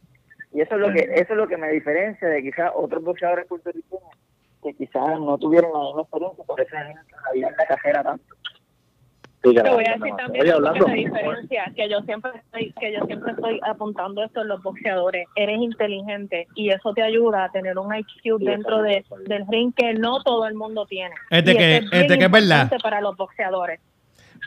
Y 0.52 0.60
eso 0.60 0.76
es 0.76 0.80
lo 0.80 0.92
que 0.92 1.00
eso 1.00 1.32
es 1.32 1.36
lo 1.36 1.48
que 1.48 1.56
me 1.56 1.70
diferencia 1.70 2.28
de 2.28 2.42
quizás 2.42 2.70
otros 2.74 3.02
boxeadores 3.02 3.46
puertorriqueños 3.46 4.02
que 4.62 4.74
quizás 4.74 5.20
no 5.20 5.38
tuvieron 5.38 5.72
la 5.72 5.78
misma 5.78 6.02
experiencia, 6.02 6.44
por 6.44 6.60
eso 6.60 6.76
es 6.76 7.32
que 7.32 7.40
la 7.40 7.66
carrera 7.66 8.02
tanto. 8.02 8.37
Sí, 9.42 9.54
Te 9.54 9.62
voy 9.62 9.84
a 9.84 9.90
la- 9.90 9.96
decir 9.96 10.10
no, 10.10 10.16
también 10.16 10.52
cosa 10.78 10.92
diferencia, 10.92 11.72
que 11.76 11.88
yo 11.88 12.00
siempre 12.02 12.32
estoy, 12.34 12.72
que 12.80 12.92
yo 12.92 13.06
siempre 13.06 13.32
estoy 13.32 13.60
apuntando 13.64 14.24
esto 14.24 14.42
en 14.42 14.48
los 14.48 14.60
boxeadores. 14.62 15.26
Eres 15.36 15.58
inteligente 15.60 16.48
y 16.56 16.70
eso 16.70 16.92
te 16.92 17.02
ayuda 17.02 17.44
a 17.44 17.52
tener 17.52 17.78
un 17.78 17.94
IQ 17.94 18.08
Sí, 18.38 18.44
dentro 18.44 18.82
de, 18.82 19.04
del 19.26 19.44
ring 19.48 19.72
que 19.76 19.94
no 19.94 20.22
todo 20.24 20.46
el 20.46 20.54
mundo 20.54 20.86
tiene. 20.86 21.14
Es 21.30 21.44
de 21.44 21.52
Y 21.52 21.56
que- 21.56 21.76
eso 21.76 21.86
es 21.92 22.08
de 22.08 22.18
que 22.18 22.24
es 22.24 22.30
verdad. 22.30 22.62
importante 22.62 22.78
para 22.82 23.00
los 23.00 23.16
boxeadores. 23.16 23.80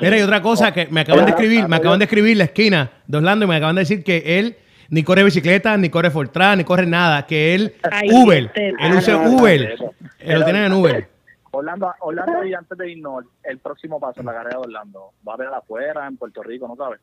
Mira, 0.02 0.18
y 0.18 0.22
otra 0.22 0.42
cosa 0.42 0.74
que 0.74 0.88
me 0.88 1.02
acaban 1.02 1.26
de 1.26 1.32
escribir, 1.32 1.68
me 1.68 1.76
acaban 1.78 2.00
de 2.00 2.06
escribir 2.06 2.36
la 2.38 2.46
esquina 2.46 2.92
de 3.08 3.18
Orlando 3.18 3.46
y 3.46 3.48
me 3.48 3.56
acaban 3.56 3.76
de 3.76 3.82
decir 3.82 4.04
que 4.04 4.40
él 4.40 4.56
ni 4.90 5.04
corre 5.04 5.24
bicicleta, 5.24 5.76
ni 5.78 5.90
corre 5.90 6.12
Fortran, 6.12 6.58
ni 6.58 6.64
corre 6.66 6.86
nada, 6.86 7.26
que 7.26 7.56
él 7.56 7.74
Ay, 7.90 8.10
Uber, 8.12 8.44
este- 8.46 8.70
él 8.70 8.94
usa 8.98 9.16
Ah, 9.24 9.30
Uber, 9.30 9.76
él 10.20 10.40
lo 10.40 10.44
tienen 10.46 10.64
en 10.66 10.74
Uber. 10.74 11.08
Orlando, 11.52 11.94
Orlando, 12.00 12.44
y 12.46 12.54
antes 12.54 12.78
de 12.78 12.92
irnos, 12.92 13.26
el 13.44 13.60
próximo 13.60 14.00
paso 14.00 14.22
en 14.22 14.26
la 14.28 14.34
carrera 14.34 14.58
de 14.60 14.66
Orlando, 14.68 15.12
¿va 15.28 15.34
a 15.34 15.36
haber 15.36 15.48
afuera, 15.50 16.08
en 16.08 16.18
Puerto 16.18 16.42
Rico, 16.44 16.68
no 16.68 16.76
sabes? 16.76 17.00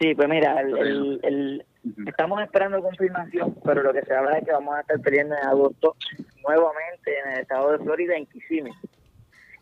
Sí, 0.00 0.14
pues 0.14 0.28
mira, 0.28 0.60
el, 0.60 0.76
el- 0.78 1.20
el- 1.24 1.66
estamos 2.06 2.40
esperando 2.42 2.80
confirmación, 2.82 3.56
pero 3.64 3.82
lo 3.82 3.92
que 3.92 4.02
se 4.02 4.14
habla 4.14 4.38
es 4.38 4.44
que 4.44 4.52
vamos 4.52 4.76
a 4.76 4.80
estar 4.80 5.00
peleando 5.00 5.36
en 5.36 5.44
agosto 5.46 5.96
nuevamente 6.46 7.18
en 7.24 7.32
el 7.32 7.38
estado 7.40 7.72
de 7.72 7.78
Florida, 7.78 8.14
en 8.16 8.26
Kissimmee. 8.26 8.72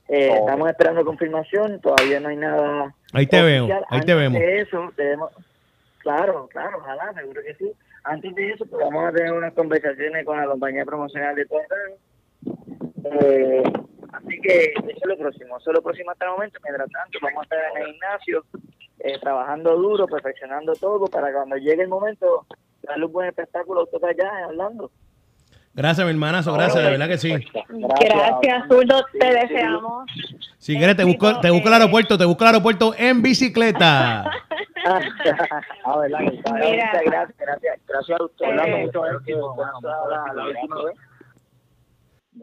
Eh. 0.09 0.29
Estamos 0.39 0.69
esperando 0.71 1.05
confirmación, 1.05 1.81
todavía 1.81 2.21
no 2.21 2.29
hay 2.29 2.37
nada. 2.37 2.95
Ahí 3.13 3.27
te 3.27 3.43
veo, 3.43 3.65
ahí 3.65 3.71
te 3.71 4.13
Antes 4.13 4.17
vemos. 4.17 4.39
de 4.39 4.61
eso, 4.61 4.93
tenemos, 4.95 5.31
claro, 5.99 6.49
claro, 6.49 6.79
ojalá, 6.79 7.13
seguro 7.15 7.41
que 7.43 7.55
sí. 7.55 7.73
Antes 8.05 8.35
de 8.35 8.51
eso, 8.53 8.65
pues 8.67 8.85
vamos 8.85 9.05
a 9.05 9.13
tener 9.13 9.33
unas 9.33 9.53
conversaciones 9.55 10.25
con 10.25 10.39
la 10.39 10.47
compañía 10.47 10.85
promocional 10.85 11.35
de 11.35 11.45
todo 11.47 11.61
eh, 13.21 13.63
Así 14.17 14.41
que 14.41 14.73
eso 14.77 14.99
es 15.03 15.07
lo 15.07 15.17
próximo, 15.19 15.57
eso 15.59 15.71
es 15.71 15.75
lo 15.77 15.83
próximo 15.83 16.11
hasta 16.11 16.25
el 16.27 16.31
momento. 16.33 16.59
Mientras 16.65 16.89
tanto, 16.91 17.19
vamos 17.23 17.41
a 17.41 17.43
estar 17.45 17.59
en 17.77 17.83
el 17.83 17.87
gimnasio 17.93 18.45
eh, 19.01 19.19
trabajando 19.21 19.77
duro, 19.77 20.07
perfeccionando 20.07 20.73
todo 20.75 21.07
para 21.07 21.33
cuando 21.33 21.57
llegue 21.57 21.83
el 21.83 21.89
momento 21.89 22.47
darle 22.83 23.07
un 23.07 23.13
buen 23.13 23.29
espectáculo 23.29 23.81
a 23.81 23.85
usted 23.85 24.03
allá 24.05 24.31
hablando. 24.47 24.91
Gracias, 25.75 26.07
mi 26.07 26.11
hermanazo, 26.13 26.55
gracias, 26.55 26.83
de 26.83 26.91
verdad 26.91 27.09
que 27.09 27.19
sí. 27.19 27.35
Gracias, 27.69 28.69
Zurdo. 28.69 29.05
Te 29.21 29.27
deseamos. 29.27 30.11
Si 30.59 30.75
quieres, 30.79 30.97
te 30.97 31.05
busco, 31.05 31.39
te 31.41 31.51
busco 31.51 31.69
el 31.69 31.75
aeropuerto, 31.75 32.17
te 32.17 32.25
busco 32.25 32.45
el 32.45 32.49
aeropuerto 32.49 32.95
en 32.97 33.21
bicicleta. 33.23 34.31
Ah, 34.89 35.01
que 35.01 35.09
gracias, 35.33 35.65
gracias, 37.37 37.81
gracias 37.89 38.21
a 38.21 38.25
usted. 38.25 38.45
Eh, 38.47 38.51
Orlando, 38.51 38.63
mano, 38.63 38.79
mucho 38.87 39.01
Gracias 39.01 39.03
a 39.03 39.09
la- 39.09 39.17
éxito, 39.17 39.57
la 40.37 40.45
última 40.45 40.77
gracias. 40.77 40.85
vez. 40.85 40.95
mucho 40.95 40.95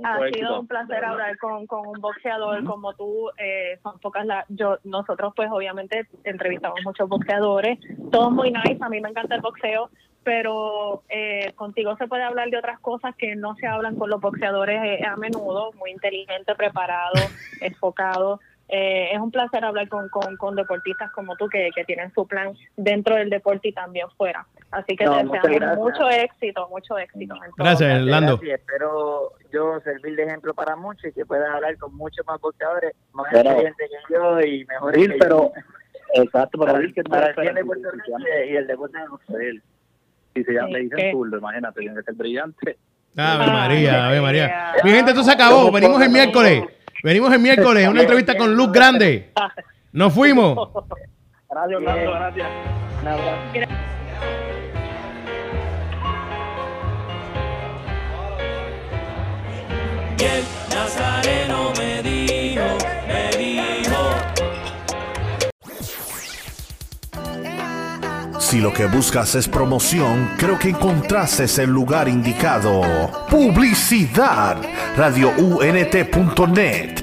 Ha 0.03 0.17
éxito, 0.19 0.47
sido 0.47 0.59
un 0.61 0.67
placer 0.67 1.03
hablar 1.05 1.37
con, 1.37 1.67
con 1.67 1.87
un 1.87 2.01
boxeador 2.01 2.63
como 2.63 2.93
tú. 2.93 3.29
Eh, 3.37 3.79
son 3.83 3.99
pocas 3.99 4.25
las. 4.25 4.45
Yo, 4.49 4.77
nosotros, 4.83 5.33
pues, 5.35 5.49
obviamente, 5.51 6.07
entrevistamos 6.23 6.79
muchos 6.83 7.07
boxeadores. 7.07 7.79
Todos 8.11 8.31
muy 8.31 8.51
nice. 8.51 8.77
A 8.81 8.89
mí 8.89 8.99
me 9.01 9.09
encanta 9.09 9.35
el 9.35 9.41
boxeo. 9.41 9.89
Pero 10.23 11.03
eh, 11.09 11.51
contigo 11.55 11.97
se 11.97 12.07
puede 12.07 12.23
hablar 12.23 12.49
de 12.49 12.57
otras 12.57 12.79
cosas 12.79 13.13
que 13.17 13.35
no 13.35 13.55
se 13.55 13.67
hablan 13.67 13.97
con 13.97 14.09
los 14.09 14.21
boxeadores 14.21 14.81
eh, 14.83 15.05
a 15.05 15.17
menudo. 15.17 15.73
Muy 15.73 15.91
inteligente, 15.91 16.55
preparado, 16.55 17.13
enfocado. 17.61 18.39
eh, 18.69 19.09
es 19.11 19.19
un 19.19 19.31
placer 19.31 19.65
hablar 19.65 19.89
con, 19.89 20.07
con, 20.09 20.37
con 20.37 20.55
deportistas 20.55 21.11
como 21.11 21.35
tú 21.35 21.49
que, 21.49 21.69
que, 21.75 21.83
tienen 21.83 22.13
su 22.13 22.25
plan 22.25 22.53
dentro 22.77 23.15
del 23.15 23.29
deporte 23.29 23.67
y 23.67 23.73
también 23.73 24.07
fuera. 24.17 24.47
Así 24.74 24.95
que 24.95 25.05
No, 25.05 25.17
te 25.17 25.24
muchas 25.26 25.43
deseamos 25.43 25.59
gracias. 25.59 25.80
mucho 25.80 26.09
éxito, 26.09 26.67
mucho 26.69 26.97
éxito. 26.97 27.34
en 27.36 27.39
todo. 27.41 27.51
Gracias, 27.57 28.01
Lando. 28.01 28.38
Gracias, 28.38 28.59
espero 28.59 29.32
yo 29.51 29.80
servir 29.82 30.15
de 30.15 30.24
ejemplo 30.24 30.53
para 30.53 30.76
muchos 30.76 31.05
y 31.05 31.11
que 31.13 31.26
puedan 31.26 31.51
hablar 31.51 31.78
con 31.78 31.95
muchos 31.95 32.26
más 32.26 32.39
boxeadores, 32.41 32.93
más 33.13 33.28
Pero- 33.32 33.49
experiencia 33.51 33.88
que 34.07 34.13
yo 34.13 34.41
y 34.41 34.65
mejor 34.65 34.95
Sí, 34.95 35.07
pero 35.19 35.51
exacto, 36.15 36.57
para, 36.57 36.74
Bill, 36.80 36.93
que 36.93 37.03
para 37.03 37.28
el 37.28 37.36
bien 37.36 37.53
de 37.53 37.61
espera, 37.61 37.65
Puerto 37.65 37.91
Rico 37.91 38.17
y 38.51 38.55
el 38.55 38.67
deporte 38.67 38.97
de 38.97 39.07
boxeo. 39.07 39.38
él. 39.39 39.61
Si 40.36 40.43
se 40.43 40.51
llama, 40.53 40.69
le 40.69 40.78
Sí, 40.80 40.84
dicen 40.86 40.97
¿qué? 40.97 41.11
zurdo, 41.11 41.38
imagínate, 41.38 41.80
tiene 41.80 41.95
que 41.95 42.01
ser 42.03 42.13
brillante. 42.15 42.78
Ave 43.15 43.45
María, 43.45 44.07
Ave 44.07 44.21
María. 44.21 44.47
María. 44.47 44.84
Mi 44.84 44.89
gente, 44.89 45.11
esto 45.11 45.24
se 45.24 45.32
acabó. 45.32 45.71
Venimos 45.71 46.01
el 46.01 46.09
miércoles. 46.09 46.63
Venimos 47.03 47.32
el 47.32 47.39
miércoles. 47.39 47.88
Una 47.88 48.01
entrevista 48.01 48.36
con 48.36 48.55
Luz 48.55 48.71
Grande. 48.71 49.32
Nos 49.91 50.11
fuimos. 50.11 50.57
Gracias, 51.47 51.78
Orlando, 51.80 52.11
gracias. 52.11 52.47
El 60.20 60.43
Nazareno 60.70 61.74
me 61.78 62.03
me. 62.03 62.34
Si 68.53 68.59
lo 68.59 68.72
que 68.72 68.86
buscas 68.86 69.34
es 69.34 69.47
promoción, 69.47 70.30
creo 70.38 70.59
que 70.59 70.70
encontraste 70.70 71.45
el 71.64 71.72
lugar 71.72 72.07
indicado. 72.07 72.84
Publicidad. 73.28 74.57
RadioUNT.net. 74.95 77.03